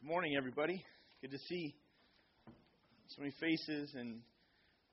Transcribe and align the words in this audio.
Good 0.00 0.08
morning, 0.08 0.34
everybody. 0.34 0.82
Good 1.20 1.30
to 1.32 1.38
see 1.50 1.74
so 3.08 3.20
many 3.20 3.34
faces. 3.38 3.92
And 3.94 4.20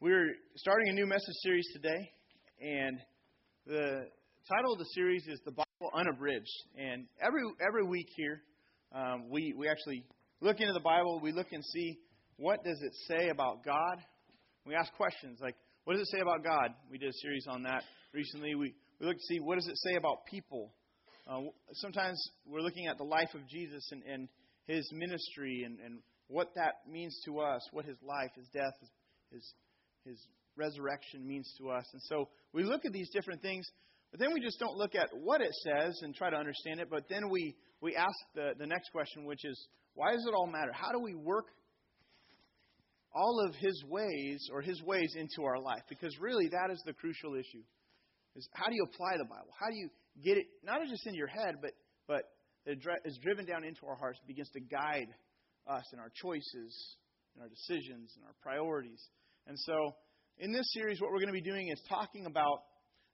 we're 0.01 0.33
starting 0.57 0.89
a 0.89 0.93
new 0.93 1.05
message 1.05 1.33
series 1.43 1.65
today. 1.71 2.11
And 2.59 2.99
the 3.65 4.07
title 4.51 4.73
of 4.73 4.79
the 4.79 4.89
series 4.95 5.25
is 5.27 5.39
The 5.45 5.51
Bible 5.51 5.91
Unabridged. 5.95 6.51
And 6.77 7.05
every 7.21 7.41
every 7.65 7.85
week 7.85 8.07
here, 8.17 8.41
um, 8.93 9.29
we, 9.29 9.53
we 9.57 9.69
actually 9.69 10.03
look 10.41 10.59
into 10.59 10.73
the 10.73 10.81
Bible. 10.81 11.21
We 11.23 11.31
look 11.31 11.53
and 11.53 11.63
see 11.63 11.99
what 12.35 12.61
does 12.65 12.81
it 12.81 12.91
say 13.07 13.29
about 13.29 13.63
God. 13.63 14.03
We 14.65 14.75
ask 14.75 14.91
questions 14.95 15.39
like, 15.41 15.55
what 15.85 15.93
does 15.93 16.01
it 16.01 16.11
say 16.11 16.19
about 16.19 16.43
God? 16.43 16.71
We 16.91 16.97
did 16.97 17.11
a 17.11 17.17
series 17.21 17.45
on 17.47 17.63
that 17.63 17.83
recently. 18.13 18.55
We, 18.55 18.73
we 18.99 19.07
look 19.07 19.15
to 19.15 19.23
see 19.29 19.39
what 19.39 19.55
does 19.55 19.67
it 19.67 19.77
say 19.85 19.95
about 19.95 20.25
people. 20.29 20.73
Uh, 21.25 21.43
sometimes 21.75 22.21
we're 22.45 22.59
looking 22.59 22.87
at 22.87 22.97
the 22.97 23.05
life 23.05 23.33
of 23.35 23.47
Jesus 23.47 23.87
and, 23.93 24.03
and 24.03 24.27
his 24.67 24.89
ministry 24.93 25.63
and, 25.65 25.79
and 25.79 25.99
what 26.27 26.53
that 26.55 26.75
means 26.89 27.19
to 27.25 27.39
us, 27.39 27.61
what 27.71 27.85
his 27.85 27.97
life, 28.03 28.31
his 28.35 28.47
death, 28.53 28.73
his, 28.79 28.89
his, 29.31 29.53
his 30.05 30.27
resurrection 30.55 31.25
means 31.25 31.51
to 31.57 31.69
us. 31.69 31.85
And 31.93 32.01
so 32.03 32.29
we 32.53 32.63
look 32.63 32.85
at 32.85 32.91
these 32.91 33.09
different 33.11 33.41
things, 33.41 33.65
but 34.11 34.19
then 34.19 34.33
we 34.33 34.41
just 34.41 34.59
don't 34.59 34.75
look 34.75 34.95
at 34.95 35.09
what 35.13 35.41
it 35.41 35.53
says 35.63 35.99
and 36.01 36.13
try 36.13 36.29
to 36.29 36.37
understand 36.37 36.79
it, 36.79 36.89
but 36.89 37.03
then 37.09 37.29
we, 37.29 37.55
we 37.81 37.95
ask 37.95 38.15
the, 38.35 38.51
the 38.57 38.67
next 38.67 38.91
question, 38.91 39.25
which 39.25 39.45
is, 39.45 39.67
why 39.93 40.11
does 40.11 40.25
it 40.27 40.33
all 40.33 40.47
matter? 40.47 40.71
How 40.73 40.91
do 40.91 40.99
we 40.99 41.15
work 41.15 41.45
all 43.15 43.43
of 43.47 43.55
his 43.55 43.83
ways 43.87 44.47
or 44.51 44.61
his 44.61 44.81
ways 44.83 45.13
into 45.15 45.47
our 45.47 45.59
life? 45.59 45.81
Because 45.89 46.15
really 46.19 46.49
that 46.49 46.71
is 46.71 46.81
the 46.85 46.93
crucial 46.93 47.35
issue. 47.35 47.63
Is 48.35 48.47
how 48.53 48.67
do 48.67 48.75
you 48.75 48.83
apply 48.83 49.17
the 49.17 49.25
Bible? 49.25 49.49
How 49.59 49.67
do 49.71 49.75
you 49.75 49.89
get 50.23 50.37
it 50.37 50.45
not 50.63 50.79
just 50.87 51.07
in 51.07 51.15
your 51.15 51.27
head, 51.27 51.55
but 51.61 51.71
but 52.07 52.23
that 52.67 52.99
is 53.05 53.17
driven 53.23 53.45
down 53.45 53.63
into 53.63 53.85
our 53.87 53.95
hearts, 53.95 54.19
begins 54.27 54.49
to 54.51 54.59
guide 54.59 55.07
us 55.67 55.83
in 55.93 55.99
our 55.99 56.11
choices, 56.21 56.97
in 57.35 57.41
our 57.41 57.47
decisions, 57.47 58.13
in 58.17 58.23
our 58.23 58.35
priorities. 58.41 59.01
And 59.47 59.57
so, 59.57 59.95
in 60.39 60.51
this 60.51 60.67
series, 60.73 60.99
what 60.99 61.11
we're 61.11 61.19
going 61.19 61.33
to 61.33 61.41
be 61.41 61.41
doing 61.41 61.69
is 61.69 61.81
talking 61.87 62.25
about 62.25 62.59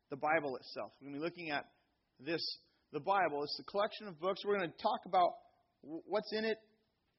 the 0.09 0.17
Bible 0.17 0.57
itself. 0.57 0.91
We're 0.99 1.09
going 1.09 1.13
to 1.13 1.19
be 1.19 1.25
looking 1.25 1.51
at 1.51 1.65
this, 2.19 2.41
the 2.91 2.99
Bible. 2.99 3.43
It's 3.43 3.59
a 3.59 3.69
collection 3.69 4.07
of 4.07 4.19
books. 4.19 4.41
We're 4.43 4.57
going 4.57 4.71
to 4.71 4.81
talk 4.81 5.01
about 5.05 5.29
what's 5.81 6.31
in 6.33 6.45
it, 6.45 6.57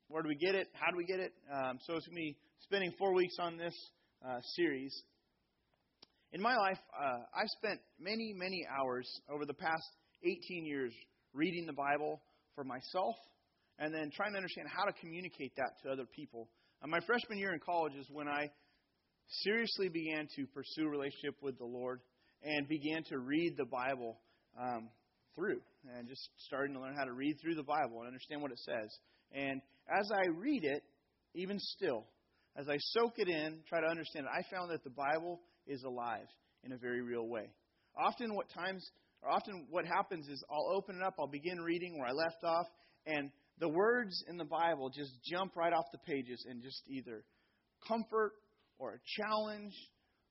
where 0.08 0.22
do 0.22 0.28
we 0.28 0.36
get 0.36 0.55
it, 0.55 0.66
how 0.72 0.90
do 0.90 0.96
we 0.96 1.05
get 1.05 1.20
it. 1.20 1.32
Um, 1.52 1.78
so, 1.86 1.94
it's 1.94 2.06
going 2.06 2.16
to 2.16 2.34
be 2.34 2.36
spending 2.60 2.92
four 2.98 3.14
weeks 3.14 3.36
on 3.38 3.56
this 3.56 3.74
uh, 4.27 4.40
series. 4.56 4.92
In 6.32 6.42
my 6.42 6.56
life, 6.56 6.78
uh, 6.98 7.22
I've 7.32 7.50
spent 7.62 7.78
many, 8.00 8.34
many 8.34 8.66
hours 8.66 9.08
over 9.32 9.46
the 9.46 9.55
past 9.55 9.86
18 10.24 10.66
years 10.66 10.92
reading 11.34 11.66
the 11.66 11.72
Bible 11.72 12.22
for 12.54 12.64
myself 12.64 13.16
and 13.78 13.92
then 13.92 14.10
trying 14.14 14.32
to 14.32 14.38
understand 14.38 14.68
how 14.74 14.84
to 14.84 14.92
communicate 15.00 15.52
that 15.56 15.72
to 15.82 15.90
other 15.90 16.06
people. 16.14 16.48
Uh, 16.82 16.86
my 16.86 17.00
freshman 17.06 17.38
year 17.38 17.52
in 17.52 17.60
college 17.60 17.94
is 17.98 18.06
when 18.10 18.28
I 18.28 18.48
seriously 19.42 19.88
began 19.88 20.28
to 20.36 20.46
pursue 20.46 20.88
relationship 20.88 21.34
with 21.42 21.58
the 21.58 21.64
Lord 21.64 22.00
and 22.42 22.68
began 22.68 23.02
to 23.08 23.18
read 23.18 23.55
the 23.56 23.64
Bible 23.64 24.18
um, 24.60 24.88
through 25.34 25.60
and 25.96 26.08
just 26.08 26.28
starting 26.38 26.74
to 26.74 26.80
learn 26.80 26.94
how 26.96 27.05
to 27.05 27.12
read 27.12 27.36
through 27.42 27.56
the 27.56 27.62
Bible 27.62 28.00
and 28.00 28.06
understand 28.06 28.40
what 28.42 28.52
it 28.52 28.60
says. 28.60 28.90
And 29.32 29.60
as 29.88 30.10
I 30.12 30.28
read 30.28 30.64
it, 30.64 30.82
even 31.34 31.58
still, 31.58 32.05
as 32.56 32.68
I 32.68 32.77
soak 32.78 33.14
it 33.18 33.28
in, 33.28 33.60
try 33.68 33.80
to 33.80 33.86
understand 33.86 34.27
it, 34.27 34.30
I 34.32 34.42
found 34.55 34.70
that 34.70 34.84
the 34.84 34.90
Bible 34.90 35.40
is 35.66 35.82
alive 35.82 36.28
in 36.62 36.72
a 36.72 36.78
very 36.78 37.02
real 37.02 37.27
way. 37.27 37.50
Often, 37.96 38.34
what 38.34 38.48
times 38.50 38.84
often 39.30 39.67
what 39.70 39.86
happens 39.86 40.28
is 40.28 40.42
I'll 40.50 40.77
open 40.77 40.97
it 40.97 41.03
up, 41.03 41.14
I'll 41.19 41.27
begin 41.27 41.61
reading 41.61 41.98
where 41.98 42.08
I 42.08 42.12
left 42.12 42.42
off, 42.44 42.67
and 43.06 43.30
the 43.58 43.69
words 43.69 44.25
in 44.28 44.36
the 44.36 44.44
Bible 44.44 44.91
just 44.91 45.12
jump 45.25 45.56
right 45.56 45.72
off 45.72 45.84
the 45.92 45.98
pages 45.98 46.44
and 46.48 46.62
just 46.62 46.83
either 46.89 47.25
comfort 47.86 48.33
or 48.78 48.95
a 48.95 49.22
challenge, 49.22 49.72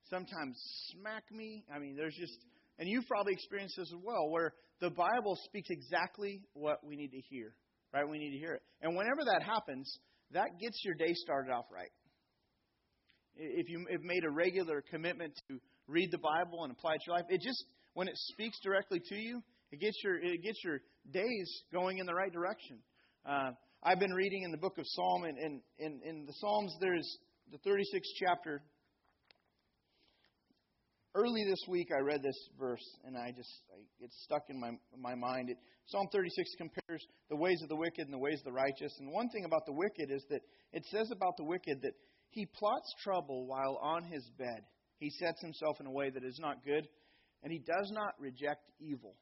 sometimes 0.09 0.59
smack 0.91 1.23
me. 1.31 1.63
I 1.73 1.79
mean, 1.79 1.95
there's 1.95 2.15
just, 2.19 2.37
and 2.79 2.89
you've 2.89 3.07
probably 3.07 3.33
experienced 3.33 3.75
this 3.77 3.91
as 3.93 4.01
well, 4.03 4.29
where 4.29 4.53
the 4.81 4.89
Bible 4.89 5.37
speaks 5.45 5.69
exactly 5.69 6.41
what 6.53 6.85
we 6.85 6.95
need 6.95 7.11
to 7.11 7.21
hear, 7.29 7.55
right? 7.93 8.07
We 8.07 8.17
need 8.17 8.31
to 8.31 8.39
hear 8.39 8.53
it. 8.53 8.61
And 8.81 8.97
whenever 8.97 9.23
that 9.25 9.43
happens, 9.43 9.97
that 10.31 10.59
gets 10.59 10.81
your 10.83 10.95
day 10.95 11.13
started 11.13 11.51
off 11.51 11.65
right. 11.71 11.91
If 13.35 13.69
you 13.69 13.85
have 13.91 14.03
made 14.03 14.25
a 14.25 14.29
regular 14.29 14.83
commitment 14.91 15.33
to 15.47 15.59
read 15.87 16.09
the 16.11 16.19
Bible 16.19 16.63
and 16.63 16.71
apply 16.71 16.93
it 16.93 16.97
to 16.97 17.03
your 17.07 17.15
life, 17.15 17.25
it 17.29 17.41
just 17.41 17.63
when 17.93 18.07
it 18.07 18.17
speaks 18.17 18.59
directly 18.61 19.01
to 19.09 19.15
you, 19.15 19.41
it 19.71 19.79
gets 19.79 19.97
your 20.03 20.15
it 20.15 20.43
gets 20.43 20.63
your 20.63 20.79
days 21.11 21.63
going 21.71 21.97
in 21.97 22.05
the 22.05 22.13
right 22.13 22.31
direction. 22.31 22.79
Uh, 23.25 23.51
I've 23.83 23.99
been 23.99 24.13
reading 24.13 24.43
in 24.43 24.51
the 24.51 24.57
book 24.57 24.77
of 24.77 24.85
Psalm, 24.87 25.23
and 25.25 25.37
in, 25.37 25.61
in, 25.77 26.01
in 26.05 26.25
the 26.25 26.33
Psalms, 26.33 26.73
there's 26.79 27.17
the 27.51 27.57
36th 27.69 28.01
chapter. 28.17 28.61
Early 31.15 31.43
this 31.47 31.59
week, 31.67 31.89
I 31.95 31.99
read 32.01 32.23
this 32.23 32.37
verse, 32.57 32.83
and 33.05 33.17
I 33.17 33.31
just 33.35 33.49
I, 33.71 33.81
it's 33.99 34.15
stuck 34.23 34.43
in 34.49 34.59
my 34.59 34.71
my 34.97 35.15
mind. 35.15 35.49
It, 35.49 35.57
Psalm 35.87 36.07
36 36.11 36.49
compares 36.57 37.05
the 37.29 37.35
ways 37.35 37.61
of 37.61 37.69
the 37.69 37.75
wicked 37.75 38.05
and 38.05 38.13
the 38.13 38.17
ways 38.17 38.39
of 38.39 38.45
the 38.45 38.51
righteous. 38.51 38.93
And 38.99 39.11
one 39.11 39.29
thing 39.29 39.45
about 39.45 39.65
the 39.65 39.73
wicked 39.73 40.09
is 40.09 40.23
that 40.29 40.41
it 40.71 40.83
says 40.89 41.09
about 41.11 41.37
the 41.37 41.43
wicked 41.43 41.81
that 41.81 41.93
he 42.29 42.47
plots 42.47 42.91
trouble 43.03 43.45
while 43.45 43.77
on 43.81 44.05
his 44.05 44.23
bed. 44.37 44.63
He 44.97 45.11
sets 45.11 45.41
himself 45.41 45.79
in 45.79 45.85
a 45.85 45.91
way 45.91 46.09
that 46.09 46.23
is 46.23 46.39
not 46.39 46.63
good 46.65 46.87
and 47.43 47.51
he 47.51 47.59
does 47.59 47.91
not 47.91 48.13
reject 48.19 48.69
evil. 48.79 49.15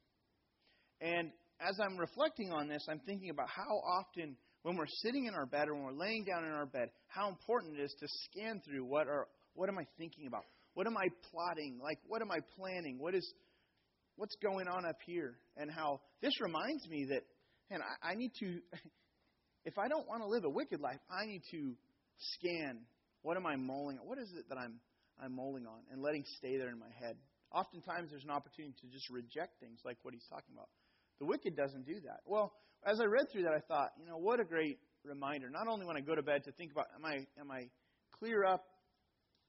And 1.02 1.32
as 1.60 1.80
I'm 1.84 1.98
reflecting 1.98 2.52
on 2.52 2.68
this, 2.68 2.86
I'm 2.90 3.00
thinking 3.00 3.30
about 3.30 3.50
how 3.50 3.78
often, 3.78 4.36
when 4.64 4.78
we're 4.78 4.86
sitting 5.02 5.26
in 5.26 5.34
our 5.34 5.46
bed 5.48 5.68
or 5.68 5.74
when 5.74 5.84
we're 5.84 6.00
laying 6.00 6.24
down 6.24 6.46
in 6.46 6.52
our 6.52 6.68
bed, 6.68 6.90
how 7.08 7.30
important 7.30 7.78
it 7.78 7.82
is 7.82 7.96
to 8.00 8.08
scan 8.26 8.62
through 8.66 8.86
what 8.86 9.08
are 9.08 9.28
what 9.54 9.68
am 9.68 9.78
I 9.78 9.84
thinking 9.98 10.28
about? 10.28 10.44
What 10.76 10.88
am 10.88 10.96
I 10.96 11.08
plotting? 11.32 11.80
Like 11.84 11.98
what 12.08 12.22
am 12.22 12.32
I 12.32 12.40
planning? 12.56 12.98
What 13.00 13.16
is 13.16 13.28
what's 14.16 14.36
going 14.42 14.68
on 14.68 14.86
up 14.86 14.98
here? 15.06 15.36
And 15.58 15.72
how 15.72 16.00
this 16.22 16.40
reminds 16.40 16.88
me 16.88 17.08
that, 17.10 17.24
man, 17.70 17.82
I, 17.82 18.12
I 18.12 18.16
need 18.16 18.32
to 18.40 18.60
if 19.66 19.78
I 19.78 19.88
don't 19.88 20.08
want 20.08 20.22
to 20.22 20.28
live 20.28 20.46
a 20.46 20.50
wicked 20.50 20.80
life, 20.80 21.00
I 21.10 21.26
need 21.26 21.42
to 21.52 21.74
scan 22.18 22.82
what 23.24 23.38
am 23.38 23.46
I 23.46 23.56
mulling? 23.56 23.98
What 24.04 24.18
is 24.18 24.32
it 24.38 24.46
that 24.50 24.58
I'm 24.58 24.80
I'm 25.22 25.36
mulling 25.36 25.66
on 25.66 25.80
and 25.92 26.02
letting 26.02 26.24
stay 26.38 26.58
there 26.58 26.70
in 26.70 26.80
my 26.80 26.90
head? 27.00 27.18
Oftentimes 27.54 28.12
there's 28.12 28.24
an 28.24 28.32
opportunity 28.32 28.74
to 28.82 28.88
just 28.88 29.10
reject 29.10 29.60
things 29.60 29.80
like 29.84 29.98
what 30.04 30.14
he's 30.14 30.26
talking 30.30 30.54
about. 30.54 30.70
The 31.20 31.26
wicked 31.26 31.56
doesn't 31.56 31.86
do 31.86 32.00
that. 32.06 32.22
Well, 32.26 32.54
as 32.86 33.00
I 33.00 33.06
read 33.06 33.30
through 33.32 33.44
that, 33.44 33.54
I 33.54 33.60
thought, 33.60 33.92
you 34.00 34.06
know, 34.06 34.18
what 34.18 34.40
a 34.40 34.44
great 34.44 34.80
reminder. 35.04 35.50
Not 35.50 35.68
only 35.68 35.86
when 35.86 35.98
I 35.98 36.02
go 36.02 36.16
to 36.16 36.24
bed 36.24 36.44
to 36.46 36.52
think 36.52 36.72
about, 36.72 36.88
am 36.96 37.06
I 37.06 37.28
am 37.40 37.52
I 37.52 37.70
clear 38.20 38.44
up 38.44 38.64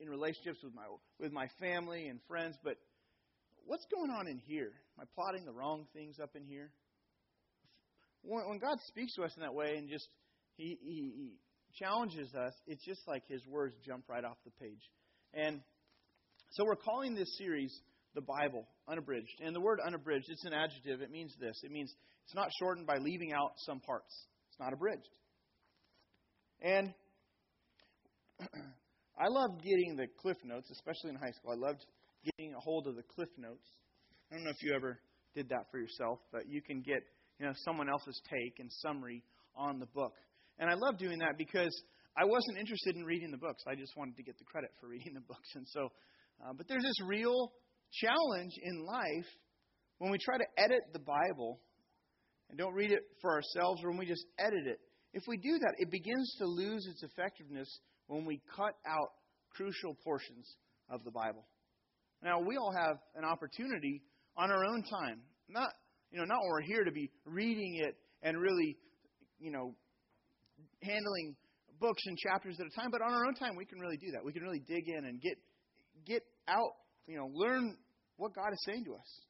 in 0.01 0.09
relationships 0.09 0.59
with 0.63 0.75
my 0.75 0.85
with 1.19 1.33
my 1.33 1.49
family 1.61 2.09
and 2.09 2.21
friends, 2.29 2.57
but 2.63 2.77
what's 3.67 3.87
going 3.95 4.11
on 4.11 4.29
in 4.29 4.39
here? 4.39 4.73
Am 4.99 5.05
I 5.05 5.05
plotting 5.15 5.45
the 5.45 5.53
wrong 5.53 5.87
things 5.95 6.19
up 6.21 6.37
in 6.37 6.45
here? 6.45 6.71
When, 8.23 8.49
when 8.49 8.59
God 8.59 8.79
speaks 8.89 9.15
to 9.15 9.23
us 9.23 9.33
in 9.37 9.43
that 9.43 9.55
way 9.55 9.77
and 9.77 9.89
just 9.89 10.09
he, 10.57 10.79
he, 10.83 11.13
he 11.17 11.33
challenges 11.79 12.35
us, 12.35 12.53
it's 12.67 12.85
just 12.85 13.01
like 13.07 13.27
His 13.29 13.47
words 13.47 13.75
jump 13.85 14.05
right 14.09 14.25
off 14.25 14.37
the 14.45 14.51
page. 14.65 14.83
And 15.35 15.61
so 16.51 16.65
we're 16.65 16.77
calling 16.77 17.15
this 17.15 17.37
series 17.39 17.75
the 18.15 18.21
Bible, 18.21 18.67
unabridged. 18.89 19.41
And 19.41 19.55
the 19.55 19.61
word 19.61 19.79
unabridged, 19.85 20.27
it's 20.29 20.45
an 20.45 20.53
adjective. 20.53 21.01
It 21.01 21.11
means 21.11 21.35
this 21.41 21.61
it 21.63 21.71
means 21.71 21.93
it's 22.25 22.35
not 22.35 22.49
shortened 22.59 22.87
by 22.87 22.99
leaving 22.99 23.33
out 23.33 23.53
some 23.59 23.81
parts, 23.81 24.27
it's 24.49 24.61
not 24.61 24.73
abridged. 24.73 25.09
And 26.63 26.95
I 29.19 29.29
loved 29.29 29.63
getting 29.63 29.97
the 29.97 30.07
Cliff 30.21 30.37
Notes, 30.45 30.71
especially 30.71 31.11
in 31.11 31.17
high 31.17 31.33
school. 31.33 31.53
I 31.53 31.57
loved 31.57 31.85
getting 32.25 32.55
a 32.55 32.61
hold 32.61 32.87
of 32.87 32.97
the 32.97 33.03
Cliff 33.03 33.29
Notes. 33.37 33.67
I 34.31 34.37
don't 34.37 34.45
know 34.45 34.51
if 34.51 34.63
you 34.63 34.75
ever 34.75 35.01
did 35.35 35.49
that 35.49 35.71
for 35.71 35.79
yourself, 35.79 36.21
but 36.33 36.49
you 36.49 36.63
can 36.63 36.81
get 36.81 37.03
you 37.39 37.47
know 37.47 37.53
someone 37.65 37.89
else's 37.89 38.21
take 38.31 38.61
and 38.61 38.71
summary 38.71 39.23
on 39.57 39.79
the 39.79 39.87
book. 39.87 40.15
And 40.59 40.71
I 40.71 40.75
love 40.75 40.99
doing 40.99 41.19
that 41.19 41.37
because 41.39 41.73
I 42.17 42.25
wasn't 42.25 42.59
interested 42.59 42.97
in 42.97 43.05
reading 43.05 43.31
the 43.31 43.39
books. 43.39 43.63
I 43.67 43.75
just 43.75 43.97
wanted 43.97 44.17
to 44.17 44.23
get 44.23 44.39
the 44.39 44.45
credit 44.45 44.71
for 44.81 44.89
reading 44.95 45.15
the 45.15 45.21
books. 45.21 45.49
And 45.55 45.67
so, 45.69 45.89
uh, 46.45 46.53
but 46.57 46.69
there's 46.69 46.83
this 46.83 47.07
real 47.07 47.53
challenge 47.93 48.53
in 48.63 48.85
life 48.85 49.27
when 49.99 50.11
we 50.11 50.19
try 50.19 50.39
to 50.39 50.45
edit 50.57 50.81
the 50.93 50.99
Bible 50.99 51.61
and 52.49 52.59
don't 52.59 52.75
read 52.75 52.93
it 52.93 53.03
for 53.21 53.33
ourselves 53.33 53.83
or 53.85 53.91
when 53.91 53.99
we 53.99 54.07
just 54.07 54.27
edit 54.39 54.67
it. 54.67 54.79
If 55.13 55.23
we 55.29 55.37
do 55.37 55.59
that, 55.59 55.75
it 55.79 55.91
begins 55.91 56.35
to 56.39 56.47
lose 56.47 56.87
its 56.87 57.03
effectiveness 57.03 57.69
when 58.07 58.25
we 58.25 58.41
cut 58.57 58.75
out 58.87 59.09
crucial 59.51 59.97
portions 60.03 60.57
of 60.91 61.05
the 61.05 61.11
Bible. 61.11 61.47
Now, 62.23 62.41
we 62.41 62.57
all 62.57 62.73
have 62.73 62.97
an 63.15 63.25
opportunity 63.25 64.03
on 64.37 64.51
our 64.51 64.65
own 64.65 64.83
time. 64.83 65.21
Not, 65.49 65.71
you 66.11 66.19
know, 66.19 66.25
not 66.25 66.39
when 66.41 66.51
we're 66.51 66.63
here 66.63 66.85
to 66.85 66.93
be 66.93 67.11
reading 67.25 67.81
it 67.83 67.97
and 68.23 68.39
really, 68.41 68.77
you 69.39 69.51
know, 69.51 69.75
handling 70.83 71.37
books 71.81 72.03
and 72.07 72.17
chapters 72.17 72.57
at 72.61 72.67
a 72.67 72.81
time, 72.81 72.91
but 72.91 73.03
on 73.03 73.13
our 73.13 73.27
own 73.27 73.35
time 73.35 73.57
we 73.57 73.67
can 73.67 73.79
really 73.81 73.97
do 73.97 74.13
that. 74.13 74.25
We 74.25 74.33
can 74.33 74.43
really 74.43 74.63
dig 74.67 74.89
in 74.89 75.05
and 75.05 75.21
get 75.21 75.37
get 76.07 76.23
out 76.49 76.73
you 77.07 77.17
know, 77.17 77.31
learn 77.33 77.77
what 78.17 78.35
God 78.35 78.53
is 78.53 78.63
saying 78.65 78.85
to 78.85 78.95
us. 78.95 79.21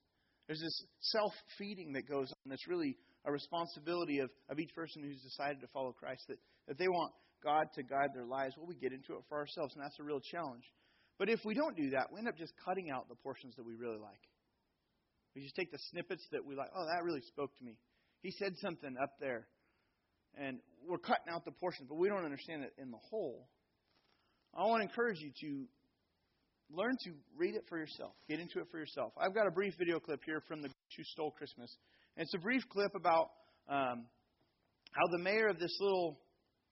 There's 0.46 0.60
this 0.60 0.84
self 1.00 1.32
feeding 1.58 1.92
that 1.92 2.08
goes 2.08 2.28
on 2.30 2.50
that's 2.50 2.66
really 2.68 2.96
a 3.24 3.32
responsibility 3.32 4.18
of, 4.18 4.30
of 4.50 4.58
each 4.58 4.74
person 4.74 5.02
who's 5.02 5.22
decided 5.22 5.60
to 5.60 5.68
follow 5.68 5.92
Christ, 5.92 6.24
that, 6.28 6.38
that 6.68 6.78
they 6.78 6.88
want 6.88 7.12
God 7.42 7.66
to 7.74 7.82
guide 7.82 8.10
their 8.14 8.26
lives. 8.26 8.54
Well, 8.56 8.66
we 8.66 8.74
get 8.74 8.92
into 8.92 9.14
it 9.14 9.22
for 9.28 9.38
ourselves, 9.38 9.74
and 9.74 9.84
that's 9.84 9.98
a 10.00 10.02
real 10.02 10.20
challenge. 10.20 10.64
But 11.18 11.28
if 11.28 11.40
we 11.44 11.54
don't 11.54 11.76
do 11.76 11.90
that, 11.90 12.12
we 12.12 12.18
end 12.18 12.28
up 12.28 12.36
just 12.36 12.52
cutting 12.64 12.90
out 12.90 13.08
the 13.08 13.14
portions 13.14 13.54
that 13.56 13.64
we 13.64 13.74
really 13.74 13.98
like. 13.98 14.20
We 15.34 15.42
just 15.42 15.54
take 15.54 15.70
the 15.70 15.78
snippets 15.90 16.26
that 16.32 16.44
we 16.44 16.56
like. 16.56 16.68
Oh, 16.74 16.84
that 16.84 17.04
really 17.04 17.22
spoke 17.22 17.56
to 17.58 17.64
me. 17.64 17.78
He 18.22 18.32
said 18.32 18.54
something 18.60 18.94
up 19.02 19.12
there. 19.20 19.46
And 20.36 20.58
we're 20.88 20.98
cutting 20.98 21.28
out 21.30 21.44
the 21.44 21.52
portions, 21.52 21.88
but 21.88 21.96
we 21.96 22.08
don't 22.08 22.24
understand 22.24 22.64
it 22.64 22.72
in 22.78 22.90
the 22.90 22.98
whole. 23.10 23.46
I 24.54 24.66
want 24.66 24.82
to 24.82 24.88
encourage 24.88 25.18
you 25.20 25.30
to 25.40 25.64
learn 26.74 26.96
to 27.04 27.10
read 27.36 27.54
it 27.54 27.64
for 27.68 27.78
yourself. 27.78 28.12
Get 28.28 28.40
into 28.40 28.60
it 28.60 28.66
for 28.70 28.78
yourself. 28.78 29.12
I've 29.20 29.34
got 29.34 29.46
a 29.46 29.50
brief 29.50 29.74
video 29.78 30.00
clip 30.00 30.20
here 30.24 30.42
from 30.46 30.62
the 30.62 30.68
Who 30.68 31.04
Stole 31.04 31.30
Christmas. 31.30 31.74
And 32.16 32.24
it's 32.24 32.34
a 32.34 32.38
brief 32.38 32.62
clip 32.68 32.94
about 32.94 33.30
um, 33.68 34.06
how 34.92 35.06
the 35.10 35.18
mayor 35.18 35.48
of 35.48 35.58
this 35.58 35.76
little 35.80 36.18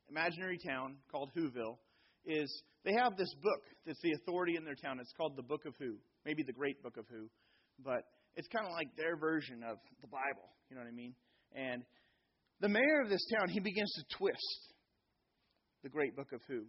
imaginary 0.09 0.59
town 0.59 0.97
called 1.11 1.31
Whoville 1.37 1.79
is 2.25 2.63
they 2.85 2.93
have 2.93 3.17
this 3.17 3.33
book 3.43 3.63
that's 3.87 4.01
the 4.03 4.13
authority 4.13 4.57
in 4.57 4.65
their 4.65 4.75
town. 4.75 4.99
It's 5.01 5.13
called 5.17 5.37
the 5.37 5.43
Book 5.43 5.65
of 5.67 5.75
Who, 5.79 5.95
maybe 6.25 6.43
the 6.43 6.53
Great 6.53 6.83
Book 6.83 6.97
of 6.97 7.07
Who, 7.11 7.29
but 7.85 8.03
it's 8.37 8.49
kind 8.49 8.67
of 8.67 8.73
like 8.73 8.89
their 8.97 9.17
version 9.17 9.63
of 9.63 9.79
the 10.01 10.09
Bible. 10.09 10.49
You 10.69 10.77
know 10.77 10.83
what 10.83 10.89
I 10.89 10.95
mean? 10.95 11.15
And 11.55 11.83
the 12.61 12.69
mayor 12.69 13.01
of 13.03 13.09
this 13.09 13.25
town, 13.35 13.49
he 13.49 13.61
begins 13.61 13.93
to 13.95 14.17
twist 14.19 14.73
the 15.83 15.89
Great 15.89 16.17
Book 16.17 16.33
of 16.33 16.41
Who 16.49 16.65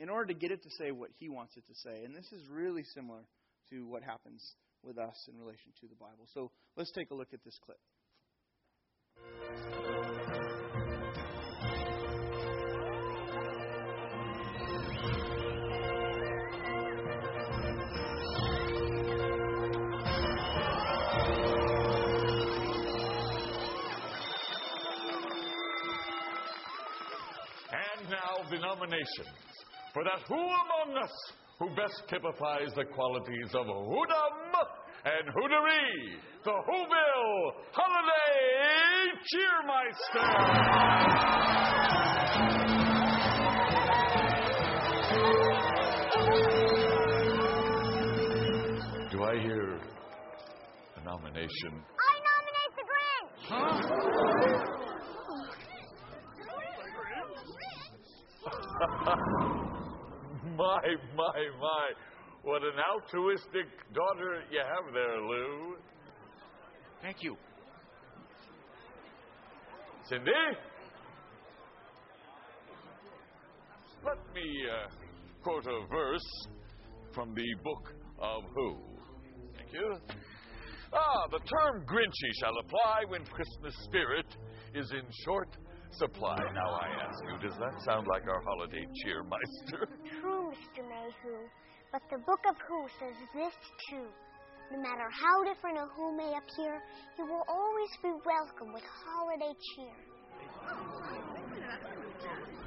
in 0.00 0.08
order 0.08 0.32
to 0.32 0.34
get 0.34 0.50
it 0.50 0.62
to 0.62 0.70
say 0.78 0.90
what 0.90 1.10
he 1.18 1.28
wants 1.28 1.56
it 1.58 1.66
to 1.66 1.74
say. 1.74 2.04
And 2.04 2.16
this 2.16 2.32
is 2.32 2.48
really 2.50 2.82
similar 2.94 3.20
to 3.68 3.86
what 3.86 4.02
happens 4.02 4.42
with 4.82 4.96
us 4.96 5.28
in 5.28 5.38
relation 5.38 5.72
to 5.82 5.88
the 5.88 5.94
Bible. 5.94 6.26
So 6.32 6.50
let's 6.76 6.90
take 6.92 7.10
a 7.10 7.14
look 7.14 7.34
at 7.34 7.44
this 7.44 7.58
clip. 7.62 7.76
And 27.72 28.08
now 28.08 28.48
the 28.50 28.58
nominations 28.58 29.50
for 29.92 30.04
that 30.04 30.22
who 30.28 30.34
among 30.34 31.02
us 31.02 31.10
who 31.58 31.68
best 31.76 32.02
typifies 32.08 32.72
the 32.74 32.84
qualities 32.84 33.54
of 33.54 33.66
Hoodum 33.66 34.54
and 35.04 35.28
Hoodery, 35.34 36.16
the 36.44 36.50
Whoville 36.50 37.52
Holiday 37.72 39.12
Cheermeister. 39.28 40.28
Do 49.10 49.22
I 49.24 49.38
hear 49.42 49.80
a 50.96 51.04
nomination? 51.04 51.84
I 51.98 52.14
nominate 52.30 52.72
the 52.76 52.84
Grinch. 52.88 54.26
my, 60.60 60.94
my, 61.16 61.38
my. 61.60 61.86
What 62.42 62.62
an 62.62 62.78
altruistic 62.92 63.68
daughter 63.94 64.42
you 64.50 64.60
have 64.60 64.92
there, 64.92 65.20
Lou. 65.20 65.76
Thank 67.02 67.16
you. 67.20 67.36
Cindy? 70.08 70.30
Let 74.04 74.18
me 74.34 74.42
uh, 74.70 74.88
quote 75.42 75.66
a 75.66 75.86
verse 75.88 76.48
from 77.14 77.34
the 77.34 77.54
Book 77.62 77.94
of 78.18 78.42
Who. 78.54 78.76
Thank 79.56 79.72
you. 79.72 79.96
Ah, 80.92 81.26
the 81.30 81.38
term 81.38 81.84
Grinchy 81.86 82.32
shall 82.40 82.56
apply 82.64 83.02
when 83.08 83.24
Christmas 83.26 83.74
spirit 83.84 84.26
is 84.74 84.90
in 84.90 85.06
short 85.24 85.48
supply. 85.92 86.38
Now 86.54 86.70
I 86.74 86.88
ask 87.06 87.18
you, 87.24 87.48
does 87.48 87.58
that 87.58 87.82
sound 87.84 88.06
like 88.06 88.22
our 88.28 88.42
holiday 88.42 88.86
cheermeister? 89.02 89.86
True, 90.20 90.50
Mr. 90.50 90.82
Maywho. 90.84 91.48
But 91.92 92.02
the 92.10 92.18
Book 92.18 92.40
of 92.48 92.56
Who 92.68 92.86
says 93.00 93.16
this 93.34 93.54
too. 93.88 94.06
No 94.72 94.78
matter 94.78 95.08
how 95.10 95.42
different 95.42 95.78
a 95.78 95.86
Who 95.96 96.16
may 96.16 96.30
appear, 96.30 96.80
he 97.16 97.22
will 97.22 97.44
always 97.48 97.90
be 98.02 98.10
welcome 98.24 98.72
with 98.72 98.84
holiday 99.04 99.52
cheer. 99.74 99.98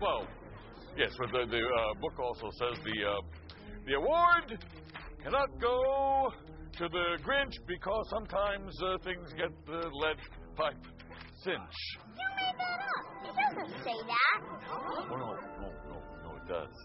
Well, 0.01 0.27
yes, 0.97 1.11
but 1.17 1.31
the, 1.31 1.45
the 1.49 1.63
uh, 1.63 1.93
book 2.01 2.19
also 2.19 2.49
says 2.59 2.83
the 2.83 3.05
uh, 3.07 3.21
the 3.85 3.93
award 3.93 4.59
cannot 5.23 5.47
go 5.61 6.31
to 6.77 6.89
the 6.89 7.17
Grinch 7.23 7.53
because 7.67 8.05
sometimes 8.09 8.75
uh, 8.83 8.97
things 9.03 9.31
get 9.37 9.51
the 9.65 9.87
lead 9.93 10.17
pipe 10.55 10.75
cinch. 11.43 11.55
You 11.55 12.27
made 12.35 12.59
that 12.59 12.79
up. 12.79 13.12
It 13.33 13.55
doesn't 13.55 13.83
say 13.83 13.97
that. 14.07 14.39
Oh 14.69 15.15
no, 15.15 15.35
no, 15.61 15.69
no, 15.89 15.97
no, 16.23 16.35
it 16.37 16.47
does. 16.47 16.75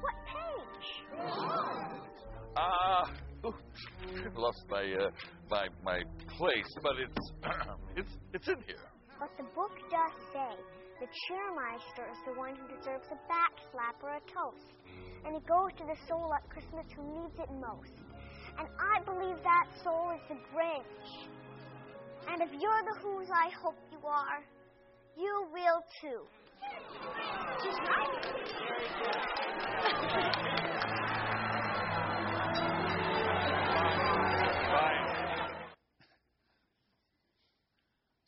What 0.00 0.16
page? 0.28 0.88
Ah, 2.56 3.10
oops, 3.46 3.56
lost 4.36 4.64
my 4.70 4.84
uh, 5.00 5.10
my 5.50 5.68
my 5.82 6.00
place, 6.36 6.72
but 6.82 6.92
it's 6.98 7.32
it's 7.96 8.12
it's 8.34 8.48
in 8.48 8.60
here. 8.66 8.88
But 9.18 9.30
the 9.36 9.44
book 9.54 9.74
does 9.90 10.14
say 10.32 10.54
the 11.00 11.06
cheermeister 11.06 12.10
is 12.10 12.18
the 12.26 12.34
one 12.34 12.54
who 12.56 12.66
deserves 12.74 13.06
a 13.10 13.18
back 13.30 13.54
slap 13.70 14.02
or 14.02 14.18
a 14.18 14.22
toast. 14.26 14.66
And 15.24 15.36
it 15.36 15.46
goes 15.46 15.70
to 15.78 15.84
the 15.86 15.98
soul 16.08 16.34
at 16.34 16.42
Christmas 16.50 16.86
who 16.90 17.22
needs 17.22 17.38
it 17.38 17.50
most. 17.54 17.94
And 18.58 18.66
I 18.66 19.02
believe 19.06 19.38
that 19.42 19.66
soul 19.84 20.10
is 20.10 20.22
the 20.26 20.34
Grinch. 20.50 21.30
And 22.26 22.42
if 22.42 22.50
you're 22.50 22.82
the 22.82 22.96
Who's 22.98 23.30
I 23.30 23.50
hope 23.62 23.78
you 23.92 23.98
are, 24.02 24.42
you 25.18 25.46
will 25.52 25.82
too. 26.00 26.22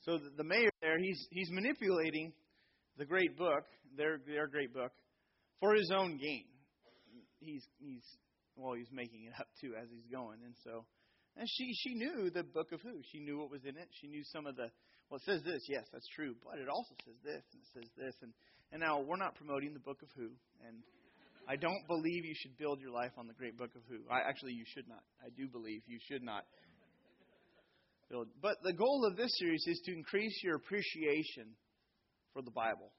So 0.02 0.19
the, 0.37 0.42
mayor 0.42 0.70
there, 0.82 0.98
he's 0.98 1.28
he's 1.31 1.50
manipulating 1.52 2.32
the 2.98 3.04
great 3.04 3.38
book, 3.38 3.64
their 3.96 4.19
their 4.26 4.48
great 4.48 4.74
book, 4.74 4.91
for 5.60 5.74
his 5.74 5.93
own 5.94 6.17
gain. 6.17 6.46
He's 7.38 7.62
he's 7.79 8.03
well, 8.56 8.74
he's 8.74 8.91
making 8.91 9.24
it 9.26 9.32
up 9.38 9.46
too 9.60 9.74
as 9.81 9.88
he's 9.91 10.06
going, 10.10 10.38
and 10.44 10.55
so 10.65 10.84
and 11.36 11.48
she 11.48 11.72
she 11.74 11.94
knew 11.94 12.31
the 12.31 12.43
book 12.43 12.72
of 12.72 12.81
who. 12.81 13.00
She 13.12 13.20
knew 13.20 13.38
what 13.38 13.50
was 13.50 13.65
in 13.65 13.76
it. 13.76 13.88
She 14.00 14.08
knew 14.08 14.24
some 14.32 14.46
of 14.46 14.56
the 14.56 14.70
well, 15.10 15.19
it 15.19 15.26
says 15.26 15.43
this, 15.43 15.67
yes, 15.69 15.84
that's 15.93 16.06
true, 16.14 16.34
but 16.46 16.58
it 16.62 16.69
also 16.69 16.94
says 17.05 17.19
this 17.24 17.43
and 17.52 17.58
it 17.58 17.70
says 17.74 17.90
this, 17.98 18.14
and 18.22 18.32
and 18.72 18.79
now 18.81 19.00
we're 19.00 19.19
not 19.19 19.34
promoting 19.34 19.74
the 19.74 19.82
book 19.82 19.98
of 20.02 20.08
who, 20.14 20.31
and 20.62 20.79
I 21.48 21.56
don't 21.56 21.82
believe 21.88 22.24
you 22.24 22.34
should 22.38 22.56
build 22.56 22.81
your 22.81 22.93
life 22.93 23.10
on 23.19 23.26
the 23.26 23.34
great 23.34 23.58
book 23.58 23.74
of 23.74 23.82
who. 23.90 23.98
I 24.08 24.20
actually 24.22 24.52
you 24.52 24.64
should 24.72 24.86
not. 24.86 25.02
I 25.19 25.31
do 25.36 25.48
believe 25.48 25.82
you 25.86 25.98
should 26.08 26.22
not 26.22 26.44
build. 28.08 28.29
But 28.40 28.62
the 28.62 28.72
goal 28.72 29.05
of 29.10 29.17
this 29.17 29.31
series 29.38 29.64
is 29.67 29.81
to 29.86 29.93
increase 29.93 30.38
your 30.44 30.55
appreciation 30.55 31.58
for 32.32 32.43
the 32.43 32.52
Bible. 32.52 32.93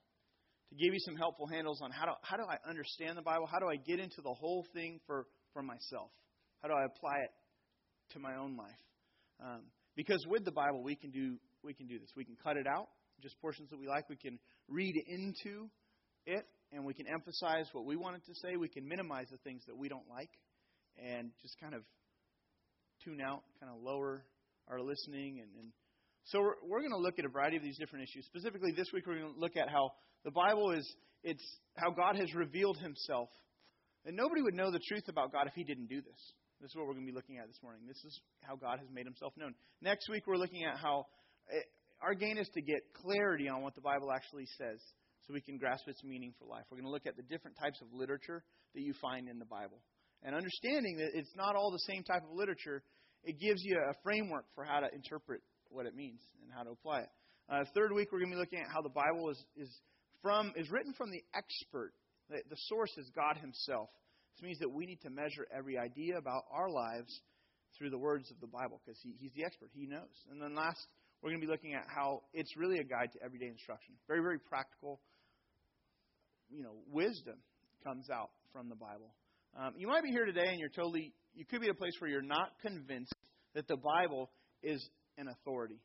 To 0.71 0.75
give 0.75 0.93
you 0.93 0.99
some 0.99 1.15
helpful 1.15 1.47
handles 1.47 1.79
on 1.81 1.91
how 1.91 2.05
do 2.05 2.11
how 2.23 2.35
do 2.35 2.43
I 2.43 2.57
understand 2.69 3.17
the 3.17 3.21
Bible? 3.21 3.47
How 3.49 3.59
do 3.59 3.67
I 3.67 3.77
get 3.77 3.99
into 3.99 4.21
the 4.21 4.33
whole 4.33 4.65
thing 4.73 4.99
for 5.07 5.27
for 5.53 5.63
myself? 5.63 6.11
How 6.61 6.67
do 6.67 6.73
I 6.73 6.83
apply 6.83 7.15
it 7.23 7.31
to 8.13 8.19
my 8.19 8.35
own 8.35 8.57
life? 8.57 8.83
Um, 9.39 9.61
because 9.95 10.23
with 10.27 10.43
the 10.43 10.51
Bible, 10.51 10.83
we 10.83 10.95
can 10.95 11.11
do 11.11 11.37
we 11.63 11.73
can 11.73 11.87
do 11.87 11.99
this. 11.99 12.09
We 12.15 12.25
can 12.25 12.35
cut 12.41 12.57
it 12.57 12.67
out, 12.67 12.87
just 13.21 13.39
portions 13.41 13.69
that 13.69 13.79
we 13.79 13.87
like. 13.87 14.09
We 14.09 14.15
can 14.15 14.39
read 14.67 14.95
into 15.07 15.69
it, 16.25 16.45
and 16.71 16.85
we 16.85 16.93
can 16.93 17.07
emphasize 17.07 17.67
what 17.73 17.85
we 17.85 17.95
want 17.95 18.17
it 18.17 18.25
to 18.25 18.35
say. 18.35 18.55
We 18.57 18.69
can 18.69 18.87
minimize 18.87 19.27
the 19.31 19.37
things 19.37 19.63
that 19.67 19.77
we 19.77 19.89
don't 19.89 20.07
like, 20.09 20.29
and 20.97 21.31
just 21.41 21.59
kind 21.59 21.73
of 21.73 21.83
tune 23.03 23.21
out, 23.21 23.43
kind 23.59 23.71
of 23.73 23.81
lower 23.81 24.23
our 24.69 24.81
listening. 24.81 25.39
And, 25.39 25.49
and 25.59 25.71
so 26.25 26.39
we're, 26.39 26.55
we're 26.67 26.79
going 26.79 26.91
to 26.91 26.97
look 26.97 27.19
at 27.19 27.25
a 27.25 27.29
variety 27.29 27.57
of 27.57 27.63
these 27.63 27.77
different 27.77 28.07
issues. 28.07 28.25
Specifically, 28.25 28.71
this 28.71 28.87
week 28.93 29.05
we're 29.07 29.19
going 29.19 29.33
to 29.33 29.39
look 29.39 29.57
at 29.57 29.69
how 29.69 29.91
the 30.23 30.31
Bible 30.31 30.71
is 30.71 30.85
it's 31.23 31.43
how 31.75 31.91
God 31.91 32.15
has 32.15 32.33
revealed 32.33 32.77
Himself, 32.77 33.29
and 34.05 34.15
nobody 34.15 34.41
would 34.41 34.55
know 34.55 34.71
the 34.71 34.81
truth 34.87 35.07
about 35.07 35.31
God 35.31 35.47
if 35.47 35.53
He 35.53 35.63
didn't 35.63 35.87
do 35.87 36.01
this. 36.01 36.21
This 36.59 36.71
is 36.71 36.75
what 36.75 36.85
we're 36.85 36.93
going 36.93 37.05
to 37.05 37.11
be 37.11 37.15
looking 37.15 37.37
at 37.37 37.47
this 37.47 37.59
morning. 37.63 37.81
This 37.87 38.03
is 38.05 38.19
how 38.41 38.55
God 38.55 38.79
has 38.79 38.87
made 38.93 39.05
Himself 39.05 39.33
known. 39.37 39.53
Next 39.81 40.09
week 40.09 40.25
we're 40.27 40.37
looking 40.37 40.63
at 40.65 40.77
how 40.77 41.05
our 42.01 42.13
gain 42.13 42.37
is 42.37 42.49
to 42.53 42.61
get 42.61 42.81
clarity 42.93 43.47
on 43.47 43.61
what 43.61 43.75
the 43.75 43.81
Bible 43.81 44.11
actually 44.11 44.47
says 44.57 44.79
so 45.27 45.33
we 45.33 45.41
can 45.41 45.57
grasp 45.57 45.87
its 45.87 46.03
meaning 46.03 46.33
for 46.39 46.45
life. 46.45 46.63
We're 46.69 46.77
going 46.77 46.89
to 46.89 46.91
look 46.91 47.05
at 47.05 47.15
the 47.15 47.23
different 47.23 47.57
types 47.61 47.79
of 47.81 47.87
literature 47.93 48.43
that 48.73 48.81
you 48.81 48.93
find 49.01 49.29
in 49.29 49.37
the 49.37 49.45
Bible. 49.45 49.81
And 50.23 50.35
understanding 50.35 50.97
that 50.97 51.11
it's 51.13 51.33
not 51.35 51.55
all 51.55 51.71
the 51.71 51.85
same 51.93 52.03
type 52.03 52.23
of 52.23 52.35
literature, 52.35 52.83
it 53.23 53.39
gives 53.39 53.61
you 53.63 53.77
a 53.77 53.93
framework 54.03 54.45
for 54.55 54.63
how 54.63 54.79
to 54.79 54.87
interpret 54.93 55.41
what 55.69 55.85
it 55.85 55.95
means 55.95 56.21
and 56.43 56.51
how 56.51 56.63
to 56.63 56.71
apply 56.71 57.01
it. 57.01 57.09
Uh, 57.49 57.63
third 57.75 57.91
week, 57.91 58.09
we're 58.11 58.19
going 58.19 58.31
to 58.31 58.35
be 58.35 58.39
looking 58.39 58.59
at 58.59 58.69
how 58.71 58.81
the 58.81 58.89
Bible 58.93 59.29
is, 59.29 59.43
is, 59.55 59.69
from, 60.21 60.53
is 60.55 60.69
written 60.69 60.93
from 60.93 61.11
the 61.11 61.21
expert. 61.35 61.93
The, 62.29 62.41
the 62.49 62.57
source 62.69 62.91
is 62.97 63.11
God 63.15 63.37
Himself. 63.41 63.89
This 64.35 64.43
means 64.43 64.59
that 64.59 64.69
we 64.69 64.85
need 64.85 65.01
to 65.01 65.09
measure 65.09 65.45
every 65.53 65.77
idea 65.77 66.17
about 66.17 66.43
our 66.51 66.69
lives 66.69 67.11
through 67.77 67.89
the 67.89 67.97
words 67.97 68.31
of 68.31 68.39
the 68.39 68.47
Bible 68.47 68.81
because 68.85 68.99
he, 69.01 69.15
He's 69.19 69.33
the 69.35 69.43
expert. 69.43 69.69
He 69.73 69.85
knows. 69.85 70.13
And 70.29 70.41
then 70.41 70.55
last, 70.55 70.79
we're 71.21 71.29
going 71.29 71.41
to 71.41 71.45
be 71.45 71.51
looking 71.51 71.73
at 71.73 71.85
how 71.87 72.21
it's 72.33 72.55
really 72.57 72.79
a 72.79 72.83
guide 72.83 73.11
to 73.13 73.23
everyday 73.23 73.47
instruction. 73.47 73.93
Very, 74.07 74.21
very 74.21 74.39
practical, 74.39 74.99
you 76.49 76.63
know, 76.63 76.73
wisdom 76.91 77.35
comes 77.83 78.09
out 78.09 78.31
from 78.51 78.69
the 78.69 78.75
Bible. 78.75 79.13
Um, 79.57 79.73
you 79.77 79.87
might 79.87 80.03
be 80.03 80.09
here 80.09 80.25
today 80.25 80.47
and 80.49 80.59
you're 80.59 80.69
totally, 80.69 81.13
you 81.33 81.45
could 81.45 81.61
be 81.61 81.67
at 81.67 81.73
a 81.73 81.77
place 81.77 81.93
where 81.99 82.09
you're 82.09 82.21
not 82.21 82.53
convinced 82.61 83.13
that 83.53 83.67
the 83.67 83.77
Bible 83.77 84.31
is 84.63 84.83
an 85.17 85.27
authority. 85.27 85.79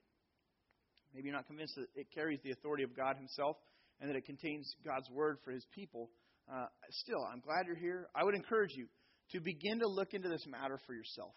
Maybe 1.14 1.28
you're 1.28 1.37
not 1.37 1.47
convinced 1.47 1.75
that 1.76 1.88
it 1.95 2.07
carries 2.14 2.40
the 2.43 2.52
authority 2.52 2.85
of 2.85 2.97
God 2.97 3.16
Himself 3.16 3.57
and 4.00 4.11
that 4.11 4.16
it 4.16 4.25
contains 4.25 4.75
God's 4.85 5.09
word 5.11 5.38
for 5.45 5.50
His 5.50 5.66
people. 5.75 6.11
Uh, 6.50 6.66
still, 6.90 7.26
I'm 7.33 7.40
glad 7.40 7.66
you're 7.66 7.76
here. 7.76 8.09
I 8.14 8.25
would 8.25 8.35
encourage 8.35 8.73
you 8.75 8.87
to 9.33 9.40
begin 9.40 9.81
to 9.81 9.88
look 9.88 10.14
into 10.14 10.28
this 10.28 10.45
matter 10.47 10.78
for 10.87 10.95
yourself. 10.95 11.33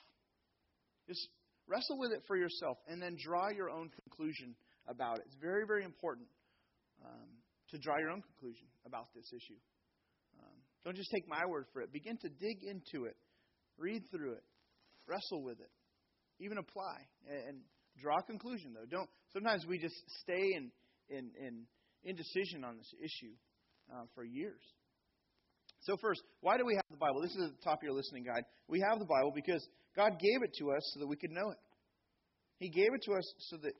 Just 1.08 1.28
wrestle 1.70 1.98
with 1.98 2.12
it 2.12 2.24
for 2.26 2.36
yourself 2.36 2.78
and 2.88 3.02
then 3.02 3.16
draw 3.22 3.50
your 3.50 3.70
own 3.70 3.90
conclusion 4.04 4.56
about 4.88 5.20
it. 5.20 5.24
It's 5.28 5.38
very, 5.40 5.66
very 5.68 5.86
important 5.86 6.28
um, 7.06 7.30
to 7.70 7.78
draw 7.78 7.98
your 8.00 8.10
own 8.10 8.22
conclusion 8.22 8.66
about 8.86 9.14
this 9.14 9.30
issue. 9.32 9.60
Um, 10.42 10.58
don't 10.84 10.98
just 10.98 11.12
take 11.14 11.30
my 11.30 11.46
word 11.48 11.66
for 11.72 11.82
it. 11.82 11.94
Begin 11.94 12.18
to 12.18 12.30
dig 12.30 12.58
into 12.66 13.06
it, 13.06 13.16
read 13.78 14.02
through 14.10 14.34
it, 14.34 14.44
wrestle 15.08 15.44
with 15.44 15.60
it, 15.60 15.70
even 16.40 16.58
apply 16.58 16.98
and, 17.30 17.48
and 17.48 17.58
draw 18.02 18.18
a 18.18 18.24
conclusion. 18.24 18.74
Though 18.74 18.90
don't. 18.90 19.10
Sometimes 19.32 19.66
we 19.68 19.78
just 19.78 19.96
stay 20.24 20.58
in 20.58 20.72
in, 21.10 21.32
in 21.40 21.66
indecision 22.04 22.64
on 22.64 22.78
this 22.78 22.92
issue 22.98 23.34
uh, 23.94 24.06
for 24.16 24.24
years. 24.24 24.62
So 25.82 25.96
first, 26.02 26.22
why 26.42 26.58
do 26.58 26.66
we 26.66 26.76
have 26.76 26.86
the 26.92 26.98
Bible? 26.98 27.22
This 27.22 27.32
is 27.32 27.44
at 27.44 27.58
the 27.58 27.64
top 27.64 27.80
of 27.80 27.84
your 27.84 27.94
listening 27.94 28.24
guide. 28.24 28.44
We 28.68 28.84
have 28.90 29.00
the 29.00 29.06
Bible 29.06 29.32
because 29.34 29.66
God 29.96 30.20
gave 30.20 30.44
it 30.44 30.54
to 30.60 30.72
us 30.72 30.82
so 30.94 31.00
that 31.00 31.08
we 31.08 31.16
could 31.16 31.32
know 31.32 31.52
it. 31.52 31.58
He 32.58 32.70
gave 32.70 32.94
it 32.94 33.02
to 33.06 33.14
us 33.14 33.34
so 33.50 33.58
that 33.64 33.74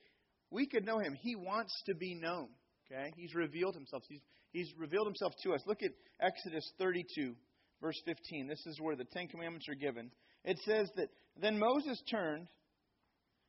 we 0.50 0.66
could 0.66 0.84
know 0.84 0.98
Him. 0.98 1.16
He 1.20 1.36
wants 1.36 1.72
to 1.86 1.94
be 1.94 2.14
known. 2.14 2.48
Okay? 2.90 3.12
He's 3.16 3.34
revealed 3.34 3.74
Himself. 3.74 4.02
He's, 4.08 4.22
he's 4.52 4.72
revealed 4.78 5.06
Himself 5.06 5.32
to 5.44 5.52
us. 5.52 5.60
Look 5.66 5.82
at 5.82 5.90
Exodus 6.20 6.64
32, 6.78 7.34
verse 7.82 8.00
15. 8.06 8.48
This 8.48 8.64
is 8.66 8.80
where 8.80 8.96
the 8.96 9.04
Ten 9.04 9.28
Commandments 9.28 9.66
are 9.68 9.74
given. 9.74 10.10
It 10.44 10.58
says 10.64 10.88
that 10.96 11.08
then 11.40 11.58
Moses 11.58 12.02
turned 12.10 12.46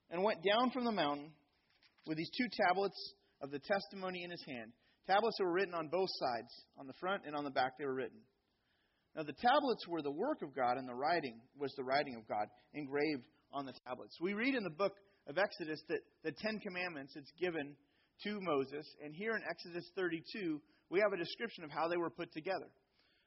and 0.10 0.24
went 0.24 0.43
down 0.43 0.72
from 0.72 0.84
the 0.84 0.91
mountain 0.91 1.31
with 2.05 2.17
these 2.17 2.29
two 2.38 2.48
tablets 2.67 3.13
of 3.41 3.51
the 3.51 3.60
testimony 3.60 4.24
in 4.24 4.31
his 4.31 4.43
hand. 4.46 4.74
Tablets 5.08 5.38
that 5.38 5.46
were 5.46 5.53
written 5.53 5.74
on 5.74 5.88
both 5.88 6.10
sides, 6.20 6.50
on 6.77 6.86
the 6.86 6.93
front 7.00 7.24
and 7.25 7.36
on 7.36 7.43
the 7.43 7.50
back, 7.50 7.77
they 7.79 7.86
were 7.86 7.93
written. 7.93 8.20
Now, 9.15 9.24
the 9.24 9.34
tablets 9.34 9.88
were 9.88 10.01
the 10.01 10.12
work 10.12 10.41
of 10.41 10.56
God, 10.56 10.77
and 10.77 10.88
the 10.88 10.96
writing 10.96 11.41
was 11.60 11.74
the 11.75 11.84
writing 11.84 12.15
of 12.15 12.27
God 12.27 12.48
engraved 12.74 13.24
on 13.51 13.65
the 13.65 13.74
tablets. 13.86 14.18
We 14.22 14.34
read 14.34 14.56
in 14.56 14.63
the 14.63 14.70
book 14.70 14.94
of 15.27 15.38
Exodus 15.38 15.82
that 15.89 16.00
the 16.24 16.32
Ten 16.32 16.60
Commandments 16.60 17.13
it's 17.15 17.32
given 17.39 17.75
to 18.24 18.39
Moses, 18.39 18.88
and 19.03 19.13
here 19.13 19.36
in 19.36 19.41
Exodus 19.50 19.89
32, 19.96 20.62
we 20.89 21.00
have 21.00 21.12
a 21.13 21.18
description 21.18 21.63
of 21.63 21.72
how 21.72 21.88
they 21.88 21.98
were 21.98 22.10
put 22.10 22.32
together. 22.32 22.68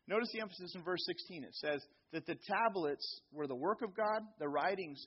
Notice 0.06 0.28
the 0.32 0.40
emphasis 0.40 0.74
in 0.74 0.82
verse 0.82 1.04
16. 1.06 1.44
It 1.44 1.54
says 1.54 1.82
that 2.12 2.26
the 2.26 2.36
tablets 2.46 3.20
were 3.32 3.46
the 3.46 3.54
work 3.54 3.82
of 3.82 3.96
God, 3.96 4.20
the 4.38 4.48
writings, 4.48 5.04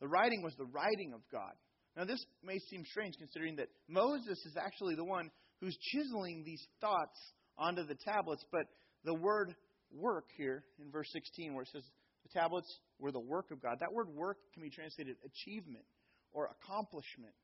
the 0.00 0.08
writing 0.08 0.42
was 0.42 0.54
the 0.56 0.66
writing 0.66 1.12
of 1.14 1.20
God. 1.32 1.52
Now, 1.96 2.04
this 2.04 2.24
may 2.42 2.58
seem 2.70 2.84
strange 2.84 3.14
considering 3.18 3.56
that 3.56 3.68
Moses 3.88 4.38
is 4.44 4.56
actually 4.56 4.94
the 4.94 5.04
one 5.04 5.30
who's 5.60 5.76
chiseling 5.92 6.42
these 6.44 6.62
thoughts 6.80 7.18
onto 7.56 7.84
the 7.84 7.96
tablets, 8.04 8.44
but 8.52 8.66
the 9.04 9.14
word 9.14 9.54
work 9.96 10.26
here 10.36 10.64
in 10.78 10.90
verse 10.90 11.08
16, 11.12 11.54
where 11.54 11.62
it 11.62 11.68
says 11.72 11.82
the 12.22 12.38
tablets 12.38 12.80
were 12.98 13.12
the 13.12 13.20
work 13.20 13.50
of 13.50 13.62
God. 13.62 13.78
That 13.80 13.92
word 13.92 14.08
work 14.08 14.38
can 14.54 14.62
be 14.62 14.70
translated 14.70 15.16
achievement 15.24 15.84
or 16.32 16.50
accomplishment. 16.60 17.34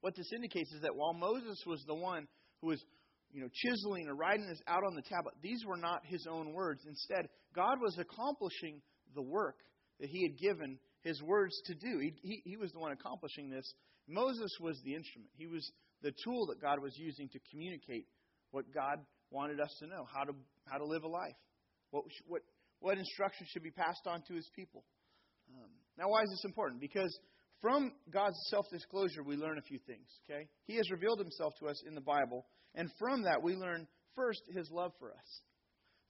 What 0.00 0.14
this 0.16 0.30
indicates 0.34 0.72
is 0.72 0.82
that 0.82 0.94
while 0.94 1.12
Moses 1.12 1.62
was 1.66 1.82
the 1.86 1.94
one 1.94 2.26
who 2.60 2.68
was 2.68 2.82
you 3.32 3.42
know, 3.42 3.48
chiseling 3.52 4.08
or 4.08 4.14
writing 4.14 4.46
this 4.48 4.62
out 4.66 4.84
on 4.84 4.94
the 4.94 5.02
tablet, 5.02 5.34
these 5.42 5.64
were 5.66 5.76
not 5.76 6.02
his 6.04 6.26
own 6.30 6.52
words. 6.52 6.84
Instead, 6.86 7.28
God 7.54 7.80
was 7.80 7.98
accomplishing 7.98 8.80
the 9.14 9.22
work 9.22 9.56
that 10.00 10.08
he 10.08 10.22
had 10.22 10.38
given 10.38 10.78
his 11.02 11.20
words 11.22 11.54
to 11.66 11.74
do. 11.74 11.98
He, 11.98 12.14
he, 12.22 12.42
he 12.44 12.56
was 12.56 12.72
the 12.72 12.78
one 12.78 12.92
accomplishing 12.92 13.50
this. 13.50 13.70
Moses 14.06 14.50
was 14.60 14.80
the 14.84 14.94
instrument. 14.94 15.30
He 15.36 15.46
was 15.46 15.70
the 16.02 16.12
tool 16.24 16.46
that 16.46 16.62
God 16.62 16.80
was 16.80 16.96
using 16.96 17.28
to 17.28 17.38
communicate 17.50 18.06
what 18.50 18.72
God 18.72 18.98
wanted 19.30 19.60
us 19.60 19.74
to 19.80 19.86
know 19.86 20.06
how 20.12 20.24
to, 20.24 20.32
how 20.66 20.78
to 20.78 20.84
live 20.84 21.04
a 21.04 21.08
life, 21.08 21.36
what, 21.90 22.04
what, 22.26 22.42
what 22.80 22.98
instructions 22.98 23.48
should 23.52 23.62
be 23.62 23.70
passed 23.70 24.06
on 24.06 24.22
to 24.28 24.34
his 24.34 24.48
people. 24.54 24.84
Um, 25.50 25.70
now, 25.96 26.08
why 26.08 26.22
is 26.22 26.30
this 26.30 26.44
important? 26.44 26.80
Because 26.80 27.16
from 27.60 27.92
God's 28.10 28.38
self 28.50 28.66
disclosure, 28.70 29.22
we 29.22 29.36
learn 29.36 29.58
a 29.58 29.62
few 29.62 29.78
things. 29.86 30.06
Okay? 30.28 30.46
He 30.66 30.76
has 30.76 30.90
revealed 30.90 31.18
himself 31.18 31.54
to 31.60 31.66
us 31.66 31.82
in 31.86 31.94
the 31.94 32.00
Bible, 32.00 32.46
and 32.74 32.90
from 32.98 33.22
that, 33.22 33.42
we 33.42 33.54
learn 33.54 33.86
first 34.14 34.42
his 34.54 34.70
love 34.70 34.92
for 34.98 35.10
us. 35.10 35.40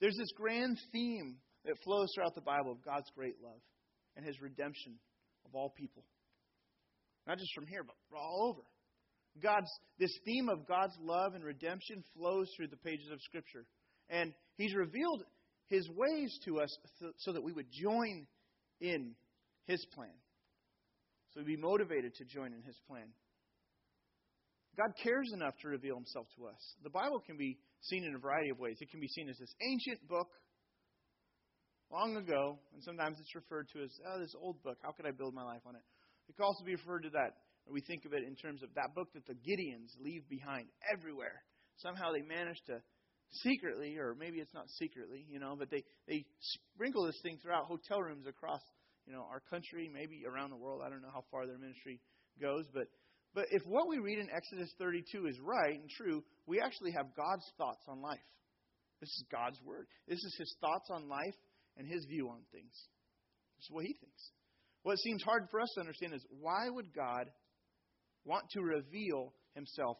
There's 0.00 0.16
this 0.16 0.32
grand 0.36 0.78
theme 0.92 1.36
that 1.64 1.76
flows 1.84 2.08
throughout 2.14 2.34
the 2.34 2.40
Bible 2.40 2.72
of 2.72 2.84
God's 2.84 3.10
great 3.16 3.36
love 3.42 3.60
and 4.16 4.24
his 4.24 4.40
redemption 4.40 4.98
of 5.44 5.54
all 5.54 5.70
people. 5.70 6.04
Not 7.26 7.38
just 7.38 7.52
from 7.54 7.66
here, 7.66 7.82
but 7.84 7.94
all 8.16 8.48
over. 8.50 8.62
God's 9.42 9.70
this 9.98 10.16
theme 10.24 10.48
of 10.48 10.66
God's 10.66 10.96
love 11.00 11.34
and 11.34 11.44
redemption 11.44 12.02
flows 12.16 12.48
through 12.56 12.68
the 12.68 12.76
pages 12.76 13.10
of 13.12 13.20
Scripture. 13.22 13.64
And 14.08 14.32
He's 14.56 14.74
revealed 14.74 15.22
His 15.66 15.88
ways 15.90 16.38
to 16.44 16.60
us 16.60 16.76
so 17.18 17.32
that 17.32 17.42
we 17.42 17.52
would 17.52 17.66
join 17.70 18.26
in 18.80 19.14
His 19.66 19.84
plan. 19.94 20.14
So 21.30 21.40
we'd 21.40 21.46
be 21.46 21.56
motivated 21.56 22.14
to 22.16 22.24
join 22.24 22.52
in 22.52 22.62
His 22.62 22.78
plan. 22.88 23.08
God 24.76 24.92
cares 25.02 25.32
enough 25.34 25.54
to 25.62 25.68
reveal 25.68 25.96
Himself 25.96 26.26
to 26.36 26.46
us. 26.46 26.74
The 26.82 26.90
Bible 26.90 27.20
can 27.26 27.36
be 27.36 27.58
seen 27.80 28.04
in 28.04 28.14
a 28.14 28.18
variety 28.18 28.50
of 28.50 28.58
ways. 28.58 28.78
It 28.80 28.90
can 28.90 29.00
be 29.00 29.08
seen 29.08 29.28
as 29.28 29.36
this 29.38 29.54
ancient 29.60 30.06
book 30.08 30.28
long 31.90 32.16
ago, 32.16 32.58
and 32.72 32.82
sometimes 32.82 33.18
it's 33.20 33.34
referred 33.34 33.68
to 33.72 33.82
as, 33.82 33.90
oh, 34.06 34.20
this 34.20 34.34
old 34.40 34.62
book. 34.62 34.78
How 34.82 34.92
could 34.92 35.06
I 35.06 35.10
build 35.10 35.34
my 35.34 35.42
life 35.42 35.62
on 35.66 35.74
it? 35.74 35.82
It 36.28 36.36
can 36.36 36.44
also 36.44 36.64
be 36.64 36.76
referred 36.76 37.02
to 37.04 37.10
that 37.10 37.34
we 37.70 37.80
think 37.80 38.04
of 38.04 38.12
it 38.12 38.22
in 38.26 38.34
terms 38.34 38.62
of 38.62 38.70
that 38.74 38.94
book 38.94 39.08
that 39.14 39.26
the 39.26 39.34
Gideons 39.34 39.92
leave 40.00 40.28
behind 40.28 40.68
everywhere. 40.92 41.42
Somehow 41.76 42.12
they 42.12 42.22
manage 42.22 42.60
to 42.66 42.80
secretly, 43.30 43.96
or 43.98 44.14
maybe 44.18 44.38
it's 44.38 44.54
not 44.54 44.68
secretly, 44.78 45.26
you 45.28 45.38
know, 45.38 45.54
but 45.58 45.70
they, 45.70 45.84
they 46.06 46.24
sprinkle 46.74 47.04
this 47.04 47.20
thing 47.22 47.38
throughout 47.42 47.66
hotel 47.66 48.00
rooms 48.00 48.26
across, 48.26 48.60
you 49.06 49.12
know, 49.12 49.26
our 49.30 49.40
country, 49.50 49.90
maybe 49.92 50.24
around 50.26 50.50
the 50.50 50.56
world. 50.56 50.82
I 50.84 50.88
don't 50.88 51.02
know 51.02 51.12
how 51.12 51.24
far 51.30 51.46
their 51.46 51.58
ministry 51.58 52.00
goes, 52.40 52.64
but 52.72 52.88
but 53.34 53.46
if 53.50 53.62
what 53.66 53.88
we 53.88 53.98
read 53.98 54.18
in 54.18 54.28
Exodus 54.34 54.72
32 54.78 55.26
is 55.26 55.38
right 55.40 55.78
and 55.78 55.90
true, 55.90 56.24
we 56.46 56.60
actually 56.60 56.92
have 56.92 57.14
God's 57.14 57.44
thoughts 57.58 57.84
on 57.86 58.00
life. 58.00 58.18
This 59.00 59.10
is 59.10 59.24
God's 59.30 59.60
word. 59.64 59.86
This 60.08 60.18
is 60.18 60.34
his 60.38 60.56
thoughts 60.60 60.88
on 60.90 61.08
life 61.08 61.36
and 61.76 61.86
his 61.86 62.04
view 62.06 62.30
on 62.30 62.40
things. 62.52 62.72
This 63.56 63.66
is 63.66 63.70
what 63.70 63.84
he 63.84 63.94
thinks. 63.94 64.30
What 64.82 64.98
seems 64.98 65.22
hard 65.22 65.46
for 65.50 65.60
us 65.60 65.70
to 65.74 65.80
understand 65.80 66.14
is 66.14 66.26
why 66.40 66.68
would 66.68 66.94
God 66.94 67.30
want 68.24 68.44
to 68.50 68.60
reveal 68.60 69.32
himself 69.54 69.98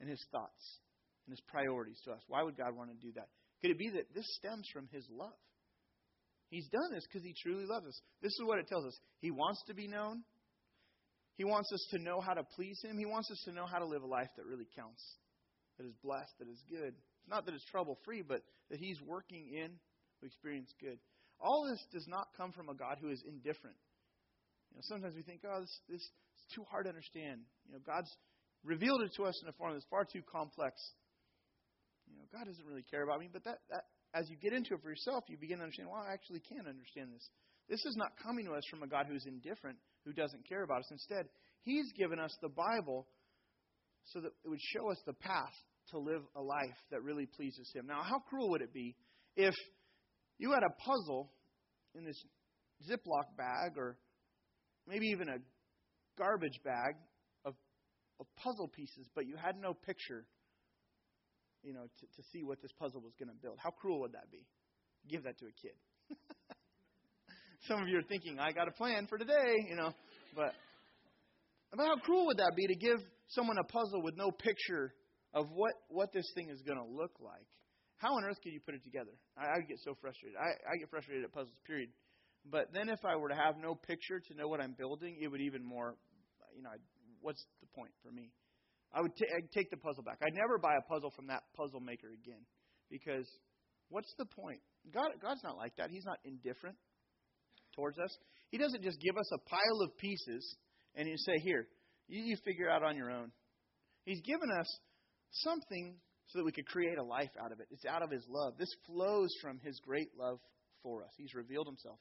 and 0.00 0.08
his 0.08 0.22
thoughts 0.32 0.80
and 1.26 1.32
his 1.32 1.40
priorities 1.48 2.00
to 2.04 2.12
us. 2.12 2.22
Why 2.28 2.42
would 2.42 2.56
God 2.56 2.76
want 2.76 2.90
to 2.90 3.06
do 3.06 3.12
that? 3.14 3.28
Could 3.60 3.70
it 3.70 3.78
be 3.78 3.90
that 3.90 4.14
this 4.14 4.26
stems 4.36 4.68
from 4.72 4.88
his 4.92 5.06
love? 5.10 5.36
He's 6.48 6.68
done 6.68 6.92
this 6.92 7.04
because 7.10 7.26
he 7.26 7.34
truly 7.42 7.66
loves 7.66 7.86
us. 7.86 8.00
This 8.22 8.32
is 8.32 8.42
what 8.44 8.58
it 8.58 8.68
tells 8.68 8.84
us. 8.84 8.96
He 9.20 9.30
wants 9.30 9.62
to 9.66 9.74
be 9.74 9.88
known. 9.88 10.22
He 11.34 11.44
wants 11.44 11.70
us 11.72 11.84
to 11.90 11.98
know 11.98 12.20
how 12.20 12.34
to 12.34 12.44
please 12.54 12.78
him. 12.82 12.96
He 12.96 13.06
wants 13.06 13.30
us 13.30 13.42
to 13.46 13.52
know 13.52 13.66
how 13.66 13.78
to 13.78 13.86
live 13.86 14.02
a 14.02 14.06
life 14.06 14.30
that 14.36 14.46
really 14.46 14.66
counts, 14.76 15.02
that 15.76 15.84
is 15.84 15.92
blessed, 16.02 16.32
that 16.38 16.48
is 16.48 16.62
good. 16.70 16.94
It's 16.94 17.28
not 17.28 17.44
that 17.44 17.54
it's 17.54 17.64
trouble 17.66 17.98
free, 18.04 18.22
but 18.22 18.40
that 18.70 18.78
he's 18.78 19.00
working 19.04 19.50
in 19.52 19.68
to 20.20 20.26
experience 20.26 20.72
good. 20.80 20.98
All 21.40 21.66
this 21.68 21.82
does 21.92 22.06
not 22.08 22.28
come 22.36 22.52
from 22.52 22.70
a 22.70 22.74
God 22.74 22.96
who 23.00 23.10
is 23.10 23.22
indifferent. 23.28 23.76
You 24.70 24.78
know, 24.78 24.82
sometimes 24.88 25.14
we 25.14 25.22
think, 25.22 25.42
oh, 25.44 25.60
this, 25.60 25.80
this 25.88 26.08
too 26.54 26.64
hard 26.70 26.84
to 26.86 26.90
understand. 26.90 27.42
You 27.66 27.74
know, 27.74 27.80
God's 27.84 28.10
revealed 28.64 29.02
it 29.02 29.12
to 29.16 29.24
us 29.24 29.34
in 29.42 29.48
a 29.48 29.52
form 29.52 29.72
that's 29.72 29.86
far 29.90 30.04
too 30.04 30.22
complex. 30.30 30.74
You 32.06 32.16
know, 32.16 32.26
God 32.32 32.46
doesn't 32.46 32.66
really 32.66 32.84
care 32.84 33.02
about 33.02 33.20
me, 33.20 33.28
but 33.32 33.44
that, 33.44 33.58
that 33.70 33.84
as 34.14 34.30
you 34.30 34.36
get 34.36 34.52
into 34.52 34.74
it 34.74 34.82
for 34.82 34.90
yourself, 34.90 35.24
you 35.28 35.36
begin 35.36 35.58
to 35.58 35.64
understand, 35.64 35.88
well, 35.90 36.04
I 36.06 36.12
actually 36.12 36.40
can 36.40 36.66
understand 36.66 37.10
this. 37.12 37.28
This 37.68 37.84
is 37.84 37.96
not 37.96 38.12
coming 38.22 38.46
to 38.46 38.52
us 38.52 38.62
from 38.70 38.82
a 38.82 38.86
God 38.86 39.06
who's 39.08 39.26
indifferent, 39.26 39.78
who 40.04 40.12
doesn't 40.12 40.48
care 40.48 40.62
about 40.62 40.80
us. 40.80 40.90
Instead, 40.90 41.26
He's 41.62 41.90
given 41.98 42.18
us 42.18 42.30
the 42.40 42.48
Bible 42.48 43.08
so 44.04 44.20
that 44.20 44.30
it 44.44 44.48
would 44.48 44.62
show 44.62 44.90
us 44.90 44.98
the 45.04 45.14
path 45.14 45.54
to 45.90 45.98
live 45.98 46.22
a 46.36 46.42
life 46.42 46.78
that 46.90 47.02
really 47.02 47.26
pleases 47.26 47.70
Him. 47.74 47.86
Now, 47.86 48.02
how 48.02 48.20
cruel 48.20 48.50
would 48.50 48.62
it 48.62 48.72
be 48.72 48.94
if 49.36 49.54
you 50.38 50.52
had 50.52 50.62
a 50.62 50.82
puzzle 50.82 51.32
in 51.94 52.04
this 52.04 52.22
Ziploc 52.88 53.36
bag 53.36 53.76
or 53.76 53.96
maybe 54.86 55.06
even 55.06 55.28
a 55.28 55.38
garbage 56.18 56.60
bag 56.64 56.94
of, 57.44 57.54
of 58.20 58.26
puzzle 58.36 58.68
pieces, 58.68 59.08
but 59.14 59.26
you 59.26 59.36
had 59.36 59.56
no 59.60 59.74
picture, 59.74 60.24
you 61.62 61.72
know, 61.72 61.84
to, 61.84 62.06
to 62.06 62.22
see 62.32 62.42
what 62.42 62.60
this 62.62 62.72
puzzle 62.78 63.00
was 63.00 63.14
going 63.18 63.28
to 63.28 63.36
build. 63.42 63.58
How 63.62 63.70
cruel 63.70 64.00
would 64.00 64.12
that 64.12 64.30
be? 64.30 64.46
Give 65.08 65.22
that 65.24 65.38
to 65.38 65.46
a 65.46 65.54
kid. 65.60 65.76
Some 67.68 67.82
of 67.82 67.88
you 67.88 67.98
are 67.98 68.08
thinking, 68.08 68.38
I 68.38 68.52
got 68.52 68.68
a 68.68 68.72
plan 68.72 69.06
for 69.08 69.18
today, 69.18 69.56
you 69.68 69.76
know, 69.76 69.92
but, 70.34 70.52
but 71.72 71.84
how 71.84 71.96
cruel 71.96 72.26
would 72.26 72.38
that 72.38 72.52
be 72.56 72.66
to 72.66 72.76
give 72.76 72.98
someone 73.28 73.56
a 73.58 73.64
puzzle 73.64 74.02
with 74.02 74.16
no 74.16 74.30
picture 74.30 74.94
of 75.34 75.46
what, 75.52 75.72
what 75.88 76.12
this 76.12 76.30
thing 76.34 76.48
is 76.50 76.62
going 76.62 76.78
to 76.78 76.84
look 76.84 77.12
like? 77.20 77.46
How 77.98 78.14
on 78.14 78.24
earth 78.24 78.36
could 78.42 78.52
you 78.52 78.60
put 78.60 78.74
it 78.74 78.84
together? 78.84 79.12
I, 79.36 79.56
I 79.56 79.60
get 79.66 79.78
so 79.82 79.96
frustrated. 80.00 80.36
I, 80.36 80.52
I 80.68 80.76
get 80.78 80.90
frustrated 80.90 81.24
at 81.24 81.32
puzzles, 81.32 81.56
period. 81.66 81.88
But 82.50 82.72
then 82.72 82.88
if 82.88 83.04
I 83.04 83.16
were 83.16 83.28
to 83.28 83.34
have 83.34 83.56
no 83.60 83.74
picture 83.74 84.20
to 84.20 84.34
know 84.36 84.48
what 84.48 84.60
I'm 84.60 84.74
building, 84.78 85.16
it 85.20 85.28
would 85.28 85.40
even 85.40 85.64
more, 85.64 85.96
you 86.56 86.62
know, 86.62 86.70
what's 87.20 87.44
the 87.60 87.68
point 87.76 87.92
for 88.02 88.10
me? 88.10 88.32
I 88.92 89.02
would 89.02 89.14
t- 89.16 89.28
I'd 89.28 89.52
take 89.52 89.70
the 89.70 89.76
puzzle 89.76 90.02
back. 90.02 90.18
I'd 90.22 90.34
never 90.34 90.58
buy 90.58 90.74
a 90.76 90.84
puzzle 90.88 91.12
from 91.14 91.26
that 91.28 91.42
puzzle 91.56 91.80
maker 91.80 92.08
again 92.08 92.40
because 92.90 93.28
what's 93.88 94.12
the 94.18 94.24
point? 94.24 94.60
God, 94.92 95.10
God's 95.20 95.42
not 95.44 95.56
like 95.56 95.76
that. 95.76 95.90
He's 95.90 96.04
not 96.04 96.18
indifferent 96.24 96.76
towards 97.74 97.98
us. 97.98 98.16
He 98.50 98.58
doesn't 98.58 98.82
just 98.82 99.00
give 99.00 99.16
us 99.18 99.30
a 99.32 99.38
pile 99.48 99.80
of 99.82 99.96
pieces 99.98 100.56
and 100.94 101.08
you 101.08 101.16
say, 101.18 101.34
here, 101.42 101.66
you, 102.08 102.22
you 102.24 102.36
figure 102.44 102.70
out 102.70 102.82
on 102.82 102.96
your 102.96 103.10
own. 103.10 103.30
He's 104.04 104.22
given 104.22 104.48
us 104.58 104.66
something 105.30 105.96
so 106.28 106.38
that 106.38 106.44
we 106.44 106.52
could 106.52 106.66
create 106.66 106.98
a 106.98 107.04
life 107.04 107.30
out 107.42 107.52
of 107.52 107.60
it. 107.60 107.66
It's 107.70 107.84
out 107.84 108.02
of 108.02 108.10
His 108.10 108.24
love. 108.28 108.54
This 108.58 108.72
flows 108.86 109.30
from 109.42 109.60
His 109.62 109.78
great 109.84 110.08
love 110.18 110.38
for 110.82 111.02
us. 111.02 111.10
He's 111.16 111.34
revealed 111.34 111.66
Himself. 111.66 111.98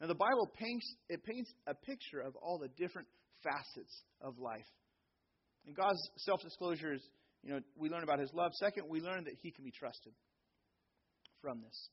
Now, 0.00 0.06
the 0.06 0.14
Bible 0.14 0.50
paints, 0.58 0.86
it 1.08 1.24
paints 1.24 1.52
a 1.66 1.74
picture 1.74 2.20
of 2.20 2.34
all 2.36 2.58
the 2.58 2.68
different 2.76 3.08
facets 3.42 4.02
of 4.20 4.38
life. 4.38 4.66
And 5.66 5.76
God's 5.76 6.00
self 6.18 6.42
disclosure 6.42 6.94
is, 6.94 7.02
you 7.42 7.50
know, 7.50 7.60
we 7.76 7.88
learn 7.88 8.02
about 8.02 8.18
His 8.18 8.32
love. 8.32 8.52
Second, 8.54 8.84
we 8.88 9.00
learn 9.00 9.24
that 9.24 9.34
He 9.42 9.50
can 9.50 9.64
be 9.64 9.70
trusted 9.70 10.12
from 11.40 11.60
this. 11.60 11.88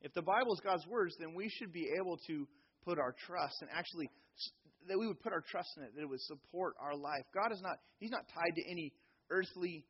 If 0.00 0.12
the 0.14 0.22
Bible 0.22 0.52
is 0.54 0.60
God's 0.60 0.86
words, 0.86 1.14
then 1.18 1.34
we 1.34 1.48
should 1.48 1.72
be 1.72 1.90
able 2.00 2.18
to 2.26 2.46
put 2.84 2.98
our 2.98 3.14
trust 3.26 3.54
and 3.60 3.70
actually 3.72 4.08
that 4.88 4.98
we 4.98 5.06
would 5.06 5.20
put 5.20 5.32
our 5.32 5.44
trust 5.48 5.70
in 5.76 5.84
it, 5.84 5.94
that 5.94 6.02
it 6.02 6.08
would 6.08 6.20
support 6.20 6.74
our 6.80 6.96
life. 6.96 7.22
God 7.32 7.52
is 7.52 7.60
not 7.62 7.76
He's 7.98 8.10
not 8.10 8.26
tied 8.34 8.54
to 8.56 8.70
any 8.70 8.92
earthly, 9.30 9.84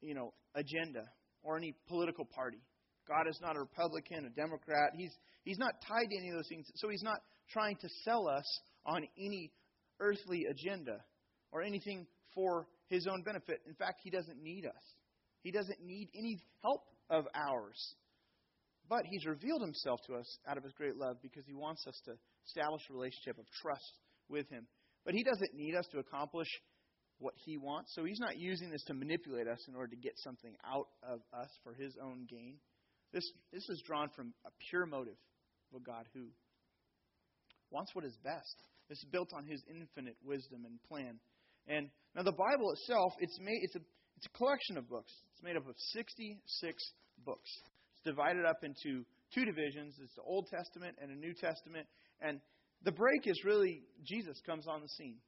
you 0.00 0.14
know, 0.14 0.32
agenda 0.54 1.02
or 1.42 1.56
any 1.56 1.74
political 1.88 2.24
party. 2.24 2.62
God 3.08 3.28
is 3.28 3.38
not 3.40 3.56
a 3.56 3.60
Republican, 3.60 4.26
a 4.26 4.30
Democrat. 4.30 4.90
He's 4.96 5.12
He's 5.44 5.58
not 5.58 5.74
tied 5.86 6.10
to 6.10 6.16
any 6.16 6.30
of 6.30 6.36
those 6.36 6.48
things. 6.48 6.66
So 6.76 6.88
He's 6.88 7.02
not 7.02 7.18
trying 7.50 7.76
to 7.76 7.88
sell 8.04 8.28
us 8.28 8.46
on 8.84 9.02
any 9.18 9.50
earthly 10.00 10.46
agenda 10.50 10.98
or 11.52 11.62
anything 11.62 12.06
for 12.34 12.66
His 12.88 13.06
own 13.06 13.22
benefit. 13.22 13.60
In 13.66 13.74
fact, 13.74 14.00
He 14.02 14.10
doesn't 14.10 14.42
need 14.42 14.66
us. 14.66 14.94
He 15.42 15.50
doesn't 15.50 15.80
need 15.80 16.08
any 16.16 16.40
help 16.62 16.82
of 17.10 17.26
ours. 17.34 17.94
But 18.88 19.04
He's 19.06 19.26
revealed 19.26 19.62
Himself 19.62 20.00
to 20.06 20.14
us 20.14 20.38
out 20.48 20.56
of 20.56 20.64
His 20.64 20.72
great 20.72 20.96
love 20.96 21.16
because 21.22 21.44
He 21.46 21.54
wants 21.54 21.86
us 21.86 22.00
to 22.04 22.12
establish 22.46 22.82
a 22.88 22.92
relationship 22.92 23.38
of 23.38 23.46
trust 23.62 23.98
with 24.28 24.48
Him. 24.48 24.66
But 25.04 25.14
He 25.14 25.24
doesn't 25.24 25.54
need 25.54 25.74
us 25.74 25.86
to 25.92 25.98
accomplish 25.98 26.48
what 27.18 27.34
He 27.44 27.56
wants. 27.56 27.92
So 27.94 28.04
He's 28.04 28.20
not 28.20 28.38
using 28.38 28.70
this 28.70 28.84
to 28.84 28.94
manipulate 28.94 29.48
us 29.48 29.60
in 29.68 29.74
order 29.74 29.88
to 29.88 29.96
get 29.96 30.12
something 30.18 30.54
out 30.64 30.88
of 31.02 31.20
us 31.32 31.50
for 31.62 31.74
His 31.74 31.96
own 32.02 32.26
gain. 32.28 32.58
This, 33.12 33.24
this 33.52 33.68
is 33.68 33.82
drawn 33.86 34.08
from 34.14 34.34
a 34.44 34.50
pure 34.68 34.86
motive 34.86 35.16
of 35.72 35.80
a 35.80 35.84
God 35.84 36.06
who 36.12 36.26
wants 37.70 37.94
what 37.94 38.04
is 38.04 38.16
best. 38.22 38.62
Is 38.88 39.04
built 39.10 39.30
on 39.34 39.46
His 39.46 39.62
infinite 39.68 40.16
wisdom 40.24 40.64
and 40.64 40.82
plan. 40.88 41.18
And 41.66 41.90
now 42.14 42.22
the 42.22 42.32
Bible 42.32 42.72
itself, 42.72 43.12
it's 43.18 43.38
made 43.40 43.58
it's 43.62 43.76
a 43.76 43.80
it's 44.16 44.26
a 44.26 44.38
collection 44.38 44.78
of 44.78 44.88
books. 44.88 45.12
It's 45.32 45.42
made 45.42 45.56
up 45.56 45.68
of 45.68 45.74
66 45.92 46.92
books 47.24 47.50
It's 47.92 48.02
divided 48.04 48.46
up 48.46 48.62
into 48.62 49.04
two 49.34 49.44
divisions. 49.44 49.96
It's 50.02 50.14
the 50.14 50.22
Old 50.22 50.48
Testament 50.48 50.96
and 51.00 51.10
a 51.10 51.14
New 51.14 51.34
Testament. 51.34 51.86
And 52.20 52.40
the 52.84 52.92
break 52.92 53.26
is 53.26 53.44
really 53.44 53.82
Jesus 54.04 54.40
comes 54.46 54.66
on 54.66 54.80
the 54.80 54.88
scene. 54.88 55.18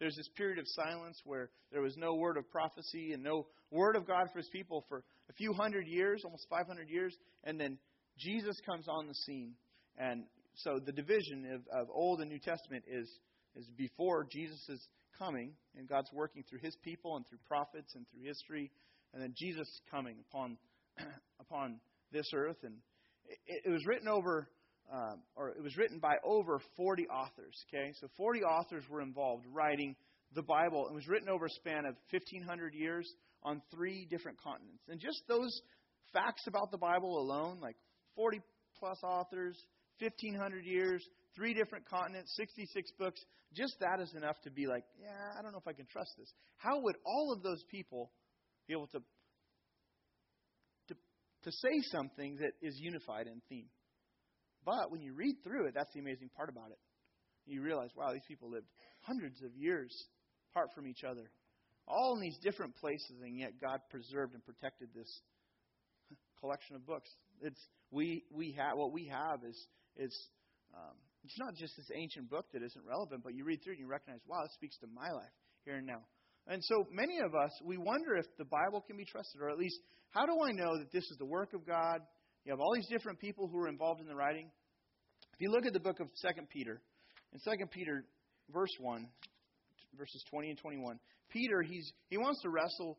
There's 0.00 0.16
this 0.16 0.28
period 0.36 0.58
of 0.58 0.64
silence 0.66 1.20
where 1.24 1.50
there 1.72 1.82
was 1.82 1.96
no 1.96 2.14
word 2.14 2.38
of 2.38 2.50
prophecy 2.50 3.12
and 3.12 3.22
no 3.22 3.46
word 3.70 3.96
of 3.96 4.06
God 4.06 4.28
for 4.32 4.38
his 4.38 4.48
people 4.48 4.84
for 4.88 5.04
a 5.28 5.32
few 5.34 5.52
hundred 5.52 5.86
years, 5.86 6.22
almost 6.24 6.46
500 6.48 6.88
years. 6.88 7.14
And 7.44 7.60
then 7.60 7.78
Jesus 8.18 8.56
comes 8.66 8.88
on 8.88 9.06
the 9.06 9.14
scene. 9.14 9.52
And 9.98 10.24
so 10.62 10.78
the 10.84 10.92
division 10.92 11.46
of, 11.54 11.62
of 11.72 11.88
Old 11.92 12.20
and 12.20 12.30
New 12.30 12.38
Testament 12.38 12.84
is, 12.86 13.08
is 13.56 13.66
before 13.76 14.26
Jesus 14.30 14.60
coming 15.18 15.52
and 15.76 15.88
God's 15.88 16.10
working 16.12 16.44
through 16.48 16.60
his 16.62 16.76
people 16.82 17.16
and 17.16 17.26
through 17.28 17.38
prophets 17.48 17.94
and 17.94 18.06
through 18.10 18.26
history. 18.26 18.70
And 19.12 19.22
then 19.22 19.34
Jesus 19.36 19.68
coming 19.90 20.16
upon, 20.30 20.56
upon 21.40 21.80
this 22.12 22.26
earth, 22.34 22.58
and 22.62 22.74
it, 23.46 23.62
it 23.66 23.70
was 23.70 23.84
written 23.86 24.08
over, 24.08 24.48
um, 24.92 25.22
or 25.36 25.50
it 25.50 25.62
was 25.62 25.76
written 25.76 25.98
by 25.98 26.14
over 26.24 26.60
40 26.76 27.06
authors. 27.08 27.64
Okay, 27.68 27.92
so 28.00 28.08
40 28.16 28.40
authors 28.42 28.84
were 28.88 29.02
involved 29.02 29.44
writing 29.52 29.94
the 30.34 30.42
Bible. 30.42 30.86
It 30.88 30.94
was 30.94 31.08
written 31.08 31.28
over 31.28 31.46
a 31.46 31.50
span 31.50 31.86
of 31.86 31.96
1,500 32.10 32.74
years 32.74 33.10
on 33.42 33.62
three 33.74 34.06
different 34.10 34.40
continents, 34.42 34.82
and 34.88 35.00
just 35.00 35.22
those 35.26 35.50
facts 36.12 36.42
about 36.46 36.70
the 36.70 36.78
Bible 36.78 37.18
alone, 37.18 37.58
like 37.60 37.76
40 38.16 38.40
plus 38.78 38.98
authors, 39.02 39.56
1,500 40.00 40.64
years, 40.64 41.04
three 41.36 41.54
different 41.54 41.88
continents, 41.88 42.32
66 42.36 42.90
books, 42.98 43.20
just 43.54 43.74
that 43.80 44.00
is 44.00 44.14
enough 44.14 44.40
to 44.44 44.50
be 44.50 44.66
like, 44.66 44.84
yeah, 45.00 45.38
I 45.38 45.42
don't 45.42 45.52
know 45.52 45.58
if 45.58 45.68
I 45.68 45.72
can 45.72 45.86
trust 45.86 46.10
this. 46.18 46.32
How 46.56 46.80
would 46.80 46.96
all 47.04 47.32
of 47.32 47.42
those 47.42 47.62
people 47.70 48.10
be 48.70 48.74
able 48.74 48.86
to 48.88 49.02
to 50.88 50.94
to 51.42 51.50
say 51.50 51.80
something 51.90 52.36
that 52.36 52.52
is 52.62 52.78
unified 52.78 53.26
in 53.26 53.42
theme. 53.48 53.66
But 54.64 54.90
when 54.90 55.00
you 55.02 55.14
read 55.14 55.36
through 55.42 55.66
it, 55.66 55.74
that's 55.74 55.92
the 55.92 56.00
amazing 56.00 56.30
part 56.36 56.48
about 56.48 56.70
it. 56.70 56.78
You 57.46 57.62
realize, 57.62 57.90
wow, 57.96 58.12
these 58.12 58.28
people 58.28 58.50
lived 58.50 58.66
hundreds 59.00 59.42
of 59.42 59.56
years 59.56 59.90
apart 60.50 60.68
from 60.74 60.86
each 60.86 61.02
other, 61.02 61.30
all 61.88 62.14
in 62.14 62.20
these 62.20 62.38
different 62.42 62.76
places, 62.76 63.16
and 63.22 63.38
yet 63.38 63.52
God 63.60 63.80
preserved 63.90 64.34
and 64.34 64.44
protected 64.44 64.90
this 64.94 65.10
collection 66.38 66.76
of 66.76 66.86
books. 66.86 67.10
It's 67.42 67.60
we 67.90 68.24
we 68.30 68.52
have 68.52 68.76
what 68.76 68.92
we 68.92 69.06
have 69.06 69.42
is 69.42 69.66
is 70.00 70.16
um, 70.74 70.96
it's 71.24 71.38
not 71.38 71.54
just 71.54 71.76
this 71.76 71.90
ancient 71.94 72.30
book 72.30 72.46
that 72.52 72.62
isn't 72.62 72.84
relevant, 72.88 73.22
but 73.22 73.34
you 73.34 73.44
read 73.44 73.62
through 73.62 73.74
it 73.74 73.78
and 73.78 73.86
you 73.86 73.90
recognize, 73.90 74.20
wow, 74.26 74.42
it 74.44 74.50
speaks 74.52 74.78
to 74.78 74.86
my 74.88 75.10
life 75.12 75.34
here 75.64 75.76
and 75.76 75.86
now. 75.86 76.00
And 76.46 76.64
so 76.64 76.86
many 76.90 77.18
of 77.20 77.34
us, 77.34 77.50
we 77.64 77.76
wonder 77.76 78.16
if 78.16 78.24
the 78.38 78.46
Bible 78.46 78.80
can 78.80 78.96
be 78.96 79.04
trusted, 79.04 79.40
or 79.40 79.50
at 79.50 79.58
least, 79.58 79.78
how 80.10 80.24
do 80.26 80.32
I 80.42 80.52
know 80.52 80.78
that 80.78 80.90
this 80.90 81.04
is 81.04 81.16
the 81.18 81.26
work 81.26 81.52
of 81.52 81.66
God? 81.66 82.00
You 82.44 82.52
have 82.52 82.60
all 82.60 82.72
these 82.74 82.88
different 82.88 83.20
people 83.20 83.46
who 83.46 83.58
are 83.58 83.68
involved 83.68 84.00
in 84.00 84.08
the 84.08 84.14
writing. 84.14 84.50
If 85.34 85.40
you 85.40 85.50
look 85.50 85.66
at 85.66 85.72
the 85.74 85.80
book 85.80 86.00
of 86.00 86.08
2 86.22 86.28
Peter, 86.50 86.80
in 87.32 87.40
2 87.40 87.66
Peter, 87.70 88.04
verse 88.52 88.72
1, 88.80 89.06
verses 89.96 90.24
20 90.30 90.50
and 90.50 90.58
21, 90.58 90.98
Peter, 91.28 91.62
he's, 91.62 91.92
he 92.08 92.16
wants 92.16 92.40
to 92.42 92.48
wrestle 92.48 92.98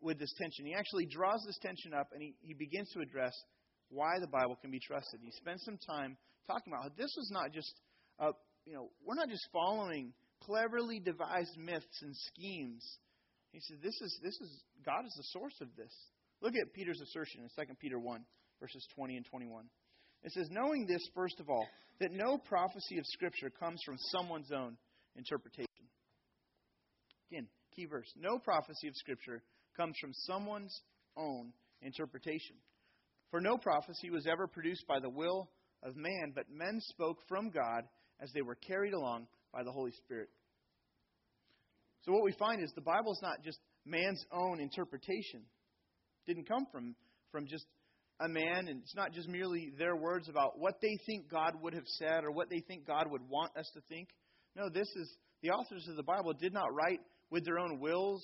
with 0.00 0.18
this 0.18 0.32
tension. 0.38 0.66
He 0.66 0.74
actually 0.74 1.06
draws 1.06 1.42
this 1.46 1.58
tension 1.62 1.92
up 1.94 2.08
and 2.12 2.22
he, 2.22 2.34
he 2.40 2.54
begins 2.54 2.90
to 2.92 3.00
address 3.00 3.32
why 3.88 4.18
the 4.20 4.26
Bible 4.26 4.56
can 4.60 4.70
be 4.70 4.80
trusted. 4.80 5.20
He 5.22 5.30
spends 5.32 5.62
some 5.64 5.78
time 5.78 6.16
talking 6.46 6.72
about 6.72 6.84
how 6.84 6.90
this 6.96 7.16
is 7.16 7.30
not 7.32 7.52
just, 7.52 7.72
uh, 8.18 8.32
you 8.66 8.74
know, 8.74 8.90
we're 9.04 9.14
not 9.14 9.28
just 9.28 9.46
following 9.52 10.12
cleverly 10.42 11.00
devised 11.00 11.56
myths 11.56 12.02
and 12.02 12.14
schemes. 12.16 12.84
He 13.52 13.60
said, 13.60 13.78
This 13.82 13.94
is 14.00 14.18
this 14.22 14.34
is 14.40 14.62
God 14.84 15.06
is 15.06 15.14
the 15.16 15.38
source 15.38 15.54
of 15.60 15.68
this. 15.76 15.92
Look 16.42 16.54
at 16.56 16.72
Peter's 16.74 17.00
assertion 17.00 17.40
in 17.42 17.66
2 17.66 17.74
Peter 17.80 17.98
1, 17.98 18.24
verses 18.60 18.86
20 18.96 19.16
and 19.16 19.26
21. 19.26 19.64
It 20.22 20.32
says, 20.32 20.48
Knowing 20.50 20.86
this, 20.86 21.02
first 21.14 21.40
of 21.40 21.48
all, 21.48 21.66
that 22.00 22.12
no 22.12 22.38
prophecy 22.38 22.98
of 22.98 23.06
Scripture 23.06 23.50
comes 23.50 23.80
from 23.84 23.96
someone's 24.10 24.50
own 24.52 24.76
interpretation. 25.16 25.68
Again, 27.30 27.46
key 27.74 27.86
verse. 27.86 28.10
No 28.16 28.38
prophecy 28.38 28.88
of 28.88 28.94
Scripture 28.96 29.42
comes 29.76 29.96
from 30.00 30.12
someone's 30.12 30.80
own 31.16 31.52
interpretation. 31.82 32.56
For 33.30 33.40
no 33.40 33.56
prophecy 33.56 34.10
was 34.10 34.26
ever 34.26 34.46
produced 34.46 34.86
by 34.86 35.00
the 35.00 35.10
will 35.10 35.50
of 35.82 35.96
man, 35.96 36.32
but 36.34 36.50
men 36.50 36.80
spoke 36.80 37.18
from 37.28 37.50
God 37.50 37.84
as 38.20 38.30
they 38.32 38.42
were 38.42 38.54
carried 38.54 38.94
along 38.94 39.26
by 39.52 39.62
the 39.62 39.72
Holy 39.72 39.92
Spirit. 40.04 40.28
So 42.02 42.12
what 42.12 42.24
we 42.24 42.32
find 42.32 42.62
is 42.62 42.70
the 42.74 42.80
Bible 42.80 43.12
is 43.12 43.20
not 43.22 43.42
just 43.42 43.58
man's 43.86 44.24
own 44.32 44.60
interpretation. 44.60 45.40
It 45.40 46.34
didn't 46.34 46.48
come 46.48 46.66
from, 46.70 46.94
from 47.32 47.46
just 47.46 47.66
a 48.20 48.28
man, 48.28 48.68
and 48.68 48.82
it's 48.82 48.94
not 48.94 49.12
just 49.12 49.28
merely 49.28 49.72
their 49.78 49.96
words 49.96 50.28
about 50.28 50.58
what 50.58 50.80
they 50.80 50.96
think 51.06 51.30
God 51.30 51.54
would 51.62 51.74
have 51.74 51.86
said 51.86 52.24
or 52.24 52.30
what 52.30 52.50
they 52.50 52.60
think 52.60 52.86
God 52.86 53.06
would 53.10 53.28
want 53.28 53.56
us 53.56 53.68
to 53.74 53.80
think. 53.88 54.08
No, 54.54 54.68
this 54.68 54.88
is 54.96 55.16
the 55.42 55.50
authors 55.50 55.86
of 55.88 55.96
the 55.96 56.02
Bible 56.02 56.32
did 56.32 56.52
not 56.52 56.72
write 56.72 57.00
with 57.30 57.44
their 57.44 57.58
own 57.58 57.80
wills 57.80 58.22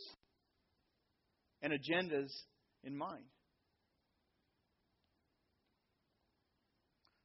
and 1.62 1.72
agendas 1.72 2.30
in 2.84 2.96
mind. 2.96 3.24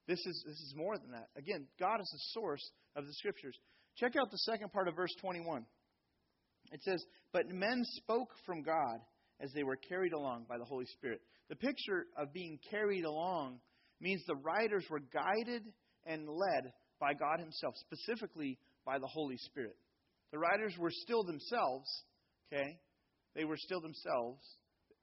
This 0.07 0.19
is, 0.25 0.43
this 0.45 0.59
is 0.59 0.73
more 0.75 0.97
than 0.97 1.11
that. 1.11 1.29
Again, 1.35 1.65
God 1.79 1.99
is 1.99 2.09
the 2.11 2.39
source 2.39 2.61
of 2.95 3.05
the 3.07 3.13
Scriptures. 3.13 3.57
check 3.97 4.15
out 4.19 4.29
the 4.31 4.37
second 4.39 4.71
part 4.71 4.87
of 4.87 4.95
verse 4.95 5.13
21. 5.19 5.65
It 6.71 6.81
says, 6.83 7.03
But 7.33 7.49
men 7.49 7.83
spoke 7.97 8.29
from 8.45 8.61
God 8.61 8.99
as 9.39 9.51
they 9.53 9.63
were 9.63 9.77
carried 9.77 10.13
along 10.13 10.45
by 10.47 10.57
the 10.57 10.65
Holy 10.65 10.85
Spirit. 10.85 11.21
The 11.49 11.55
picture 11.55 12.05
of 12.17 12.33
being 12.33 12.59
carried 12.69 13.03
along 13.05 13.59
means 13.99 14.23
the 14.25 14.35
writers 14.35 14.85
were 14.89 14.99
guided 14.99 15.63
and 16.05 16.27
led 16.27 16.71
by 16.99 17.13
God 17.13 17.39
Himself, 17.39 17.75
specifically 17.77 18.57
by 18.85 18.99
the 18.99 19.07
Holy 19.07 19.37
Spirit. 19.37 19.75
The 20.31 20.39
writers 20.39 20.73
were 20.77 20.91
still 20.91 21.23
themselves, 21.23 21.87
okay? 22.51 22.77
They 23.35 23.45
were 23.45 23.57
still 23.57 23.81
themselves, 23.81 24.41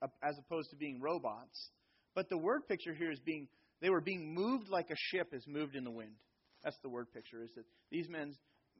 uh, 0.01 0.07
as 0.23 0.35
opposed 0.39 0.69
to 0.71 0.75
being 0.75 0.99
robots. 1.01 1.69
But 2.15 2.29
the 2.29 2.37
word 2.37 2.67
picture 2.67 2.93
here 2.93 3.11
is 3.11 3.19
being, 3.19 3.47
they 3.83 3.89
were 3.89 4.01
being 4.01 4.33
moved 4.33 4.69
like 4.69 4.89
a 4.89 4.95
ship 4.95 5.33
is 5.33 5.43
moved 5.45 5.75
in 5.75 5.83
the 5.83 5.91
wind. 5.91 6.15
That's 6.63 6.77
the 6.81 6.89
word 6.89 7.11
picture, 7.13 7.43
is 7.43 7.49
that 7.57 7.65
these 7.91 8.07
men 8.07 8.33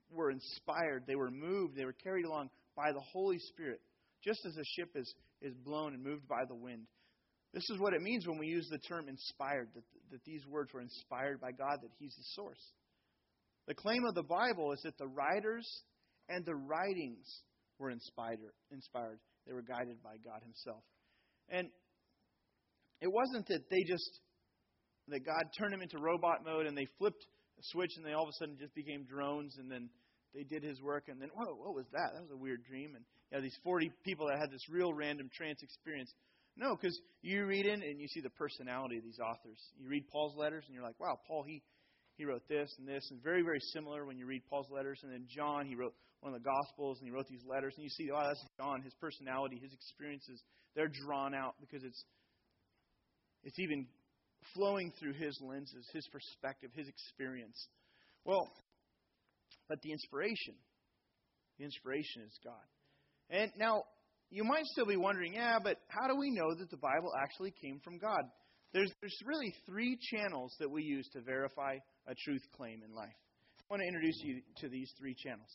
were 0.09 0.31
inspired, 0.31 1.03
they 1.05 1.17
were 1.17 1.29
moved, 1.29 1.75
they 1.75 1.83
were 1.83 1.91
carried 1.91 2.23
along 2.23 2.49
by 2.73 2.93
the 2.93 3.01
Holy 3.11 3.37
Spirit, 3.37 3.81
just 4.23 4.39
as 4.45 4.55
a 4.55 4.63
ship 4.77 4.91
is, 4.95 5.13
is 5.41 5.53
blown 5.65 5.93
and 5.93 6.01
moved 6.01 6.25
by 6.29 6.45
the 6.47 6.55
wind. 6.55 6.87
This 7.53 7.69
is 7.69 7.79
what 7.79 7.93
it 7.93 8.01
means 8.01 8.25
when 8.25 8.39
we 8.39 8.47
use 8.47 8.67
the 8.71 8.79
term 8.79 9.09
inspired, 9.09 9.67
that, 9.75 9.83
that 10.11 10.23
these 10.23 10.45
words 10.47 10.73
were 10.73 10.79
inspired 10.79 11.41
by 11.41 11.51
God, 11.51 11.79
that 11.81 11.91
He's 11.99 12.15
the 12.15 12.23
source. 12.41 12.71
The 13.67 13.75
claim 13.75 14.05
of 14.07 14.15
the 14.15 14.23
Bible 14.23 14.71
is 14.71 14.79
that 14.83 14.97
the 14.97 15.07
writers 15.07 15.67
and 16.29 16.45
the 16.45 16.55
writings 16.55 17.27
were 17.77 17.89
inspired. 17.89 18.39
inspired. 18.71 19.19
They 19.45 19.51
were 19.51 19.63
guided 19.63 20.01
by 20.01 20.15
God 20.23 20.41
Himself. 20.43 20.83
And 21.49 21.67
it 23.01 23.11
wasn't 23.11 23.47
that 23.47 23.69
they 23.69 23.83
just, 23.83 24.09
that 25.09 25.25
God 25.25 25.43
turned 25.57 25.73
them 25.73 25.81
into 25.81 25.97
robot 25.97 26.45
mode 26.45 26.65
and 26.65 26.77
they 26.77 26.87
flipped 26.97 27.25
a 27.59 27.63
switch 27.71 27.91
and 27.97 28.05
they 28.05 28.13
all 28.13 28.23
of 28.23 28.29
a 28.29 28.37
sudden 28.39 28.57
just 28.59 28.73
became 28.73 29.03
drones 29.03 29.57
and 29.57 29.69
then 29.69 29.89
they 30.33 30.43
did 30.43 30.63
his 30.63 30.81
work, 30.81 31.05
and 31.07 31.21
then, 31.21 31.29
whoa, 31.35 31.53
what 31.53 31.75
was 31.75 31.85
that? 31.93 32.09
That 32.13 32.21
was 32.21 32.31
a 32.31 32.37
weird 32.37 32.65
dream. 32.65 32.95
And 32.95 33.05
you 33.31 33.37
know, 33.37 33.41
these 33.41 33.57
40 33.63 33.91
people 34.03 34.27
that 34.27 34.39
had 34.39 34.51
this 34.51 34.67
real 34.69 34.93
random 34.93 35.29
trance 35.33 35.61
experience. 35.61 36.11
No, 36.57 36.75
because 36.75 36.99
you 37.21 37.45
read 37.45 37.65
in 37.65 37.81
and 37.81 37.99
you 37.99 38.07
see 38.07 38.21
the 38.21 38.29
personality 38.31 38.97
of 38.97 39.03
these 39.03 39.19
authors. 39.19 39.57
You 39.77 39.89
read 39.89 40.07
Paul's 40.11 40.35
letters, 40.35 40.63
and 40.65 40.73
you're 40.73 40.83
like, 40.83 40.99
wow, 40.99 41.19
Paul, 41.27 41.43
he, 41.45 41.61
he 42.17 42.25
wrote 42.25 42.47
this 42.47 42.73
and 42.77 42.87
this, 42.87 43.07
and 43.11 43.21
very, 43.21 43.41
very 43.41 43.59
similar 43.73 44.05
when 44.05 44.17
you 44.17 44.25
read 44.25 44.41
Paul's 44.49 44.69
letters. 44.71 44.99
And 45.03 45.11
then 45.11 45.25
John, 45.29 45.65
he 45.65 45.75
wrote 45.75 45.93
one 46.21 46.33
of 46.33 46.41
the 46.41 46.45
Gospels, 46.45 46.97
and 46.99 47.07
he 47.07 47.13
wrote 47.13 47.27
these 47.27 47.45
letters, 47.47 47.73
and 47.75 47.83
you 47.83 47.89
see, 47.89 48.09
oh, 48.13 48.21
that's 48.21 48.43
John, 48.57 48.81
his 48.81 48.93
personality, 49.01 49.59
his 49.61 49.73
experiences, 49.73 50.41
they're 50.75 50.91
drawn 51.05 51.35
out 51.35 51.55
because 51.59 51.83
it's, 51.83 52.03
it's 53.43 53.59
even 53.59 53.85
flowing 54.53 54.91
through 54.99 55.13
his 55.13 55.37
lenses, 55.41 55.87
his 55.93 56.07
perspective, 56.11 56.71
his 56.73 56.87
experience. 56.87 57.67
Well, 58.25 58.51
but 59.69 59.81
the 59.81 59.91
inspiration, 59.91 60.55
the 61.57 61.65
inspiration 61.65 62.23
is 62.25 62.37
God. 62.43 62.53
And 63.29 63.51
now, 63.57 63.83
you 64.29 64.43
might 64.43 64.65
still 64.65 64.85
be 64.85 64.97
wondering, 64.97 65.33
yeah, 65.33 65.59
but 65.63 65.77
how 65.87 66.07
do 66.07 66.17
we 66.17 66.31
know 66.31 66.55
that 66.55 66.69
the 66.71 66.77
Bible 66.77 67.11
actually 67.21 67.53
came 67.61 67.79
from 67.83 67.99
God? 67.99 68.21
There's, 68.73 68.91
there's 68.99 69.17
really 69.25 69.53
three 69.67 69.97
channels 70.11 70.55
that 70.59 70.69
we 70.69 70.81
use 70.83 71.07
to 71.13 71.21
verify 71.21 71.77
a 72.07 72.15
truth 72.25 72.41
claim 72.57 72.81
in 72.83 72.95
life. 72.95 73.13
I 73.59 73.63
want 73.69 73.81
to 73.81 73.87
introduce 73.87 74.19
you 74.23 74.41
to 74.61 74.69
these 74.69 74.91
three 74.99 75.15
channels. 75.15 75.49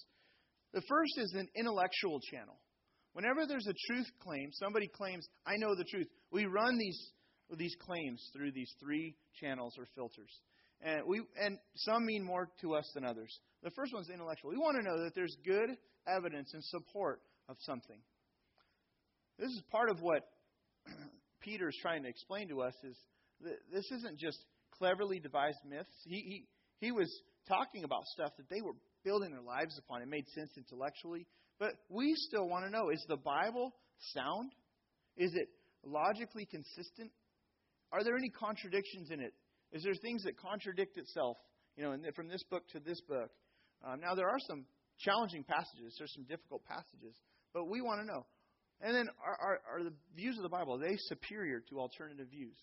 The 0.73 0.83
first 0.89 1.13
is 1.19 1.35
an 1.35 1.49
intellectual 1.57 2.21
channel. 2.31 2.55
Whenever 3.15 3.47
there's 3.47 3.67
a 3.67 3.93
truth 3.93 4.07
claim, 4.23 4.51
somebody 4.53 4.87
claims, 4.87 5.27
I 5.45 5.57
know 5.57 5.75
the 5.75 5.85
truth. 5.85 6.07
We 6.31 6.47
run 6.47 6.79
these, 6.79 6.99
these 7.57 7.75
claims 7.81 8.23
through 8.33 8.53
these 8.53 8.73
three 8.81 9.15
channels 9.41 9.75
or 9.79 9.87
filters. 9.95 10.31
And, 10.81 11.03
we, 11.07 11.23
and 11.43 11.59
some 11.77 12.05
mean 12.05 12.23
more 12.23 12.49
to 12.61 12.75
us 12.75 12.89
than 12.95 13.05
others. 13.05 13.37
The 13.63 13.71
first 13.71 13.93
one's 13.93 14.11
intellectual. 14.11 14.51
We 14.51 14.59
want 14.59 14.77
to 14.77 14.83
know 14.83 15.03
that 15.05 15.15
there's 15.15 15.37
good 15.45 15.71
evidence 16.07 16.53
and 16.55 16.63
support 16.65 17.21
of 17.49 17.57
something. 17.61 17.99
This 19.39 19.51
is 19.51 19.63
part 19.71 19.91
of 19.91 20.01
what 20.01 20.23
Peter 21.41 21.69
is 21.69 21.77
trying 21.81 22.03
to 22.03 22.09
explain 22.09 22.49
to 22.49 22.63
us 22.63 22.75
is 22.85 22.97
that 23.41 23.57
this 23.73 23.91
isn't 23.91 24.19
just 24.19 24.39
cleverly 24.79 25.19
devised 25.19 25.59
myths. 25.69 25.89
He, 26.05 26.17
he, 26.81 26.87
he 26.87 26.93
was 26.93 27.11
talking 27.49 27.85
about 27.85 28.05
stuff 28.07 28.33
that 28.37 28.49
they 28.51 28.61
were 28.61 28.75
building 29.05 29.31
their 29.31 29.43
lives 29.43 29.79
upon. 29.79 30.03
It 30.03 30.09
made 30.09 30.29
sense 30.35 30.51
intellectually. 30.57 31.27
But 31.59 31.73
we 31.89 32.15
still 32.17 32.49
want 32.49 32.65
to 32.67 32.71
know 32.71 32.91
is 32.91 33.05
the 33.09 33.17
Bible 33.17 33.73
sound? 34.15 34.53
Is 35.17 35.33
it 35.35 35.49
logically 35.85 36.47
consistent? 36.47 37.11
Are 37.93 38.05
there 38.05 38.17
any 38.17 38.29
contradictions 38.29 39.11
in 39.11 39.21
it 39.21 39.33
is 39.73 39.83
there 39.83 39.95
things 39.95 40.25
that 40.25 40.39
contradict 40.39 40.97
itself, 40.97 41.37
you 41.77 41.83
know, 41.83 41.95
from 42.15 42.29
this 42.29 42.43
book 42.51 42.67
to 42.73 42.81
this 42.81 43.01
book. 43.03 43.31
Um, 43.85 44.01
now, 44.01 44.15
there 44.15 44.29
are 44.29 44.41
some 44.49 44.65
challenging 44.99 45.45
passages, 45.45 45.95
there's 45.99 46.13
some 46.15 46.25
difficult 46.25 46.65
passages, 46.65 47.15
but 47.53 47.69
we 47.69 47.81
want 47.81 48.01
to 48.01 48.07
know. 48.07 48.27
And 48.81 48.95
then, 48.95 49.09
are, 49.25 49.37
are, 49.37 49.61
are, 49.71 49.85
the 49.85 49.93
views 50.17 50.37
of 50.37 50.43
the 50.43 50.49
Bible, 50.49 50.75
are 50.75 50.89
they 50.89 50.97
superior 50.97 51.61
to 51.69 51.81
alternative 51.81 52.29
views? 52.31 52.57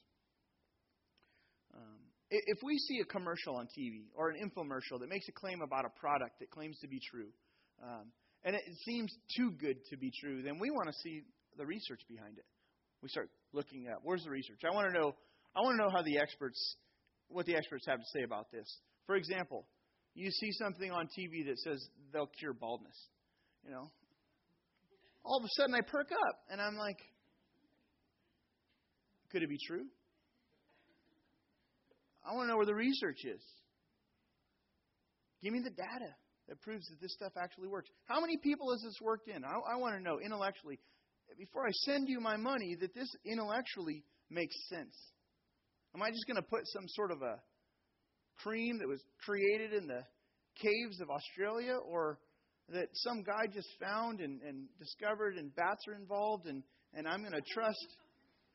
Um, 1.76 2.00
if 2.30 2.58
we 2.64 2.78
see 2.80 3.00
a 3.00 3.06
commercial 3.06 3.56
on 3.56 3.68
TV 3.68 4.08
or 4.16 4.30
an 4.30 4.38
infomercial 4.40 5.00
that 5.00 5.10
makes 5.10 5.28
a 5.28 5.32
claim 5.32 5.62
about 5.62 5.86
a 5.86 6.00
product 6.00 6.40
that 6.40 6.50
claims 6.50 6.78
to 6.80 6.88
be 6.88 7.00
true, 7.12 7.30
um, 7.84 8.12
and 8.44 8.56
it 8.56 8.64
seems 8.86 9.14
too 9.38 9.52
good 9.52 9.78
to 9.90 9.98
be 9.98 10.12
true, 10.22 10.42
then 10.42 10.58
we 10.60 10.72
want 10.72 10.88
to 10.88 10.94
see 11.04 11.22
the 11.58 11.66
research 11.66 12.02
behind 12.10 12.38
it. 12.38 12.46
We 13.02 13.10
start 13.10 13.30
looking 13.56 13.88
at 13.88 13.98
where's 14.04 14.24
the 14.24 14.30
research. 14.30 14.60
I 14.70 14.74
want 14.74 14.94
to 14.94 15.00
know. 15.00 15.16
I 15.56 15.62
want 15.62 15.78
to 15.78 15.84
know 15.84 15.90
how 15.90 16.04
the 16.04 16.20
experts 16.20 16.76
what 17.30 17.46
the 17.46 17.56
experts 17.56 17.86
have 17.88 18.00
to 18.00 18.06
say 18.14 18.24
about 18.24 18.52
this. 18.52 18.68
For 19.08 19.16
example, 19.16 19.66
you 20.14 20.30
see 20.30 20.52
something 20.52 20.92
on 20.92 21.08
TV 21.08 21.46
that 21.48 21.58
says 21.60 21.84
they'll 22.14 22.30
cure 22.40 22.54
baldness. 22.54 22.96
You 23.66 23.72
know, 23.72 23.90
all 25.24 25.38
of 25.38 25.44
a 25.44 25.50
sudden 25.58 25.74
I 25.74 25.82
perk 25.82 26.12
up 26.12 26.40
and 26.50 26.62
I'm 26.62 26.76
like, 26.76 26.98
could 29.32 29.42
it 29.42 29.50
be 29.50 29.58
true? 29.66 29.86
I 32.24 32.34
want 32.34 32.46
to 32.46 32.52
know 32.52 32.58
where 32.58 32.66
the 32.66 32.76
research 32.76 33.24
is. 33.24 33.42
Give 35.44 35.54
me 35.54 35.62
the 35.64 35.70
data 35.70 36.10
that 36.48 36.62
proves 36.62 36.88
that 36.90 37.02
this 37.02 37.14
stuff 37.14 37.34
actually 37.38 37.68
works. 37.68 37.90
How 38.06 38.20
many 38.20 38.38
people 38.38 38.72
has 38.72 38.82
this 38.82 38.98
worked 39.02 39.28
in? 39.28 39.44
I, 39.44 39.74
I 39.74 39.76
want 39.78 39.96
to 39.96 40.02
know 40.02 40.20
intellectually, 40.20 40.80
before 41.38 41.66
I 41.66 41.72
send 41.86 42.08
you 42.08 42.20
my 42.20 42.38
money, 42.38 42.76
that 42.80 42.94
this 42.94 43.10
intellectually 43.26 44.04
makes 44.30 44.56
sense. 44.70 44.96
Am 45.94 46.02
I 46.02 46.10
just 46.10 46.28
going 46.28 46.38
to 46.38 46.48
put 46.50 46.62
some 46.66 46.84
sort 46.90 47.12
of 47.12 47.22
a 47.22 47.40
cream 48.44 48.80
that 48.80 48.88
was 48.88 49.02
created 49.24 49.74
in 49.74 49.88
the 49.88 50.04
caves 50.62 51.00
of 51.02 51.10
Australia 51.10 51.76
or 51.76 52.20
that 52.70 52.88
some 52.94 53.24
guy 53.24 53.46
just 53.54 53.70
found 53.80 54.20
and, 54.20 54.42
and 54.42 54.68
discovered 54.80 55.36
and 55.36 55.56
bats 55.56 55.84
are 55.88 55.96
involved 55.96 56.48
and, 56.48 56.64
and 56.94 57.08
I'm 57.08 57.22
going 57.22 57.34
to 57.34 57.54
trust 57.54 57.88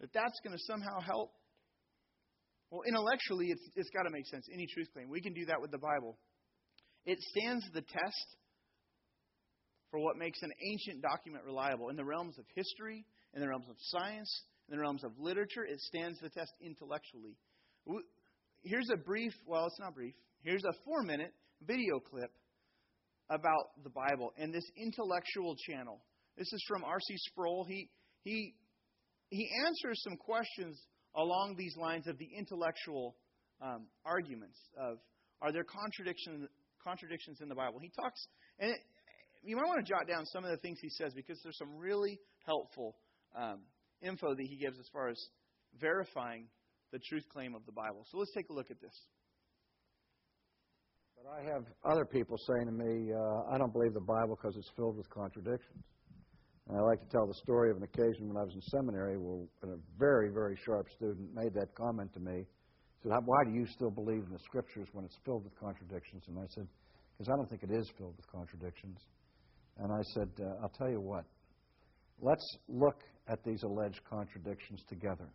that 0.01 0.13
that's 0.13 0.39
going 0.45 0.57
to 0.57 0.63
somehow 0.67 1.01
help? 1.01 1.33
Well, 2.71 2.83
intellectually, 2.87 3.47
it's, 3.49 3.67
it's 3.75 3.91
got 3.91 4.05
to 4.05 4.11
make 4.11 4.27
sense. 4.27 4.47
Any 4.53 4.67
truth 4.73 4.89
claim. 4.93 5.09
We 5.09 5.21
can 5.21 5.35
do 5.35 5.47
that 5.47 5.61
with 5.61 5.71
the 5.71 5.79
Bible. 5.79 6.19
It 7.05 7.19
stands 7.35 7.65
the 7.73 7.83
test 7.83 8.27
for 9.91 9.99
what 9.99 10.17
makes 10.17 10.41
an 10.43 10.53
ancient 10.71 11.03
document 11.03 11.45
reliable 11.45 11.89
in 11.89 11.97
the 11.97 12.05
realms 12.05 12.39
of 12.39 12.45
history, 12.55 13.05
in 13.35 13.41
the 13.41 13.49
realms 13.49 13.67
of 13.69 13.77
science, 13.79 14.45
in 14.69 14.77
the 14.77 14.81
realms 14.81 15.05
of 15.05 15.13
literature. 15.19 15.65
It 15.65 15.81
stands 15.81 16.19
the 16.21 16.29
test 16.31 16.53
intellectually. 16.61 17.37
Here's 18.63 18.89
a 18.93 18.97
brief, 18.97 19.33
well, 19.47 19.67
it's 19.67 19.81
not 19.81 19.95
brief. 19.95 20.15
Here's 20.43 20.65
a 20.65 20.73
four 20.85 21.03
minute 21.03 21.33
video 21.67 21.99
clip 21.99 22.31
about 23.29 23.83
the 23.83 23.91
Bible 23.91 24.33
and 24.39 24.53
this 24.53 24.69
intellectual 24.77 25.57
channel. 25.69 26.01
This 26.37 26.53
is 26.53 26.65
from 26.69 26.85
R.C. 26.85 27.15
Sproul. 27.31 27.65
He, 27.65 27.89
he, 28.23 28.55
he 29.29 29.49
answers 29.67 30.03
some 30.03 30.17
questions 30.17 30.81
along 31.15 31.57
these 31.59 31.77
lines 31.77 32.07
of 32.07 32.19
the 32.19 32.29
intellectual 32.37 33.17
um, 33.61 33.87
arguments 34.05 34.59
of 34.79 34.99
are 35.43 35.53
there 35.53 35.65
contradictions 35.65 36.49
contradictions 36.83 37.41
in 37.41 37.49
the 37.49 37.55
Bible. 37.55 37.79
He 37.79 37.91
talks, 37.91 38.27
and 38.59 38.75
you 39.43 39.57
might 39.57 39.67
want 39.67 39.85
to 39.85 39.91
jot 39.91 40.07
down 40.07 40.27
some 40.27 40.45
of 40.45 40.51
the 40.51 40.57
things 40.59 40.79
he 40.81 40.91
says 40.91 41.13
because 41.15 41.39
there's 41.43 41.59
some 41.59 41.77
really 41.77 42.19
helpful 42.47 42.97
um, 43.37 43.61
info 44.03 44.35
that 44.35 44.47
he 44.47 44.57
gives 44.57 44.79
as 44.79 44.87
far 44.93 45.09
as 45.09 45.19
verifying 45.81 46.47
the 46.93 46.99
truth 46.99 47.25
claim 47.33 47.55
of 47.55 47.65
the 47.67 47.73
Bible. 47.73 48.05
So 48.11 48.19
let's 48.19 48.33
take 48.33 48.51
a 48.51 48.53
look 48.53 48.71
at 48.71 48.81
this. 48.81 48.95
But 51.17 51.31
I 51.31 51.43
have 51.53 51.65
other 51.85 52.05
people 52.05 52.37
saying 52.39 52.67
to 52.67 52.73
me, 52.73 53.13
uh, 53.13 53.55
I 53.55 53.59
don't 53.59 53.73
believe 53.73 53.95
the 53.95 54.01
Bible 54.01 54.37
because 54.41 54.57
it's 54.57 54.71
filled 54.77 54.97
with 54.97 55.09
contradictions. 55.11 55.85
And 56.69 56.79
I 56.79 56.83
like 56.83 57.01
to 57.01 57.09
tell 57.11 57.27
the 57.27 57.35
story 57.35 57.71
of 57.71 57.77
an 57.77 57.83
occasion 57.83 58.29
when 58.29 58.37
I 58.37 58.45
was 58.45 58.55
in 58.55 58.63
seminary 58.63 59.19
where 59.19 59.45
a 59.65 59.77
very, 59.99 60.31
very 60.31 60.57
sharp 60.65 60.89
student 60.97 61.35
made 61.35 61.53
that 61.55 61.75
comment 61.75 62.13
to 62.15 62.21
me. 62.21 62.47
He 63.03 63.09
said, 63.09 63.19
Why 63.25 63.45
do 63.45 63.51
you 63.51 63.67
still 63.67 63.91
believe 63.91 64.25
in 64.25 64.33
the 64.33 64.39
Scriptures 64.45 64.89
when 64.93 65.05
it's 65.05 65.17
filled 65.25 65.45
with 65.45 65.59
contradictions? 65.59 66.25
And 66.29 66.39
I 66.39 66.47
said, 66.55 66.69
Because 67.17 67.33
I 67.33 67.37
don't 67.37 67.51
think 67.51 67.65
it 67.65 67.73
is 67.73 67.91
filled 67.99 68.17
with 68.17 68.31
contradictions. 68.31 68.99
And 69.79 69.93
I 69.93 70.03
said, 70.15 70.29
uh, 70.41 70.63
I'll 70.63 70.73
tell 70.77 70.91
you 70.91 71.01
what. 71.01 71.25
Let's 72.21 72.57
look 72.69 73.03
at 73.29 73.43
these 73.45 73.63
alleged 73.63 74.01
contradictions 74.09 74.83
together. 74.89 75.29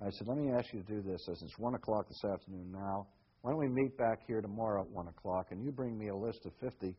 I 0.00 0.10
said, 0.10 0.26
let 0.26 0.38
me 0.38 0.52
ask 0.52 0.72
you 0.72 0.82
to 0.82 0.86
do 0.86 1.02
this. 1.02 1.26
As 1.30 1.40
it's 1.42 1.58
1 1.58 1.74
o'clock 1.74 2.08
this 2.08 2.24
afternoon 2.24 2.70
now, 2.72 3.06
why 3.42 3.50
don't 3.50 3.60
we 3.60 3.68
meet 3.68 3.96
back 3.96 4.20
here 4.26 4.40
tomorrow 4.40 4.82
at 4.82 4.90
1 4.90 5.08
o'clock 5.08 5.48
and 5.50 5.64
you 5.64 5.70
bring 5.70 5.98
me 5.98 6.08
a 6.08 6.16
list 6.16 6.40
of 6.46 6.52
50 6.60 6.94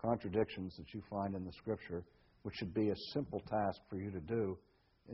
contradictions 0.00 0.74
that 0.76 0.92
you 0.94 1.02
find 1.10 1.34
in 1.34 1.44
the 1.44 1.52
Scripture, 1.52 2.04
which 2.42 2.54
should 2.56 2.74
be 2.74 2.88
a 2.88 2.96
simple 3.12 3.40
task 3.40 3.80
for 3.88 3.96
you 3.96 4.10
to 4.10 4.20
do, 4.20 4.56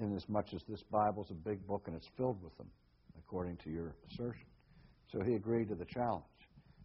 in 0.01 0.15
as 0.15 0.29
much 0.29 0.51
as 0.55 0.63
this 0.69 0.83
Bible's 0.91 1.31
a 1.31 1.35
big 1.35 1.67
book 1.67 1.83
and 1.87 1.97
it's 1.97 2.09
filled 2.17 2.43
with 2.43 2.57
them, 2.57 2.71
according 3.19 3.57
to 3.65 3.71
your 3.71 3.95
assertion. 4.11 4.47
So 5.13 5.21
he 5.27 5.35
agreed 5.35 5.69
to 5.69 5.75
the 5.75 5.87
challenge. 5.87 6.25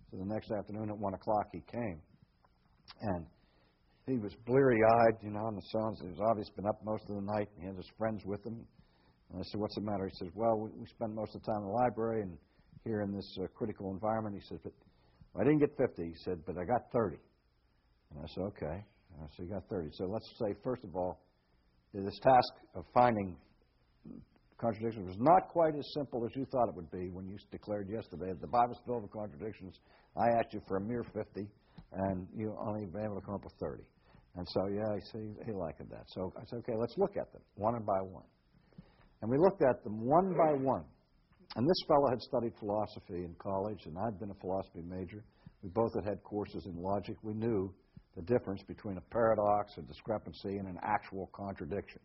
So 0.10 0.18
the 0.18 0.26
next 0.26 0.52
afternoon 0.52 0.90
at 0.90 0.98
1 0.98 1.14
o'clock 1.14 1.48
he 1.52 1.62
came. 1.72 2.02
And 3.02 3.26
he 4.08 4.18
was 4.18 4.34
bleary 4.46 4.80
eyed, 4.84 5.18
you 5.22 5.30
know, 5.30 5.48
and 5.48 5.58
the 5.58 5.68
sun, 5.72 5.96
he 6.02 6.10
was 6.10 6.20
obviously 6.30 6.54
been 6.56 6.68
up 6.68 6.82
most 6.84 7.04
of 7.10 7.16
the 7.16 7.22
night. 7.22 7.50
And 7.54 7.62
he 7.62 7.68
had 7.68 7.76
his 7.76 7.90
friends 7.98 8.22
with 8.26 8.44
him. 8.46 8.66
And 9.32 9.40
I 9.40 9.44
said, 9.52 9.60
What's 9.62 9.76
the 9.76 9.82
matter? 9.82 10.08
He 10.08 10.16
says, 10.18 10.34
Well, 10.36 10.58
we, 10.58 10.70
we 10.78 10.86
spend 10.88 11.14
most 11.16 11.36
of 11.36 11.42
the 11.42 11.52
time 11.52 11.62
in 11.62 11.68
the 11.68 11.76
library 11.76 12.22
and 12.24 12.38
here 12.84 13.02
in 13.02 13.14
this 13.14 13.38
uh, 13.42 13.48
critical 13.56 13.92
environment. 13.92 14.36
He 14.36 14.42
says, 14.50 14.60
But 14.64 14.74
well, 15.34 15.46
I 15.46 15.46
didn't 15.46 15.60
get 15.60 15.78
50. 15.78 16.04
He 16.04 16.16
said, 16.26 16.40
But 16.46 16.58
I 16.58 16.66
got 16.66 16.92
30. 16.92 17.18
And 18.12 18.20
I 18.20 18.28
said, 18.34 18.44
Okay. 18.58 18.78
And 19.14 19.18
I 19.22 19.28
said, 19.36 19.46
You 19.46 19.54
got 19.54 19.70
30. 19.70 19.90
So 19.94 20.06
let's 20.06 20.28
say, 20.40 20.56
first 20.64 20.84
of 20.84 20.96
all, 20.96 21.22
this 21.94 22.20
task 22.24 22.54
of 22.76 22.86
finding 22.94 23.36
contradictions 24.58 25.08
was 25.08 25.18
not 25.20 25.50
quite 25.50 25.76
as 25.76 25.86
simple 25.94 26.26
as 26.26 26.32
you 26.36 26.46
thought 26.46 26.70
it 26.70 26.76
would 26.76 26.92
be 26.92 27.10
when 27.10 27.28
you 27.28 27.38
declared 27.52 27.90
yesterday 27.90 28.30
that 28.30 28.42
the 28.42 28.48
Bible's 28.48 28.78
filled 28.86 29.04
with 29.04 29.12
contradictions. 29.12 29.76
I 30.16 30.40
asked 30.40 30.54
you 30.54 30.62
for 30.68 30.78
a 30.78 30.82
mere 30.82 31.04
50, 31.14 31.48
and 31.94 32.28
you 32.36 32.56
only 32.60 32.86
been 32.86 33.04
able 33.04 33.16
to 33.16 33.26
come 33.26 33.36
up 33.36 33.44
with 33.44 33.54
30. 33.60 33.84
And 34.38 34.48
so, 34.48 34.68
yeah, 34.68 34.96
he, 35.12 35.46
he 35.46 35.52
liked 35.52 35.80
that. 35.80 36.06
So 36.08 36.32
I 36.38 36.46
said, 36.46 36.60
okay, 36.60 36.78
let's 36.78 36.98
look 36.98 37.18
at 37.18 37.32
them 37.34 37.42
one 37.56 37.82
by 37.84 38.00
one. 38.02 38.24
And 39.22 39.30
we 39.30 39.38
looked 39.38 39.62
at 39.62 39.84
them 39.84 40.06
one 40.06 40.34
by 40.38 40.54
one. 40.54 40.86
And 41.56 41.68
this 41.68 41.86
fellow 41.88 42.10
had 42.10 42.22
studied 42.22 42.54
philosophy 42.60 43.26
in 43.26 43.36
college, 43.38 43.86
and 43.86 43.98
I'd 43.98 44.20
been 44.20 44.32
a 44.32 44.40
philosophy 44.40 44.82
major. 44.88 45.22
We 45.62 45.70
both 45.70 45.94
had 45.96 46.06
had 46.06 46.24
courses 46.24 46.66
in 46.66 46.82
logic. 46.82 47.18
We 47.24 47.34
knew 47.34 47.74
the 48.16 48.22
difference 48.22 48.64
between 48.64 48.98
a 48.98 49.02
paradox, 49.14 49.74
a 49.78 49.82
discrepancy, 49.82 50.58
and 50.58 50.68
an 50.68 50.78
actual 50.82 51.30
contradiction. 51.34 52.00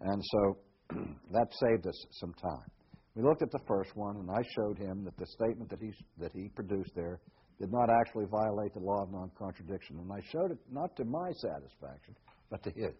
And 0.00 0.22
so 0.24 0.58
that 1.32 1.48
saved 1.52 1.86
us 1.86 2.06
some 2.12 2.32
time. 2.34 2.70
We 3.16 3.24
looked 3.24 3.42
at 3.42 3.50
the 3.50 3.60
first 3.66 3.96
one, 3.96 4.16
and 4.16 4.30
I 4.30 4.42
showed 4.54 4.78
him 4.78 5.04
that 5.04 5.16
the 5.16 5.26
statement 5.26 5.68
that 5.70 5.80
he, 5.80 5.92
that 6.18 6.30
he 6.32 6.48
produced 6.54 6.92
there 6.94 7.20
did 7.60 7.70
not 7.70 7.90
actually 7.90 8.24
violate 8.24 8.72
the 8.72 8.80
law 8.80 9.02
of 9.02 9.12
non 9.12 9.30
contradiction. 9.38 9.98
And 9.98 10.10
I 10.10 10.20
showed 10.32 10.50
it 10.50 10.58
not 10.72 10.96
to 10.96 11.04
my 11.04 11.30
satisfaction, 11.36 12.16
but 12.50 12.62
to 12.64 12.70
his. 12.70 12.96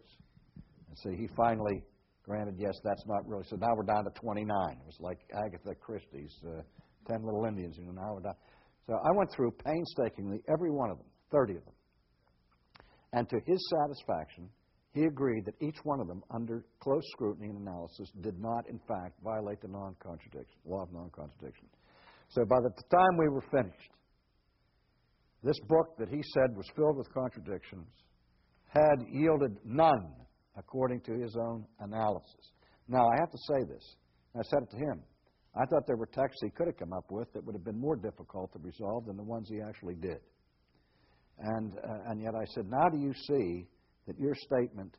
And 0.88 0.98
see, 1.02 1.16
he 1.16 1.28
finally 1.34 1.82
granted, 2.22 2.56
yes, 2.58 2.74
that's 2.84 3.02
not 3.06 3.26
really. 3.26 3.44
So 3.48 3.56
now 3.56 3.74
we're 3.74 3.84
down 3.84 4.04
to 4.04 4.10
29. 4.20 4.46
It 4.70 4.86
was 4.86 5.00
like 5.00 5.18
Agatha 5.32 5.74
Christie's 5.80 6.36
uh, 6.46 6.60
10 7.08 7.24
Little 7.24 7.46
Indians, 7.46 7.76
you 7.78 7.86
know, 7.86 7.92
now 7.92 8.12
we're 8.14 8.20
down. 8.20 8.34
So 8.86 8.94
I 8.94 9.16
went 9.16 9.32
through 9.32 9.52
painstakingly 9.64 10.42
every 10.52 10.70
one 10.70 10.90
of 10.90 10.98
them, 10.98 11.06
30 11.32 11.56
of 11.56 11.64
them. 11.64 11.74
And 13.12 13.28
to 13.30 13.36
his 13.46 13.58
satisfaction, 13.80 14.48
he 14.92 15.04
agreed 15.04 15.44
that 15.46 15.54
each 15.60 15.78
one 15.84 16.00
of 16.00 16.08
them, 16.08 16.22
under 16.34 16.64
close 16.80 17.02
scrutiny 17.12 17.48
and 17.48 17.66
analysis, 17.66 18.10
did 18.20 18.38
not, 18.40 18.68
in 18.68 18.78
fact, 18.86 19.14
violate 19.24 19.60
the 19.62 19.68
non-contradiction, 19.68 20.58
law 20.66 20.82
of 20.82 20.92
non-contradiction. 20.92 21.66
So 22.28 22.44
by 22.44 22.60
the 22.60 22.70
time 22.90 23.16
we 23.18 23.28
were 23.28 23.44
finished, 23.50 23.90
this 25.42 25.58
book 25.68 25.96
that 25.98 26.08
he 26.08 26.22
said 26.34 26.56
was 26.56 26.68
filled 26.76 26.96
with 26.96 27.12
contradictions 27.12 27.88
had 28.68 29.06
yielded 29.10 29.56
none, 29.64 30.12
according 30.56 31.00
to 31.00 31.12
his 31.12 31.36
own 31.36 31.64
analysis. 31.80 32.52
Now, 32.88 33.08
I 33.08 33.16
have 33.18 33.30
to 33.30 33.38
say 33.48 33.64
this. 33.64 33.96
I 34.36 34.42
said 34.42 34.62
it 34.62 34.70
to 34.70 34.76
him. 34.76 35.02
I 35.54 35.64
thought 35.66 35.86
there 35.86 35.96
were 35.96 36.06
texts 36.06 36.40
he 36.42 36.50
could 36.50 36.66
have 36.68 36.76
come 36.76 36.92
up 36.92 37.10
with 37.10 37.32
that 37.32 37.44
would 37.44 37.54
have 37.54 37.64
been 37.64 37.80
more 37.80 37.96
difficult 37.96 38.52
to 38.52 38.58
resolve 38.60 39.06
than 39.06 39.16
the 39.16 39.22
ones 39.22 39.48
he 39.48 39.60
actually 39.60 39.96
did. 39.96 40.20
And, 41.38 41.72
uh, 41.78 42.10
and 42.10 42.20
yet 42.20 42.34
I 42.34 42.44
said, 42.54 42.66
now 42.68 42.88
do 42.88 42.98
you 42.98 43.12
see 43.26 43.66
that 44.06 44.18
your 44.18 44.34
statement, 44.34 44.96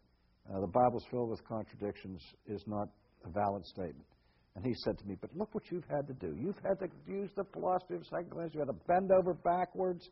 uh, 0.49 0.59
the 0.59 0.67
Bible's 0.67 1.05
filled 1.09 1.29
with 1.29 1.47
contradictions, 1.47 2.21
is 2.47 2.63
not 2.67 2.89
a 3.25 3.29
valid 3.29 3.65
statement? 3.65 4.07
And 4.55 4.65
he 4.65 4.73
said 4.83 4.97
to 4.99 5.05
me, 5.05 5.15
But 5.19 5.29
look 5.35 5.53
what 5.53 5.63
you've 5.71 5.87
had 5.89 6.07
to 6.07 6.13
do. 6.13 6.35
You've 6.37 6.59
had 6.67 6.79
to 6.79 6.89
use 7.07 7.29
the 7.37 7.45
philosophy 7.53 7.95
of 7.95 8.05
second 8.05 8.31
glance. 8.31 8.53
You 8.53 8.59
had 8.59 8.67
to 8.67 8.79
bend 8.87 9.11
over 9.11 9.33
backwards. 9.33 10.09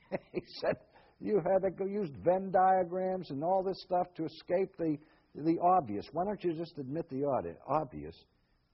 he 0.32 0.42
said, 0.60 0.76
You 1.20 1.40
had 1.44 1.62
to 1.62 1.70
go 1.70 1.86
use 1.86 2.10
Venn 2.24 2.50
diagrams 2.50 3.30
and 3.30 3.42
all 3.42 3.62
this 3.62 3.80
stuff 3.82 4.06
to 4.16 4.24
escape 4.24 4.76
the, 4.78 4.96
the 5.34 5.58
obvious. 5.60 6.06
Why 6.12 6.24
don't 6.24 6.42
you 6.42 6.54
just 6.54 6.78
admit 6.78 7.08
the 7.10 7.24
obvious 7.66 8.14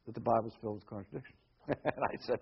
that 0.06 0.14
the 0.14 0.20
Bible's 0.20 0.54
filled 0.60 0.76
with 0.76 0.86
contradictions? 0.86 1.38
and 1.68 1.76
I 1.86 2.16
said, 2.26 2.38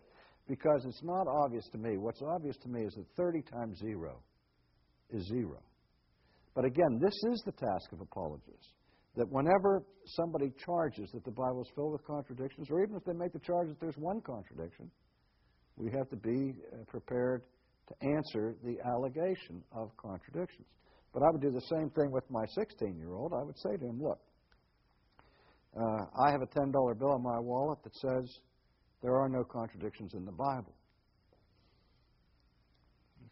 Because 0.48 0.84
it's 0.86 1.02
not 1.02 1.26
obvious 1.26 1.68
to 1.72 1.78
me. 1.78 1.96
What's 1.98 2.22
obvious 2.22 2.56
to 2.58 2.68
me 2.68 2.82
is 2.82 2.94
that 2.94 3.06
30 3.16 3.42
times 3.42 3.78
0 3.78 4.20
is 5.10 5.26
0. 5.28 5.62
But 6.54 6.64
again, 6.64 6.98
this 7.00 7.14
is 7.32 7.42
the 7.44 7.52
task 7.52 7.92
of 7.92 8.00
apologists 8.00 8.72
that 9.16 9.30
whenever 9.30 9.82
somebody 10.04 10.52
charges 10.64 11.10
that 11.12 11.24
the 11.24 11.30
Bible 11.30 11.62
is 11.62 11.68
filled 11.74 11.92
with 11.92 12.06
contradictions, 12.06 12.68
or 12.70 12.82
even 12.82 12.96
if 12.96 13.04
they 13.04 13.14
make 13.14 13.32
the 13.32 13.40
charge 13.40 13.68
that 13.68 13.80
there's 13.80 13.96
one 13.96 14.20
contradiction, 14.20 14.90
we 15.76 15.90
have 15.90 16.08
to 16.10 16.16
be 16.16 16.54
uh, 16.72 16.84
prepared 16.86 17.42
to 17.88 17.94
answer 18.06 18.54
the 18.64 18.76
allegation 18.84 19.62
of 19.72 19.90
contradictions. 19.96 20.66
But 21.12 21.22
I 21.22 21.30
would 21.30 21.40
do 21.40 21.50
the 21.50 21.66
same 21.72 21.90
thing 21.90 22.10
with 22.10 22.24
my 22.30 22.44
16 22.54 22.96
year 22.98 23.14
old. 23.14 23.32
I 23.32 23.42
would 23.42 23.58
say 23.58 23.76
to 23.76 23.84
him, 23.86 24.02
Look, 24.02 24.20
uh, 25.76 26.04
I 26.24 26.30
have 26.30 26.42
a 26.42 26.46
$10 26.46 26.72
bill 26.98 27.16
in 27.16 27.22
my 27.22 27.38
wallet 27.38 27.78
that 27.84 27.94
says 27.96 28.38
there 29.02 29.14
are 29.16 29.28
no 29.28 29.44
contradictions 29.44 30.14
in 30.14 30.24
the 30.24 30.32
Bible. 30.32 30.74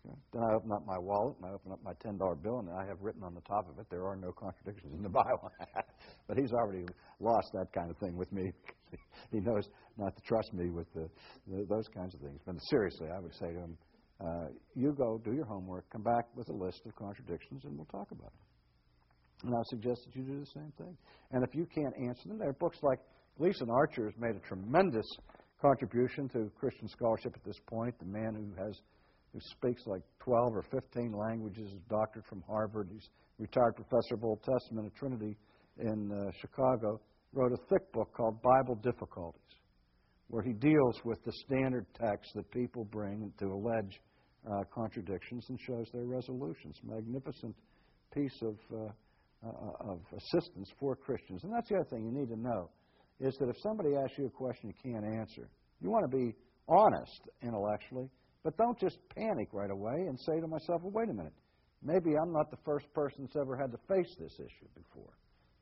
Okay. 0.04 0.14
Then 0.32 0.42
I 0.42 0.54
open 0.54 0.72
up 0.72 0.84
my 0.86 0.98
wallet 0.98 1.36
and 1.38 1.46
I 1.46 1.54
open 1.54 1.72
up 1.72 1.82
my 1.82 1.94
$10 1.94 2.18
bill 2.42 2.58
and 2.58 2.68
I 2.70 2.86
have 2.86 3.00
written 3.00 3.22
on 3.22 3.34
the 3.34 3.40
top 3.42 3.68
of 3.70 3.78
it, 3.78 3.86
there 3.90 4.06
are 4.06 4.16
no 4.16 4.32
contradictions 4.32 4.92
in 4.92 5.02
the 5.02 5.08
Bible. 5.08 5.50
but 6.28 6.36
he's 6.36 6.52
already 6.52 6.84
lost 7.20 7.48
that 7.54 7.72
kind 7.72 7.90
of 7.90 7.96
thing 7.98 8.16
with 8.16 8.30
me. 8.30 8.52
he 9.32 9.40
knows 9.40 9.68
not 9.96 10.14
to 10.14 10.22
trust 10.22 10.52
me 10.52 10.70
with 10.70 10.92
the, 10.94 11.08
the, 11.48 11.64
those 11.68 11.88
kinds 11.94 12.14
of 12.14 12.20
things. 12.20 12.40
But 12.44 12.56
seriously, 12.70 13.08
I 13.14 13.20
would 13.20 13.34
say 13.34 13.52
to 13.52 13.58
him, 13.58 13.78
uh, 14.20 14.46
you 14.74 14.92
go, 14.92 15.20
do 15.24 15.32
your 15.32 15.44
homework, 15.44 15.88
come 15.90 16.02
back 16.02 16.26
with 16.34 16.48
a 16.48 16.52
list 16.52 16.82
of 16.86 16.94
contradictions, 16.96 17.64
and 17.64 17.76
we'll 17.76 17.86
talk 17.86 18.10
about 18.10 18.32
it. 18.32 19.46
And 19.46 19.54
I 19.54 19.62
suggest 19.68 20.02
that 20.06 20.16
you 20.16 20.22
do 20.22 20.40
the 20.40 20.46
same 20.46 20.72
thing. 20.78 20.96
And 21.32 21.44
if 21.44 21.54
you 21.54 21.66
can't 21.66 21.94
answer 22.08 22.28
them, 22.28 22.38
there 22.38 22.48
are 22.48 22.54
books 22.54 22.78
like 22.82 23.00
Gleason 23.36 23.68
Archer 23.70 24.04
has 24.06 24.14
made 24.18 24.36
a 24.36 24.46
tremendous 24.46 25.06
contribution 25.60 26.28
to 26.30 26.50
Christian 26.58 26.88
scholarship 26.88 27.34
at 27.34 27.44
this 27.44 27.58
point. 27.66 27.98
The 27.98 28.06
man 28.06 28.34
who 28.34 28.62
has 28.62 28.80
who 29.34 29.40
speaks 29.50 29.82
like 29.86 30.02
12 30.20 30.54
or 30.54 30.62
15 30.70 31.12
languages, 31.12 31.72
is 31.72 31.80
doctorate 31.90 32.24
from 32.26 32.42
Harvard. 32.46 32.88
He's 32.92 33.08
retired 33.38 33.74
professor 33.74 34.14
of 34.14 34.24
Old 34.24 34.40
Testament 34.44 34.86
at 34.86 34.94
Trinity 34.94 35.36
in 35.78 36.12
uh, 36.12 36.30
Chicago. 36.40 37.00
Wrote 37.32 37.52
a 37.52 37.56
thick 37.68 37.90
book 37.92 38.12
called 38.16 38.40
Bible 38.40 38.76
Difficulties, 38.76 39.42
where 40.28 40.42
he 40.42 40.52
deals 40.52 40.96
with 41.04 41.22
the 41.24 41.32
standard 41.44 41.86
texts 41.98 42.32
that 42.34 42.50
people 42.50 42.84
bring 42.84 43.32
to 43.38 43.46
allege 43.46 44.00
uh, 44.46 44.62
contradictions 44.74 45.46
and 45.48 45.58
shows 45.60 45.86
their 45.92 46.04
resolutions. 46.04 46.76
Magnificent 46.82 47.54
piece 48.12 48.42
of, 48.42 48.56
uh, 48.72 49.46
uh, 49.46 49.92
of 49.92 50.00
assistance 50.16 50.70
for 50.78 50.96
Christians. 50.96 51.44
And 51.44 51.52
that's 51.52 51.68
the 51.68 51.76
other 51.76 51.88
thing 51.90 52.04
you 52.04 52.12
need 52.12 52.28
to 52.28 52.40
know 52.40 52.70
is 53.20 53.36
that 53.38 53.48
if 53.48 53.56
somebody 53.62 53.94
asks 53.96 54.18
you 54.18 54.26
a 54.26 54.30
question 54.30 54.72
you 54.72 54.92
can't 54.92 55.04
answer, 55.04 55.48
you 55.80 55.90
want 55.90 56.10
to 56.10 56.16
be 56.16 56.34
honest 56.68 57.20
intellectually 57.42 58.10
but 58.44 58.58
don't 58.58 58.78
just 58.78 58.98
panic 59.16 59.48
right 59.52 59.70
away 59.70 59.94
and 60.06 60.20
say 60.20 60.38
to 60.38 60.46
myself, 60.46 60.82
well, 60.82 60.92
wait 60.92 61.08
a 61.08 61.14
minute. 61.14 61.32
Maybe 61.82 62.16
I'm 62.16 62.32
not 62.32 62.50
the 62.50 62.58
first 62.64 62.92
person 62.94 63.24
that's 63.24 63.36
ever 63.36 63.56
had 63.56 63.72
to 63.72 63.78
face 63.88 64.14
this 64.20 64.34
issue 64.38 64.68
before. 64.76 65.12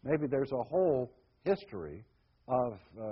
Maybe 0.03 0.27
there's 0.27 0.51
a 0.53 0.63
whole 0.65 1.13
history 1.45 2.05
of, 2.53 2.79
uh, 3.01 3.05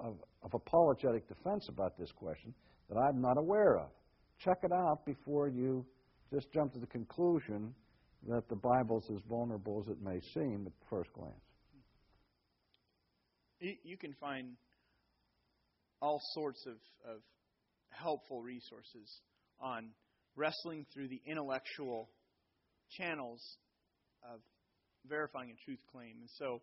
of, 0.00 0.16
of 0.42 0.54
apologetic 0.54 1.28
defense 1.28 1.68
about 1.68 1.96
this 1.96 2.10
question 2.12 2.52
that 2.88 2.98
I'm 2.98 3.20
not 3.20 3.38
aware 3.38 3.78
of. 3.78 3.90
Check 4.38 4.58
it 4.64 4.72
out 4.72 5.06
before 5.06 5.48
you 5.48 5.86
just 6.32 6.50
jump 6.52 6.72
to 6.72 6.80
the 6.80 6.86
conclusion 6.86 7.74
that 8.28 8.48
the 8.48 8.56
Bible's 8.56 9.08
as 9.10 9.20
vulnerable 9.28 9.82
as 9.84 9.88
it 9.92 10.02
may 10.02 10.20
seem 10.34 10.64
at 10.66 10.72
first 10.90 11.12
glance. 11.12 11.34
You 13.60 13.96
can 13.96 14.12
find 14.14 14.56
all 16.00 16.20
sorts 16.34 16.66
of, 16.66 16.78
of 17.08 17.20
helpful 17.90 18.42
resources 18.42 19.20
on 19.60 19.90
wrestling 20.34 20.86
through 20.92 21.06
the 21.08 21.20
intellectual 21.26 22.10
channels 22.98 23.40
of 24.24 24.40
verifying 25.06 25.50
a 25.50 25.64
truth 25.64 25.78
claim. 25.92 26.16
And 26.20 26.28
so, 26.38 26.60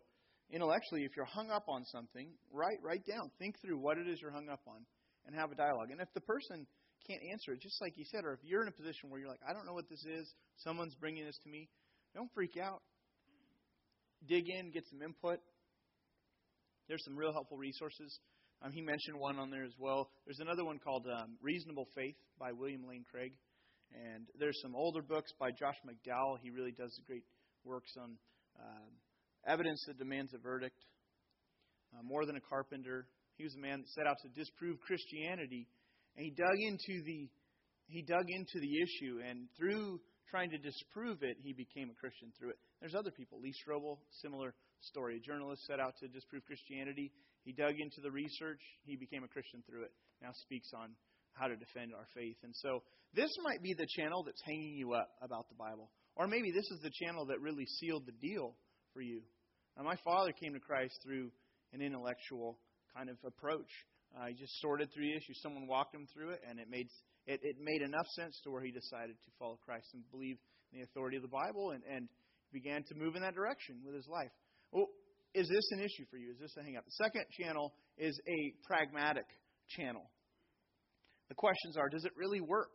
intellectually, 0.52 1.04
if 1.04 1.16
you're 1.16 1.24
hung 1.26 1.50
up 1.50 1.68
on 1.68 1.84
something, 1.86 2.28
write 2.52 2.78
write 2.82 3.06
down, 3.06 3.30
think 3.38 3.60
through 3.60 3.78
what 3.78 3.98
it 3.98 4.08
is 4.08 4.20
you're 4.20 4.32
hung 4.32 4.48
up 4.48 4.60
on, 4.66 4.84
and 5.26 5.34
have 5.34 5.52
a 5.52 5.54
dialogue. 5.54 5.90
And 5.90 6.00
if 6.00 6.08
the 6.14 6.20
person 6.20 6.66
can't 7.06 7.22
answer 7.32 7.52
it, 7.52 7.60
just 7.60 7.80
like 7.80 7.96
you 7.96 8.04
said, 8.10 8.24
or 8.24 8.32
if 8.34 8.40
you're 8.42 8.62
in 8.62 8.68
a 8.68 8.72
position 8.72 9.10
where 9.10 9.20
you're 9.20 9.30
like, 9.30 9.40
I 9.48 9.52
don't 9.52 9.66
know 9.66 9.74
what 9.74 9.88
this 9.88 10.04
is, 10.04 10.32
someone's 10.58 10.94
bringing 10.94 11.24
this 11.24 11.38
to 11.44 11.48
me, 11.50 11.68
don't 12.14 12.30
freak 12.34 12.56
out. 12.56 12.82
Dig 14.28 14.44
in, 14.50 14.70
get 14.70 14.84
some 14.90 15.00
input. 15.00 15.38
There's 16.88 17.02
some 17.04 17.16
real 17.16 17.32
helpful 17.32 17.56
resources 17.56 18.18
um, 18.62 18.72
he 18.72 18.82
mentioned 18.82 19.18
one 19.18 19.38
on 19.38 19.50
there 19.50 19.64
as 19.64 19.72
well. 19.78 20.10
There's 20.26 20.40
another 20.40 20.64
one 20.64 20.78
called 20.78 21.06
um, 21.08 21.36
Reasonable 21.40 21.88
Faith 21.94 22.16
by 22.38 22.52
William 22.52 22.86
Lane 22.86 23.04
Craig. 23.10 23.32
And 23.92 24.26
there's 24.38 24.60
some 24.62 24.76
older 24.76 25.02
books 25.02 25.32
by 25.40 25.50
Josh 25.50 25.76
McDowell. 25.86 26.38
He 26.42 26.50
really 26.50 26.72
does 26.72 26.92
great 27.06 27.24
works 27.64 27.90
on 27.98 28.16
uh, 28.58 28.88
evidence 29.46 29.82
that 29.86 29.98
demands 29.98 30.32
a 30.34 30.38
verdict. 30.38 30.76
Uh, 31.94 32.02
More 32.02 32.26
than 32.26 32.36
a 32.36 32.40
carpenter. 32.40 33.06
He 33.36 33.44
was 33.44 33.54
a 33.54 33.60
man 33.60 33.80
that 33.80 33.88
set 33.88 34.06
out 34.06 34.16
to 34.22 34.28
disprove 34.36 34.78
Christianity, 34.80 35.66
and 36.16 36.24
he 36.24 36.30
dug 36.30 36.58
into 36.60 37.02
the 37.04 37.28
he 37.88 38.02
dug 38.02 38.26
into 38.28 38.60
the 38.60 38.70
issue, 38.78 39.18
and 39.18 39.48
through 39.58 39.98
trying 40.30 40.50
to 40.50 40.58
disprove 40.58 41.24
it, 41.26 41.36
he 41.42 41.52
became 41.52 41.90
a 41.90 41.98
Christian 41.98 42.30
through 42.38 42.50
it. 42.54 42.58
There's 42.78 42.94
other 42.94 43.10
people. 43.10 43.40
Lee 43.42 43.52
Strobel, 43.66 43.98
similar 44.22 44.54
story. 44.80 45.18
A 45.18 45.20
journalist 45.26 45.66
set 45.66 45.80
out 45.80 45.94
to 45.98 46.06
disprove 46.06 46.46
Christianity. 46.46 47.10
He 47.42 47.52
dug 47.52 47.74
into 47.74 48.00
the 48.00 48.10
research. 48.10 48.62
He 48.86 48.94
became 48.94 49.24
a 49.24 49.28
Christian 49.28 49.62
through 49.66 49.90
it. 49.90 49.92
Now 50.22 50.30
speaks 50.46 50.70
on 50.70 50.94
how 51.34 51.48
to 51.48 51.56
defend 51.56 51.92
our 51.94 52.06
faith. 52.14 52.36
And 52.44 52.54
so 52.54 52.82
this 53.14 53.30
might 53.42 53.62
be 53.62 53.74
the 53.74 53.88
channel 53.98 54.22
that's 54.22 54.42
hanging 54.46 54.76
you 54.78 54.92
up 54.94 55.10
about 55.22 55.48
the 55.48 55.58
Bible. 55.58 55.90
Or 56.14 56.26
maybe 56.26 56.50
this 56.52 56.68
is 56.70 56.80
the 56.82 56.94
channel 57.02 57.26
that 57.26 57.40
really 57.40 57.66
sealed 57.80 58.06
the 58.06 58.14
deal 58.20 58.54
for 58.92 59.00
you. 59.00 59.20
Now, 59.76 59.84
my 59.84 59.96
father 60.04 60.32
came 60.32 60.52
to 60.54 60.60
Christ 60.60 60.98
through 61.04 61.30
an 61.72 61.80
intellectual 61.80 62.58
kind 62.96 63.08
of 63.08 63.16
approach. 63.24 63.70
Uh, 64.16 64.26
he 64.26 64.34
just 64.34 64.60
sorted 64.60 64.92
through 64.92 65.04
the 65.04 65.16
issues. 65.16 65.40
Someone 65.42 65.66
walked 65.66 65.94
him 65.94 66.06
through 66.12 66.30
it, 66.30 66.40
and 66.48 66.58
it 66.58 66.68
made 66.68 66.88
it, 67.26 67.40
it 67.42 67.56
made 67.62 67.82
enough 67.82 68.06
sense 68.16 68.40
to 68.44 68.50
where 68.50 68.62
he 68.62 68.72
decided 68.72 69.14
to 69.22 69.30
follow 69.38 69.58
Christ 69.64 69.86
and 69.94 70.02
believe 70.10 70.36
in 70.72 70.78
the 70.78 70.84
authority 70.84 71.16
of 71.16 71.22
the 71.22 71.28
Bible, 71.28 71.70
and, 71.70 71.82
and 71.84 72.08
began 72.52 72.82
to 72.84 72.94
move 72.94 73.16
in 73.16 73.22
that 73.22 73.34
direction 73.34 73.76
with 73.84 73.94
his 73.94 74.06
life. 74.08 74.30
Well, 74.72 74.86
is 75.34 75.48
this 75.48 75.70
an 75.72 75.80
issue 75.80 76.06
for 76.10 76.16
you? 76.16 76.30
Is 76.32 76.38
this 76.40 76.54
a 76.58 76.62
hang 76.62 76.76
up? 76.76 76.84
The 76.84 77.04
second 77.04 77.24
channel 77.38 77.72
is 77.98 78.18
a 78.26 78.54
pragmatic 78.66 79.26
channel. 79.68 80.02
The 81.28 81.34
questions 81.34 81.76
are 81.76 81.88
Does 81.88 82.04
it 82.04 82.12
really 82.16 82.40
work? 82.40 82.70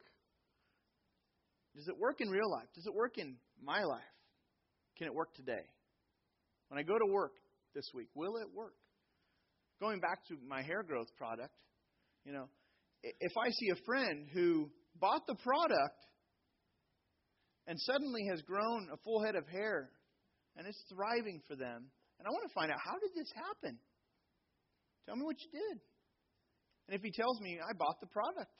Does 1.75 1.87
it 1.87 1.97
work 1.99 2.21
in 2.21 2.29
real 2.29 2.49
life? 2.49 2.67
Does 2.73 2.85
it 2.85 2.93
work 2.93 3.17
in 3.17 3.35
my 3.61 3.83
life? 3.83 4.01
Can 4.97 5.07
it 5.07 5.13
work 5.13 5.33
today? 5.35 5.67
When 6.69 6.79
I 6.79 6.83
go 6.83 6.97
to 6.97 7.05
work 7.05 7.33
this 7.73 7.89
week, 7.93 8.09
will 8.15 8.37
it 8.37 8.47
work? 8.53 8.75
Going 9.79 9.99
back 9.99 10.25
to 10.29 10.35
my 10.47 10.61
hair 10.61 10.83
growth 10.83 11.07
product, 11.17 11.53
you 12.25 12.33
know, 12.33 12.47
if 13.03 13.33
I 13.37 13.49
see 13.51 13.69
a 13.69 13.85
friend 13.85 14.27
who 14.33 14.69
bought 14.99 15.27
the 15.27 15.35
product 15.35 15.99
and 17.67 17.77
suddenly 17.81 18.25
has 18.31 18.41
grown 18.41 18.87
a 18.91 18.97
full 19.03 19.23
head 19.23 19.35
of 19.35 19.47
hair 19.47 19.91
and 20.57 20.65
it's 20.65 20.81
thriving 20.93 21.41
for 21.47 21.55
them, 21.55 21.91
and 22.17 22.27
I 22.27 22.31
want 22.31 22.47
to 22.47 22.53
find 22.53 22.71
out 22.71 22.79
how 22.83 22.97
did 22.97 23.11
this 23.15 23.29
happen? 23.35 23.77
Tell 25.05 25.15
me 25.15 25.23
what 25.23 25.35
you 25.39 25.51
did. 25.51 25.77
And 26.87 26.95
if 26.95 27.01
he 27.01 27.11
tells 27.11 27.39
me 27.41 27.59
I 27.59 27.73
bought 27.77 27.99
the 27.99 28.07
product 28.07 28.51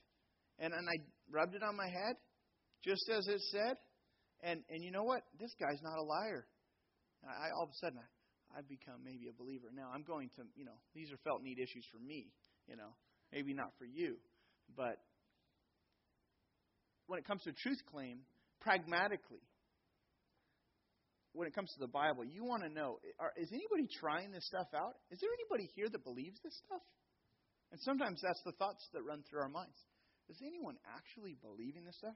and, 0.59 0.73
and 0.73 0.87
I 0.87 0.97
rubbed 1.31 1.55
it 1.55 1.63
on 1.63 1.75
my 1.75 1.87
head 1.87 2.15
just 2.83 3.09
as 3.09 3.27
it 3.27 3.41
said, 3.51 3.77
and, 4.43 4.61
and 4.69 4.83
you 4.83 4.91
know 4.91 5.03
what? 5.03 5.21
This 5.39 5.53
guy's 5.59 5.81
not 5.81 5.97
a 5.97 6.03
liar. 6.03 6.45
I, 7.25 7.51
all 7.55 7.63
of 7.63 7.69
a 7.69 7.79
sudden, 7.81 7.99
I, 7.99 8.59
I've 8.59 8.69
become 8.69 9.03
maybe 9.03 9.27
a 9.27 9.33
believer. 9.33 9.67
Now, 9.73 9.89
I'm 9.93 10.03
going 10.03 10.29
to, 10.38 10.43
you 10.55 10.65
know, 10.65 10.77
these 10.93 11.11
are 11.11 11.17
felt 11.23 11.41
need 11.43 11.59
issues 11.59 11.85
for 11.91 11.99
me, 11.99 12.31
you 12.67 12.75
know, 12.75 12.93
maybe 13.33 13.53
not 13.53 13.73
for 13.77 13.85
you. 13.85 14.17
But 14.75 14.97
when 17.07 17.19
it 17.19 17.25
comes 17.25 17.43
to 17.43 17.53
truth 17.53 17.79
claim, 17.91 18.19
pragmatically, 18.61 19.43
when 21.33 21.47
it 21.47 21.53
comes 21.53 21.69
to 21.73 21.79
the 21.79 21.91
Bible, 21.91 22.23
you 22.23 22.45
want 22.45 22.63
to 22.63 22.69
know 22.69 22.97
are, 23.19 23.33
is 23.35 23.51
anybody 23.51 23.91
trying 23.99 24.31
this 24.31 24.45
stuff 24.47 24.67
out? 24.73 24.95
Is 25.11 25.19
there 25.19 25.29
anybody 25.35 25.69
here 25.75 25.89
that 25.91 26.03
believes 26.03 26.39
this 26.43 26.55
stuff? 26.65 26.81
And 27.71 27.81
sometimes 27.81 28.21
that's 28.23 28.41
the 28.45 28.53
thoughts 28.53 28.88
that 28.93 29.03
run 29.03 29.23
through 29.27 29.41
our 29.41 29.49
minds. 29.49 29.75
Is 30.29 30.38
anyone 30.41 30.77
actually 30.95 31.35
believing 31.43 31.83
this 31.83 31.97
stuff? 31.97 32.15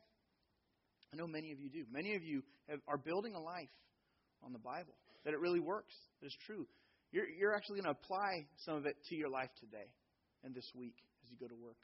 I 1.11 1.17
know 1.17 1.27
many 1.27 1.51
of 1.51 1.59
you 1.59 1.69
do. 1.69 1.83
Many 1.91 2.15
of 2.15 2.23
you 2.23 2.43
have, 2.69 2.79
are 2.87 2.97
building 2.97 3.33
a 3.35 3.41
life 3.41 3.69
on 4.43 4.53
the 4.53 4.59
Bible, 4.59 4.95
that 5.25 5.33
it 5.33 5.39
really 5.39 5.59
works, 5.59 5.93
that 6.21 6.27
it's 6.27 6.37
true. 6.45 6.67
You're, 7.11 7.27
you're 7.27 7.55
actually 7.55 7.81
going 7.81 7.93
to 7.93 7.99
apply 7.99 8.45
some 8.65 8.75
of 8.75 8.85
it 8.85 8.95
to 9.09 9.15
your 9.15 9.29
life 9.29 9.49
today 9.59 9.89
and 10.43 10.53
this 10.53 10.69
week 10.75 10.95
as 11.23 11.31
you 11.31 11.37
go 11.39 11.47
to 11.47 11.59
work 11.59 11.77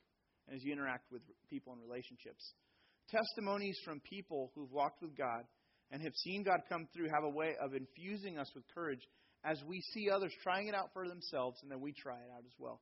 and 0.47 0.55
as 0.55 0.63
you 0.63 0.71
interact 0.71 1.11
with 1.11 1.21
people 1.49 1.73
and 1.73 1.81
relationships. 1.81 2.53
Testimonies 3.09 3.77
from 3.83 3.99
people 4.01 4.51
who've 4.55 4.71
walked 4.71 5.01
with 5.01 5.17
God 5.17 5.43
and 5.91 6.01
have 6.01 6.13
seen 6.23 6.43
God 6.43 6.59
come 6.69 6.87
through 6.93 7.09
have 7.13 7.23
a 7.23 7.29
way 7.29 7.55
of 7.61 7.73
infusing 7.73 8.37
us 8.37 8.49
with 8.55 8.63
courage 8.73 9.01
as 9.43 9.61
we 9.67 9.81
see 9.93 10.09
others 10.09 10.33
trying 10.43 10.67
it 10.67 10.75
out 10.75 10.89
for 10.93 11.07
themselves 11.07 11.57
and 11.61 11.71
then 11.71 11.81
we 11.81 11.93
try 11.93 12.17
it 12.17 12.29
out 12.33 12.43
as 12.45 12.53
well. 12.57 12.81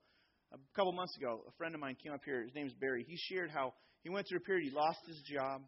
A 0.54 0.58
couple 0.76 0.94
months 0.94 1.18
ago, 1.18 1.44
a 1.48 1.52
friend 1.58 1.74
of 1.74 1.82
mine 1.82 1.98
came 2.02 2.14
up 2.14 2.22
here. 2.24 2.44
His 2.44 2.54
name 2.54 2.68
is 2.68 2.74
Barry. 2.80 3.06
He 3.08 3.18
shared 3.18 3.50
how 3.50 3.74
he 4.04 4.10
went 4.10 4.28
through 4.28 4.40
a 4.40 4.42
period, 4.42 4.70
he 4.70 4.76
lost 4.76 5.00
his 5.08 5.20
job, 5.26 5.62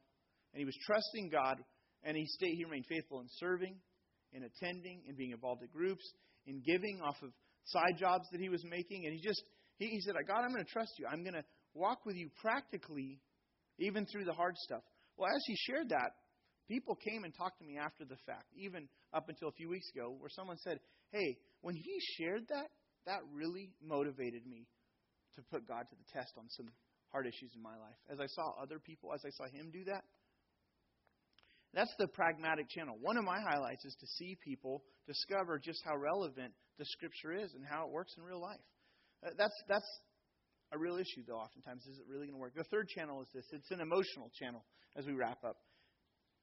and 0.53 0.59
he 0.59 0.65
was 0.65 0.77
trusting 0.85 1.29
God, 1.31 1.57
and 2.03 2.15
he 2.15 2.25
stayed, 2.27 2.55
he 2.55 2.65
remained 2.65 2.85
faithful 2.87 3.19
in 3.19 3.27
serving, 3.39 3.75
in 4.36 4.43
attending, 4.43 5.02
in 5.08 5.15
being 5.15 5.32
involved 5.32 5.63
in 5.63 5.69
groups, 5.69 6.04
in 6.45 6.62
giving 6.65 7.02
off 7.02 7.15
of 7.24 7.32
side 7.65 7.98
jobs 7.98 8.26
that 8.32 8.41
he 8.41 8.50
was 8.50 8.63
making. 8.69 9.06
And 9.06 9.13
he 9.13 9.21
just, 9.21 9.41
he, 9.78 9.88
he 9.88 10.02
said, 10.02 10.13
God, 10.28 10.43
I'm 10.43 10.52
going 10.52 10.65
to 10.65 10.71
trust 10.71 10.91
you. 11.00 11.08
I'm 11.10 11.24
going 11.24 11.34
to 11.34 11.43
walk 11.74 12.06
with 12.06 12.15
you 12.15 12.30
practically, 12.41 13.19
even 13.80 14.06
through 14.06 14.26
the 14.26 14.34
hard 14.34 14.56
stuff. 14.58 14.84
Well, 15.17 15.30
as 15.34 15.41
he 15.48 15.56
shared 15.65 15.89
that, 15.89 16.12
people 16.67 16.95
came 16.95 17.24
and 17.24 17.34
talked 17.34 17.60
to 17.60 17.65
me 17.65 17.78
after 17.78 18.04
the 18.04 18.17
fact, 18.26 18.52
even 18.56 18.88
up 19.13 19.30
until 19.30 19.48
a 19.48 19.56
few 19.56 19.69
weeks 19.69 19.88
ago, 19.95 20.15
where 20.19 20.30
someone 20.30 20.58
said, 20.58 20.80
Hey, 21.12 21.38
when 21.62 21.76
he 21.76 21.95
shared 22.17 22.43
that, 22.50 22.67
that 23.06 23.19
really 23.32 23.71
motivated 23.82 24.45
me 24.45 24.67
to 25.36 25.41
put 25.52 25.67
God 25.67 25.86
to 25.89 25.95
the 25.95 26.08
test 26.12 26.34
on 26.38 26.50
some 26.50 26.67
hard 27.12 27.28
issues 27.28 27.54
in 27.56 27.62
my 27.62 27.78
life. 27.78 27.95
As 28.12 28.19
I 28.19 28.28
saw 28.28 28.60
other 28.62 28.80
people, 28.80 29.13
as 29.13 29.21
I 29.26 29.30
saw 29.32 29.45
him 29.45 29.71
do 29.71 29.86
that, 29.86 30.04
that's 31.75 31.93
the 31.99 32.07
pragmatic 32.07 32.69
channel. 32.69 32.95
One 33.01 33.17
of 33.17 33.25
my 33.25 33.38
highlights 33.41 33.83
is 33.83 33.95
to 33.99 34.07
see 34.07 34.38
people 34.43 34.81
discover 35.07 35.59
just 35.59 35.83
how 35.83 35.97
relevant 35.97 36.53
the 36.79 36.85
Scripture 36.85 37.33
is 37.33 37.53
and 37.53 37.65
how 37.69 37.85
it 37.85 37.91
works 37.91 38.13
in 38.17 38.23
real 38.23 38.41
life. 38.41 38.63
Uh, 39.25 39.31
that's 39.38 39.53
that's 39.67 39.88
a 40.71 40.77
real 40.77 40.95
issue, 40.95 41.27
though. 41.27 41.38
Oftentimes, 41.38 41.85
is 41.85 41.99
it 41.99 42.05
really 42.07 42.27
going 42.27 42.39
to 42.39 42.41
work? 42.41 42.55
The 42.55 42.63
third 42.71 42.88
channel 42.88 43.21
is 43.21 43.27
this. 43.35 43.45
It's 43.51 43.71
an 43.71 43.81
emotional 43.81 44.31
channel. 44.39 44.63
As 44.97 45.05
we 45.05 45.11
wrap 45.11 45.43
up, 45.43 45.57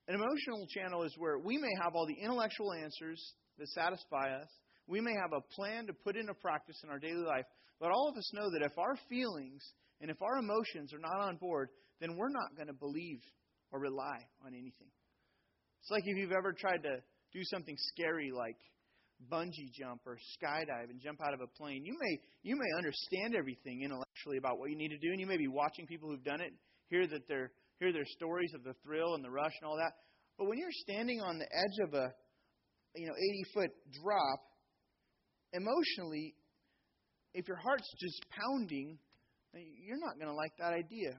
an 0.09 0.15
emotional 0.15 0.67
channel 0.69 1.05
is 1.05 1.15
where 1.17 1.39
we 1.39 1.57
may 1.57 1.73
have 1.81 1.95
all 1.95 2.07
the 2.07 2.21
intellectual 2.23 2.73
answers 2.75 3.35
that 3.59 3.69
satisfy 3.69 4.37
us. 4.37 4.49
We 4.87 5.01
may 5.01 5.15
have 5.15 5.33
a 5.33 5.41
plan 5.55 5.87
to 5.87 5.95
put 5.95 6.17
into 6.17 6.35
practice 6.35 6.77
in 6.85 6.91
our 6.91 6.99
daily 6.99 7.25
life, 7.25 7.47
but 7.81 7.91
all 7.91 8.11
of 8.11 8.17
us 8.17 8.31
know 8.35 8.51
that 8.51 8.67
if 8.67 8.77
our 8.77 8.97
feelings 9.09 9.63
and 10.03 10.11
if 10.11 10.21
our 10.21 10.37
emotions 10.37 10.93
are 10.93 10.99
not 10.99 11.27
on 11.27 11.37
board, 11.37 11.71
then 12.01 12.17
we're 12.17 12.29
not 12.29 12.57
going 12.57 12.67
to 12.67 12.75
believe 12.75 13.21
or 13.71 13.81
rely 13.81 14.19
on 14.45 14.53
anything. 14.53 14.91
It's 15.83 15.91
like 15.91 16.05
if 16.07 16.17
you've 16.17 16.33
ever 16.33 16.53
tried 16.53 16.83
to 16.85 17.03
do 17.33 17.41
something 17.43 17.75
scary 17.77 18.31
like 18.31 18.57
bungee 19.31 19.71
jump 19.73 20.01
or 20.07 20.17
skydive 20.39 20.91
and 20.91 21.01
jump 21.01 21.21
out 21.25 21.35
of 21.35 21.41
a 21.41 21.47
plane. 21.47 21.85
You 21.85 21.97
may 22.01 22.19
you 22.43 22.57
may 22.57 22.77
understand 22.77 23.35
everything 23.37 23.83
intellectually 23.83 24.39
about 24.39 24.59
what 24.59 24.71
you 24.71 24.77
need 24.77 24.91
to 24.91 24.99
do, 24.99 25.11
and 25.11 25.21
you 25.21 25.27
may 25.27 25.37
be 25.37 25.49
watching 25.49 25.87
people 25.87 26.09
who've 26.09 26.25
done 26.25 26.41
it, 26.41 26.53
hear 26.89 27.07
that 27.07 27.27
they're 27.29 27.51
hear 27.79 27.93
their 27.93 28.07
stories 28.07 28.53
of 28.55 28.63
the 28.63 28.75
thrill 28.85 29.15
and 29.15 29.25
the 29.25 29.31
rush 29.31 29.53
and 29.61 29.69
all 29.69 29.77
that. 29.77 29.93
But 30.39 30.49
when 30.49 30.59
you're 30.59 30.75
standing 30.87 31.21
on 31.21 31.39
the 31.39 31.47
edge 31.47 31.89
of 31.89 31.95
a 31.95 32.13
you 32.95 33.07
know 33.07 33.15
80 33.15 33.45
foot 33.55 33.71
drop, 34.03 34.41
emotionally, 35.53 36.35
if 37.35 37.49
your 37.49 37.59
heart's 37.59 37.91
just 38.01 38.25
pounding, 38.31 38.99
you're 39.55 40.01
not 40.01 40.15
going 40.15 40.29
to 40.29 40.35
like 40.35 40.53
that 40.59 40.73
idea. 40.73 41.19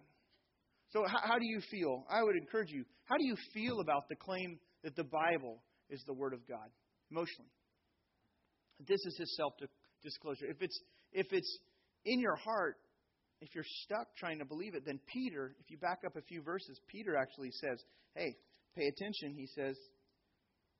So, 0.93 1.03
how, 1.07 1.33
how 1.33 1.39
do 1.39 1.45
you 1.45 1.59
feel? 1.71 2.05
I 2.09 2.21
would 2.21 2.35
encourage 2.35 2.69
you. 2.69 2.85
How 3.05 3.17
do 3.17 3.25
you 3.25 3.35
feel 3.53 3.79
about 3.81 4.07
the 4.09 4.15
claim 4.15 4.59
that 4.83 4.95
the 4.95 5.03
Bible 5.03 5.63
is 5.89 6.03
the 6.05 6.13
Word 6.13 6.33
of 6.33 6.47
God 6.47 6.69
emotionally? 7.09 7.49
This 8.87 8.99
is 9.05 9.17
His 9.17 9.35
self 9.35 9.53
disclosure. 10.03 10.45
If 10.45 10.61
it's 10.61 10.79
if 11.11 11.27
it's 11.31 11.59
in 12.05 12.19
your 12.19 12.35
heart, 12.35 12.75
if 13.41 13.49
you're 13.55 13.65
stuck 13.83 14.15
trying 14.17 14.37
to 14.39 14.45
believe 14.45 14.75
it, 14.75 14.83
then 14.85 14.99
Peter, 15.11 15.55
if 15.59 15.71
you 15.71 15.77
back 15.79 16.01
up 16.05 16.15
a 16.15 16.21
few 16.21 16.43
verses, 16.43 16.79
Peter 16.87 17.17
actually 17.17 17.51
says, 17.51 17.81
"Hey, 18.15 18.35
pay 18.77 18.85
attention." 18.85 19.33
He 19.35 19.47
says, 19.47 19.75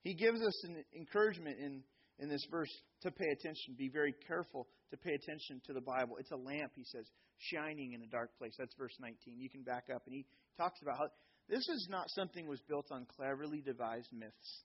he 0.04 0.14
gives 0.14 0.42
us 0.42 0.64
an 0.66 0.84
encouragement 0.96 1.58
in 1.60 1.82
in 2.20 2.30
this 2.30 2.46
verse 2.52 2.70
to 3.02 3.10
pay 3.10 3.26
attention. 3.40 3.76
Be 3.78 3.90
very 3.92 4.14
careful 4.28 4.68
to 4.92 4.98
pay 4.98 5.12
attention 5.12 5.62
to 5.66 5.74
the 5.74 5.82
Bible. 5.82 6.18
It's 6.20 6.32
a 6.32 6.38
lamp, 6.38 6.72
he 6.76 6.84
says, 6.86 7.10
shining 7.52 7.94
in 7.94 8.02
a 8.02 8.08
dark 8.08 8.38
place. 8.38 8.54
That's 8.58 8.74
verse 8.78 8.96
19. 9.00 9.40
You 9.40 9.50
can 9.50 9.64
back 9.64 9.86
up. 9.94 10.04
And 10.06 10.16
he 10.16 10.26
talks 10.58 10.80
about 10.82 10.98
how 10.98 11.08
this 11.50 11.68
is 11.68 11.88
not 11.90 12.10
something 12.10 12.48
was 12.48 12.62
built 12.68 12.88
on 12.92 13.06
cleverly 13.16 13.62
devised 13.62 14.10
myths. 14.14 14.64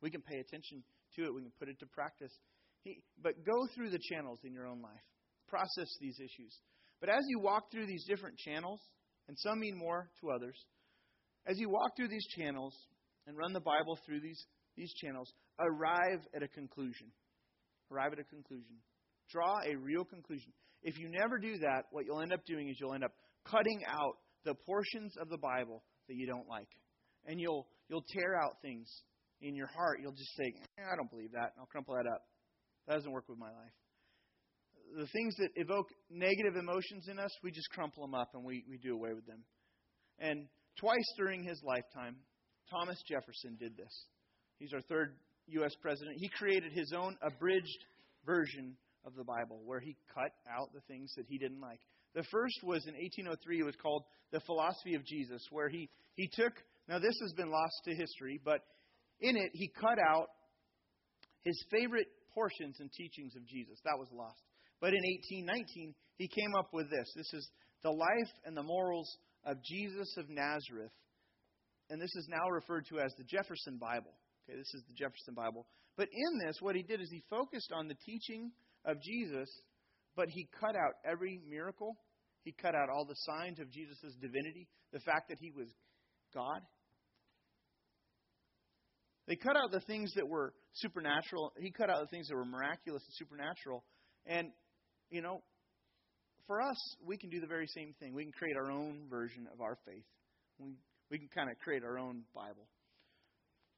We 0.00 0.10
can 0.10 0.22
pay 0.22 0.38
attention 0.38 0.82
to 1.16 1.24
it, 1.24 1.34
we 1.34 1.42
can 1.42 1.52
put 1.58 1.68
it 1.68 1.78
to 1.80 1.86
practice. 1.86 2.32
He, 2.82 3.00
but 3.22 3.44
go 3.44 3.66
through 3.74 3.90
the 3.90 4.00
channels 4.10 4.40
in 4.44 4.52
your 4.52 4.66
own 4.66 4.82
life. 4.82 5.04
Process 5.48 5.88
these 6.00 6.18
issues. 6.20 6.58
But 7.00 7.08
as 7.08 7.22
you 7.28 7.40
walk 7.40 7.70
through 7.70 7.86
these 7.86 8.04
different 8.06 8.38
channels, 8.38 8.80
and 9.28 9.38
some 9.38 9.60
mean 9.60 9.76
more 9.76 10.10
to 10.20 10.30
others, 10.30 10.56
as 11.46 11.58
you 11.58 11.68
walk 11.68 11.96
through 11.96 12.08
these 12.08 12.26
channels 12.36 12.74
and 13.26 13.36
run 13.36 13.52
the 13.52 13.60
Bible 13.60 13.98
through 14.06 14.20
these, 14.20 14.42
these 14.76 14.92
channels, 14.94 15.32
arrive 15.58 16.20
at 16.34 16.42
a 16.42 16.48
conclusion. 16.48 17.08
Arrive 17.90 18.12
at 18.14 18.18
a 18.18 18.24
conclusion. 18.24 18.76
Draw 19.30 19.60
a 19.66 19.76
real 19.76 20.04
conclusion. 20.04 20.52
If 20.84 20.98
you 20.98 21.08
never 21.08 21.38
do 21.38 21.58
that, 21.58 21.86
what 21.90 22.04
you'll 22.04 22.20
end 22.20 22.32
up 22.32 22.44
doing 22.46 22.68
is 22.68 22.76
you'll 22.78 22.94
end 22.94 23.04
up 23.04 23.12
cutting 23.50 23.82
out 23.88 24.16
the 24.44 24.54
portions 24.54 25.16
of 25.20 25.30
the 25.30 25.38
Bible 25.38 25.82
that 26.08 26.14
you 26.14 26.26
don't 26.26 26.46
like. 26.46 26.68
And 27.26 27.40
you'll 27.40 27.66
you'll 27.88 28.04
tear 28.12 28.36
out 28.36 28.60
things 28.60 28.86
in 29.40 29.56
your 29.56 29.66
heart. 29.66 29.98
You'll 30.02 30.12
just 30.12 30.36
say, 30.36 30.52
eh, 30.78 30.82
I 30.92 30.96
don't 30.96 31.10
believe 31.10 31.32
that. 31.32 31.52
And 31.56 31.60
I'll 31.60 31.66
crumple 31.66 31.94
that 31.94 32.06
up. 32.06 32.22
That 32.86 32.94
doesn't 32.96 33.10
work 33.10 33.28
with 33.28 33.38
my 33.38 33.48
life. 33.48 33.72
The 34.96 35.06
things 35.06 35.34
that 35.36 35.48
evoke 35.56 35.88
negative 36.10 36.56
emotions 36.56 37.08
in 37.10 37.18
us, 37.18 37.30
we 37.42 37.50
just 37.50 37.68
crumple 37.70 38.04
them 38.04 38.14
up 38.14 38.30
and 38.34 38.44
we, 38.44 38.64
we 38.68 38.78
do 38.78 38.94
away 38.94 39.14
with 39.14 39.26
them. 39.26 39.42
And 40.18 40.46
twice 40.78 41.08
during 41.16 41.42
his 41.42 41.60
lifetime, 41.64 42.16
Thomas 42.70 43.02
Jefferson 43.08 43.56
did 43.58 43.76
this. 43.76 44.06
He's 44.58 44.72
our 44.72 44.82
third 44.82 45.16
U.S. 45.48 45.72
president. 45.80 46.16
He 46.18 46.28
created 46.28 46.72
his 46.72 46.92
own 46.96 47.16
abridged 47.22 47.84
version 48.24 48.76
of 49.04 49.14
the 49.14 49.24
Bible 49.24 49.60
where 49.64 49.80
he 49.80 49.96
cut 50.14 50.32
out 50.48 50.72
the 50.72 50.80
things 50.88 51.12
that 51.16 51.26
he 51.28 51.38
didn't 51.38 51.60
like. 51.60 51.80
The 52.14 52.24
first 52.30 52.62
was 52.62 52.86
in 52.86 52.94
1803. 52.94 53.60
It 53.60 53.64
was 53.64 53.76
called 53.82 54.04
The 54.32 54.40
Philosophy 54.40 54.94
of 54.94 55.04
Jesus, 55.04 55.42
where 55.50 55.68
he, 55.68 55.90
he 56.14 56.28
took, 56.32 56.52
now 56.88 56.98
this 56.98 57.16
has 57.22 57.32
been 57.36 57.50
lost 57.50 57.74
to 57.84 57.94
history, 57.94 58.40
but 58.44 58.60
in 59.20 59.36
it 59.36 59.50
he 59.52 59.68
cut 59.68 59.98
out 59.98 60.28
his 61.44 61.62
favorite 61.70 62.08
portions 62.34 62.76
and 62.80 62.90
teachings 62.92 63.34
of 63.36 63.46
Jesus. 63.46 63.78
That 63.84 63.98
was 63.98 64.08
lost. 64.12 64.42
But 64.80 64.94
in 64.94 65.02
1819, 65.02 65.94
he 66.16 66.28
came 66.28 66.54
up 66.58 66.68
with 66.72 66.90
this. 66.90 67.06
This 67.16 67.32
is 67.32 67.48
the 67.82 67.90
life 67.90 68.32
and 68.44 68.56
the 68.56 68.62
morals 68.62 69.08
of 69.44 69.62
Jesus 69.62 70.14
of 70.16 70.28
Nazareth. 70.28 70.92
And 71.90 72.00
this 72.00 72.14
is 72.16 72.28
now 72.28 72.48
referred 72.50 72.86
to 72.86 72.98
as 72.98 73.12
the 73.18 73.24
Jefferson 73.24 73.78
Bible. 73.78 74.14
Okay, 74.44 74.58
this 74.58 74.72
is 74.74 74.82
the 74.88 74.94
Jefferson 74.94 75.34
Bible. 75.34 75.66
But 75.96 76.08
in 76.12 76.38
this, 76.46 76.56
what 76.60 76.76
he 76.76 76.82
did 76.82 77.00
is 77.00 77.08
he 77.10 77.22
focused 77.30 77.72
on 77.72 77.88
the 77.88 77.96
teaching 78.06 78.50
of 78.84 79.00
Jesus, 79.02 79.48
but 80.16 80.28
he 80.28 80.48
cut 80.60 80.76
out 80.76 80.94
every 81.04 81.40
miracle. 81.48 81.96
He 82.44 82.52
cut 82.52 82.74
out 82.74 82.90
all 82.90 83.04
the 83.04 83.16
signs 83.16 83.58
of 83.58 83.70
Jesus' 83.70 84.14
divinity, 84.20 84.68
the 84.92 85.00
fact 85.00 85.28
that 85.30 85.38
he 85.40 85.50
was 85.50 85.68
God. 86.34 86.60
They 89.26 89.36
cut 89.36 89.56
out 89.56 89.70
the 89.70 89.80
things 89.80 90.12
that 90.16 90.28
were 90.28 90.52
supernatural. 90.74 91.52
He 91.58 91.70
cut 91.70 91.88
out 91.88 92.00
the 92.00 92.08
things 92.08 92.28
that 92.28 92.36
were 92.36 92.44
miraculous 92.44 93.02
and 93.06 93.14
supernatural. 93.14 93.82
And, 94.26 94.48
you 95.10 95.22
know, 95.22 95.42
for 96.46 96.60
us, 96.60 96.76
we 97.04 97.16
can 97.16 97.30
do 97.30 97.40
the 97.40 97.46
very 97.46 97.66
same 97.68 97.94
thing. 97.98 98.12
We 98.12 98.24
can 98.24 98.32
create 98.32 98.56
our 98.56 98.70
own 98.70 99.06
version 99.08 99.48
of 99.52 99.62
our 99.62 99.78
faith. 99.86 100.04
We, 100.58 100.74
we 101.10 101.18
can 101.18 101.28
kind 101.34 101.50
of 101.50 101.58
create 101.58 101.82
our 101.82 101.98
own 101.98 102.24
Bible. 102.34 102.68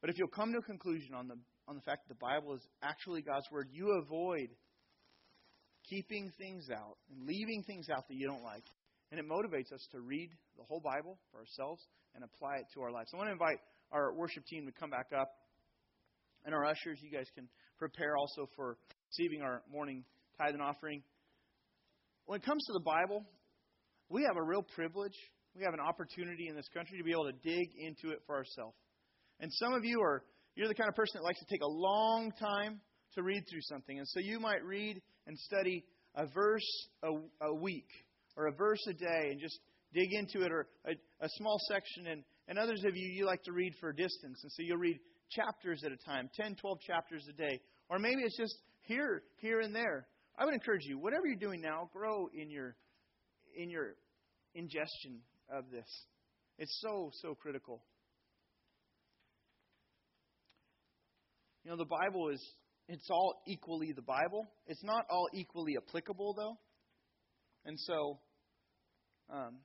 But 0.01 0.11
if 0.11 0.19
you'll 0.19 0.29
come 0.29 0.53
to 0.53 0.59
a 0.59 0.63
conclusion 0.63 1.15
on 1.15 1.29
the, 1.29 1.37
on 1.69 1.77
the 1.77 1.83
fact 1.83 2.09
that 2.09 2.15
the 2.15 2.21
Bible 2.21 2.55
is 2.55 2.63
actually 2.83 3.23
God's 3.23 3.47
Word, 3.53 3.69
you 3.71 3.93
avoid 4.03 4.49
keeping 5.89 6.33
things 6.39 6.69
out 6.71 6.97
and 7.11 7.27
leaving 7.27 7.63
things 7.67 7.89
out 7.91 8.09
that 8.09 8.15
you 8.15 8.27
don't 8.27 8.43
like. 8.43 8.65
And 9.11 9.21
it 9.21 9.27
motivates 9.27 9.73
us 9.73 9.87
to 9.93 10.01
read 10.01 10.31
the 10.57 10.65
whole 10.65 10.81
Bible 10.81 11.19
for 11.31 11.39
ourselves 11.39 11.83
and 12.15 12.25
apply 12.25 12.57
it 12.57 12.67
to 12.75 12.83
our 12.83 12.91
lives. 12.91 13.11
So 13.11 13.17
I 13.17 13.19
want 13.19 13.29
to 13.29 13.33
invite 13.33 13.59
our 13.93 14.13
worship 14.15 14.45
team 14.47 14.67
to 14.67 14.73
come 14.73 14.91
back 14.91 15.11
up. 15.17 15.31
And 16.45 16.55
our 16.55 16.65
ushers, 16.65 16.99
you 17.03 17.11
guys 17.11 17.27
can 17.35 17.49
prepare 17.79 18.17
also 18.17 18.49
for 18.57 18.79
receiving 19.11 19.43
our 19.43 19.63
morning 19.71 20.05
tithe 20.39 20.55
and 20.55 20.63
offering. 20.63 21.03
When 22.27 22.41
it 22.41 22.45
comes 22.45 22.65
to 22.67 22.73
the 22.73 22.85
Bible, 22.85 23.25
we 24.09 24.23
have 24.23 24.37
a 24.37 24.43
real 24.43 24.63
privilege. 24.63 25.17
We 25.57 25.63
have 25.65 25.75
an 25.75 25.81
opportunity 25.81 26.49
in 26.49 26.57
this 26.57 26.69
country 26.75 26.99
to 26.99 27.05
be 27.05 27.13
able 27.13 27.31
to 27.31 27.39
dig 27.43 27.69
into 27.79 28.11
it 28.11 28.23
for 28.27 28.37
ourselves. 28.37 28.77
And 29.41 29.51
some 29.53 29.73
of 29.73 29.85
you 29.85 30.01
are, 30.01 30.23
you're 30.55 30.69
the 30.69 30.75
kind 30.75 30.89
of 30.89 30.95
person 30.95 31.19
that 31.21 31.25
likes 31.25 31.39
to 31.41 31.47
take 31.51 31.63
a 31.63 31.69
long 31.69 32.33
time 32.39 32.81
to 33.17 33.23
read 33.23 33.45
through 33.51 33.63
something. 33.63 33.99
And 33.99 34.09
so 34.09 34.21
you 34.21 34.41
might 34.41 34.65
read 34.65 35.03
and 35.27 35.39
study 35.39 35.85
a 36.15 36.27
verse 36.27 36.89
a, 37.03 37.47
a 37.47 37.55
week 37.55 37.89
or 38.37 38.47
a 38.47 38.53
verse 38.53 38.85
a 38.89 38.93
day 38.93 39.29
and 39.31 39.41
just 39.41 39.59
dig 39.93 40.09
into 40.13 40.45
it 40.45 40.53
or 40.53 40.67
a, 40.87 40.93
a 41.25 41.29
small 41.37 41.59
section. 41.69 42.07
And, 42.07 42.23
and 42.49 42.59
others 42.59 42.83
of 42.87 42.97
you, 42.97 43.11
you 43.13 43.27
like 43.27 43.43
to 43.45 43.53
read 43.53 43.73
for 43.81 43.91
a 43.91 43.97
distance. 43.97 44.41
And 44.43 44.53
so 44.53 44.63
you'll 44.63 44.79
read 44.79 44.99
chapters 45.31 45.83
at 45.85 45.93
a 45.93 45.97
time, 46.09 46.31
10, 46.41 46.57
12 46.57 46.79
chapters 46.87 47.27
a 47.29 47.37
day. 47.37 47.61
Or 47.89 47.99
maybe 47.99 48.23
it's 48.23 48.37
just 48.37 48.57
here, 48.83 49.23
here 49.39 49.61
and 49.61 49.75
there. 49.75 50.07
I 50.39 50.45
would 50.45 50.55
encourage 50.55 50.85
you, 50.85 50.99
whatever 50.99 51.27
you're 51.27 51.37
doing 51.37 51.61
now, 51.61 51.89
grow 51.93 52.29
in 52.35 52.51
your 52.51 52.77
in 53.57 53.71
your 53.71 53.95
ingestion 54.55 55.21
of 55.51 55.65
this. 55.71 55.89
It's 56.59 56.79
so, 56.83 57.11
so 57.23 57.35
critical. 57.35 57.83
You 61.65 61.71
know, 61.71 61.77
the 61.77 61.85
Bible 61.85 62.29
is 62.29 62.41
it's 62.89 63.09
all 63.11 63.35
equally 63.47 63.93
the 63.93 64.03
Bible. 64.03 64.47
It's 64.67 64.85
not 64.85 65.07
all 65.11 65.29
equally 65.35 65.77
applicable 65.77 66.35
though. 66.35 66.57
And 67.65 67.79
so 67.81 68.21
um, 69.33 69.57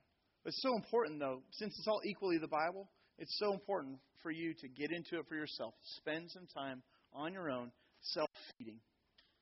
it's 0.44 0.60
so 0.60 0.74
important 0.74 1.20
though, 1.20 1.42
since 1.52 1.74
it's 1.78 1.86
all 1.86 2.00
equally 2.04 2.38
the 2.38 2.48
Bible, 2.48 2.88
it's 3.18 3.36
so 3.38 3.52
important 3.52 3.98
for 4.22 4.30
you 4.30 4.54
to 4.54 4.68
get 4.68 4.90
into 4.90 5.18
it 5.18 5.26
for 5.28 5.36
yourself. 5.36 5.74
Spend 5.98 6.30
some 6.30 6.46
time 6.54 6.82
on 7.12 7.32
your 7.32 7.50
own, 7.50 7.70
self 8.00 8.28
feeding, 8.58 8.80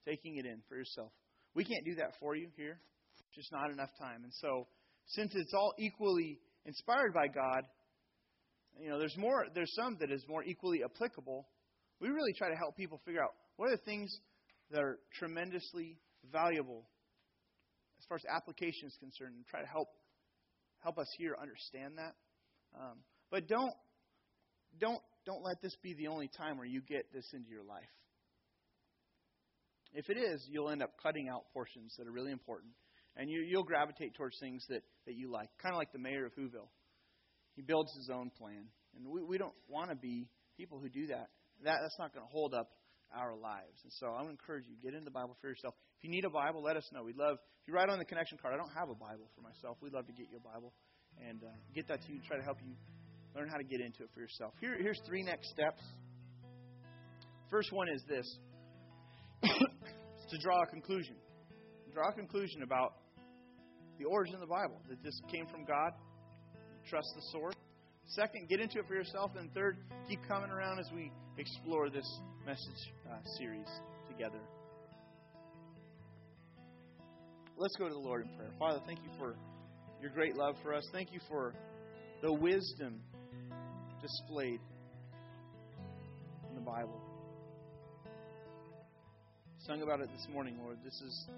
taking 0.07 0.37
it 0.37 0.45
in 0.45 0.61
for 0.69 0.77
yourself. 0.77 1.13
We 1.55 1.65
can't 1.65 1.85
do 1.85 1.95
that 1.97 2.13
for 2.21 2.37
you 2.37 2.49
here. 2.57 2.81
Just 3.35 3.51
not 3.53 3.71
enough 3.71 3.91
time. 3.99 4.25
And 4.25 4.33
so, 4.35 4.67
since 5.07 5.33
it's 5.35 5.55
all 5.55 5.73
equally 5.79 6.39
inspired 6.67 7.15
by 7.15 7.29
God, 7.29 7.63
you 8.79 8.91
know, 8.91 8.99
there's 8.99 9.17
more 9.17 9.47
there's 9.55 9.73
some 9.75 9.97
that 10.01 10.11
is 10.11 10.25
more 10.29 10.45
equally 10.45 10.81
applicable. 10.85 11.47
We 12.01 12.09
really 12.09 12.33
try 12.37 12.51
to 12.51 12.57
help 12.57 12.77
people 12.77 13.01
figure 13.05 13.23
out 13.23 13.35
what 13.61 13.69
are 13.69 13.77
the 13.77 13.83
things 13.85 14.19
that 14.71 14.81
are 14.81 14.99
tremendously 15.19 15.99
valuable 16.33 16.89
as 17.99 18.07
far 18.09 18.17
as 18.17 18.25
application 18.25 18.89
is 18.89 18.97
concerned 18.99 19.35
and 19.37 19.45
try 19.45 19.61
to 19.61 19.67
help 19.67 19.89
help 20.83 20.97
us 20.97 21.07
here 21.19 21.37
understand 21.39 21.99
that. 21.99 22.15
Um, 22.75 23.01
but 23.31 23.49
don't 23.49 23.75
don't 24.81 25.03
don't 25.27 25.43
let 25.45 25.61
this 25.61 25.77
be 25.83 25.93
the 25.93 26.07
only 26.07 26.31
time 26.39 26.57
where 26.57 26.67
you 26.67 26.81
get 26.81 27.13
this 27.13 27.27
into 27.35 27.51
your 27.51 27.63
life. 27.63 27.93
If 29.93 30.09
it 30.09 30.17
is, 30.17 30.43
you'll 30.49 30.71
end 30.71 30.83
up 30.83 30.93
cutting 31.03 31.29
out 31.29 31.43
portions 31.53 31.95
that 31.99 32.09
are 32.09 32.13
really 32.13 32.33
important, 32.33 32.73
and 33.15 33.29
you, 33.29 33.45
you'll 33.47 33.65
gravitate 33.65 34.15
towards 34.15 34.39
things 34.41 34.65
that, 34.71 34.81
that 35.05 35.17
you 35.17 35.31
like. 35.31 35.51
Kind 35.61 35.75
of 35.75 35.79
like 35.79 35.93
the 35.93 35.99
mayor 35.99 36.25
of 36.25 36.33
Whoville. 36.33 36.71
He 37.57 37.61
builds 37.61 37.93
his 37.95 38.09
own 38.09 38.31
plan, 38.39 38.69
and 38.97 39.07
we, 39.07 39.23
we 39.23 39.37
don't 39.37 39.53
want 39.69 39.91
to 39.91 39.97
be 39.97 40.31
people 40.57 40.79
who 40.79 40.89
do 40.89 41.09
that. 41.09 41.29
That 41.63 41.81
that's 41.83 41.99
not 41.99 42.15
going 42.15 42.25
to 42.25 42.33
hold 42.33 42.55
up 42.55 42.71
our 43.15 43.35
lives. 43.35 43.79
And 43.83 43.93
so 43.93 44.15
I 44.15 44.23
would 44.23 44.31
encourage 44.31 44.65
you 44.67 44.77
get 44.83 44.95
into 44.95 45.05
the 45.05 45.15
Bible 45.15 45.37
for 45.41 45.49
yourself. 45.49 45.75
If 45.99 46.05
you 46.05 46.11
need 46.11 46.25
a 46.25 46.31
Bible, 46.31 46.63
let 46.63 46.77
us 46.77 46.89
know. 46.93 47.03
We'd 47.03 47.17
love 47.17 47.37
if 47.63 47.69
you 47.69 47.75
write 47.75 47.89
on 47.89 47.99
the 47.99 48.05
connection 48.05 48.39
card. 48.39 48.55
I 48.55 48.57
don't 48.57 48.73
have 48.73 48.89
a 48.89 48.95
Bible 48.95 49.31
for 49.35 49.43
myself. 49.43 49.79
We'd 49.83 49.93
love 49.93 50.07
to 50.07 50.13
get 50.13 50.27
you 50.31 50.39
a 50.39 50.47
Bible 50.47 50.73
and 51.29 51.43
uh, 51.43 51.49
get 51.75 51.89
that 51.89 52.03
to 52.07 52.13
you. 52.13 52.21
Try 52.27 52.39
to 52.39 52.43
help 52.43 52.59
you 52.65 52.73
learn 53.35 53.49
how 53.49 53.57
to 53.57 53.65
get 53.65 53.81
into 53.81 54.03
it 54.03 54.11
for 54.15 54.21
yourself. 54.21 54.55
Here, 54.61 54.77
here's 54.79 55.01
three 55.07 55.23
next 55.23 55.51
steps. 55.51 55.83
First 57.51 57.73
one 57.73 57.89
is 57.89 58.03
this: 58.09 58.27
to 59.43 60.39
draw 60.41 60.63
a 60.63 60.67
conclusion. 60.67 61.17
Draw 61.93 62.11
a 62.11 62.13
conclusion 62.13 62.63
about 62.63 62.95
the 63.99 64.05
origin 64.05 64.35
of 64.35 64.41
the 64.41 64.47
Bible. 64.47 64.81
That 64.89 65.03
this 65.03 65.21
came 65.31 65.47
from 65.47 65.65
God. 65.65 65.93
Trust 66.89 67.09
the 67.17 67.23
source. 67.33 67.55
Second, 68.07 68.49
get 68.49 68.61
into 68.61 68.79
it 68.79 68.87
for 68.89 68.95
yourself. 68.95 69.33
And 69.37 69.53
third, 69.55 69.77
keep 70.09 70.21
coming 70.27 70.51
around 70.51 70.79
as 70.79 70.87
we 70.95 71.13
explore 71.39 71.91
this 71.91 72.07
message 72.47 72.93
uh, 73.11 73.17
series 73.39 73.67
together. 74.09 74.41
Let's 77.57 77.77
go 77.77 77.87
to 77.87 77.93
the 77.93 78.01
Lord 78.01 78.23
in 78.23 78.37
prayer. 78.37 78.51
Father, 78.59 78.81
thank 78.87 79.01
you 79.01 79.11
for 79.19 79.37
your 80.01 80.11
great 80.11 80.37
love 80.37 80.57
for 80.63 80.75
us. 80.75 80.83
Thank 80.93 81.13
you 81.13 81.21
for 81.29 81.55
the 82.23 82.33
wisdom 82.33 83.01
displayed 84.01 84.61
in 86.49 86.55
the 86.55 86.63
Bible. 86.63 87.01
Sung 89.67 89.83
about 89.83 90.01
it 90.01 90.09
this 90.17 90.27
morning, 90.33 90.57
Lord. 90.63 90.79
This 90.83 90.95
is 90.95 91.29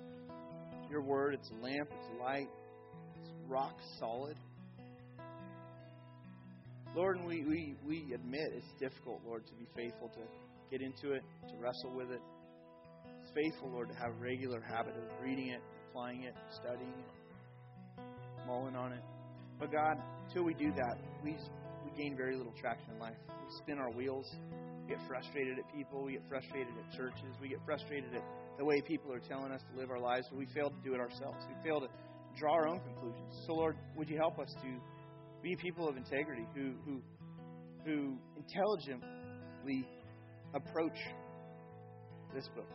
your 0.88 1.02
word. 1.02 1.34
It's 1.34 1.50
a 1.50 1.62
lamp, 1.62 1.88
it's 1.90 2.20
a 2.20 2.22
light, 2.22 2.48
it's 3.20 3.30
rock 3.48 3.74
solid. 3.98 4.36
Lord, 6.94 7.16
and 7.16 7.26
we, 7.26 7.42
we, 7.44 7.74
we 7.84 8.14
admit 8.14 8.52
it's 8.54 8.72
difficult, 8.78 9.22
Lord, 9.26 9.44
to 9.46 9.54
be 9.54 9.66
faithful 9.74 10.08
to 10.08 10.20
get 10.72 10.80
into 10.80 11.12
it, 11.12 11.22
to 11.48 11.54
wrestle 11.60 11.92
with 11.94 12.10
it. 12.10 12.22
Faithful, 13.34 13.70
Lord, 13.70 13.88
to 13.90 13.94
have 13.94 14.08
a 14.08 14.20
regular 14.20 14.60
habit 14.60 14.94
of 14.96 15.04
reading 15.22 15.48
it, 15.48 15.60
applying 15.90 16.22
it, 16.22 16.34
studying 16.50 16.96
it, 16.96 18.02
mulling 18.46 18.74
on 18.74 18.92
it. 18.92 19.04
But 19.60 19.70
God, 19.70 20.00
until 20.26 20.44
we 20.44 20.54
do 20.54 20.72
that, 20.72 20.96
we, 21.22 21.36
we 21.84 22.02
gain 22.02 22.16
very 22.16 22.36
little 22.36 22.54
traction 22.58 22.90
in 22.94 22.98
life. 22.98 23.16
We 23.28 23.54
spin 23.58 23.78
our 23.78 23.90
wheels. 23.90 24.26
We 24.82 24.96
get 24.96 24.98
frustrated 25.06 25.58
at 25.58 25.76
people. 25.76 26.04
We 26.04 26.12
get 26.12 26.22
frustrated 26.28 26.72
at 26.72 26.96
churches. 26.96 27.36
We 27.40 27.48
get 27.48 27.60
frustrated 27.66 28.14
at 28.14 28.24
the 28.58 28.64
way 28.64 28.80
people 28.80 29.12
are 29.12 29.20
telling 29.20 29.52
us 29.52 29.60
to 29.72 29.78
live 29.78 29.90
our 29.90 30.00
lives, 30.00 30.26
but 30.30 30.38
we 30.38 30.46
fail 30.54 30.70
to 30.70 30.80
do 30.82 30.94
it 30.94 31.00
ourselves. 31.00 31.36
We 31.48 31.68
fail 31.68 31.80
to 31.80 31.88
draw 32.38 32.54
our 32.54 32.68
own 32.68 32.80
conclusions. 32.80 33.44
So, 33.46 33.52
Lord, 33.52 33.76
would 33.94 34.08
you 34.08 34.16
help 34.16 34.38
us 34.38 34.48
to 34.62 34.80
be 35.42 35.54
people 35.56 35.86
of 35.88 35.96
integrity 35.96 36.46
who, 36.54 36.72
who, 36.84 37.02
who 37.84 38.16
intelligently 38.36 39.86
approach 40.54 40.96
this 42.34 42.48
book 42.54 42.68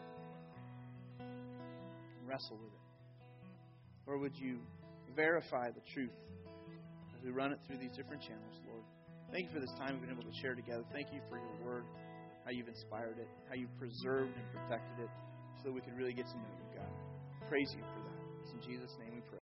and 1.20 2.28
wrestle 2.28 2.58
with 2.58 2.74
it? 2.74 2.80
Or 4.08 4.18
would 4.18 4.36
you 4.36 4.60
verify 5.16 5.70
the 5.72 5.82
truth 5.94 6.16
as 7.18 7.24
we 7.24 7.32
run 7.32 7.52
it 7.52 7.60
through 7.68 7.78
these 7.78 7.96
different 7.96 8.22
channels, 8.22 8.56
Lord? 8.68 8.84
Thank 9.32 9.48
you 9.48 9.54
for 9.54 9.60
this 9.60 9.74
time 9.78 9.94
we've 9.94 10.08
been 10.08 10.18
able 10.18 10.30
to 10.30 10.38
share 10.42 10.56
together. 10.56 10.84
Thank 10.94 11.12
you 11.12 11.20
for 11.30 11.38
your 11.38 11.56
word, 11.66 11.84
how 12.46 12.52
you've 12.52 12.70
inspired 12.70 13.18
it, 13.20 13.28
how 13.50 13.56
you've 13.56 13.76
preserved 13.78 14.32
and 14.38 14.46
protected 14.54 15.06
it, 15.06 15.10
so 15.58 15.70
that 15.70 15.74
we 15.74 15.82
can 15.82 15.96
really 15.96 16.14
get 16.14 16.26
to 16.28 16.34
know 16.34 16.54
you, 16.58 16.80
God. 16.80 17.50
Praise 17.50 17.74
you. 17.76 17.84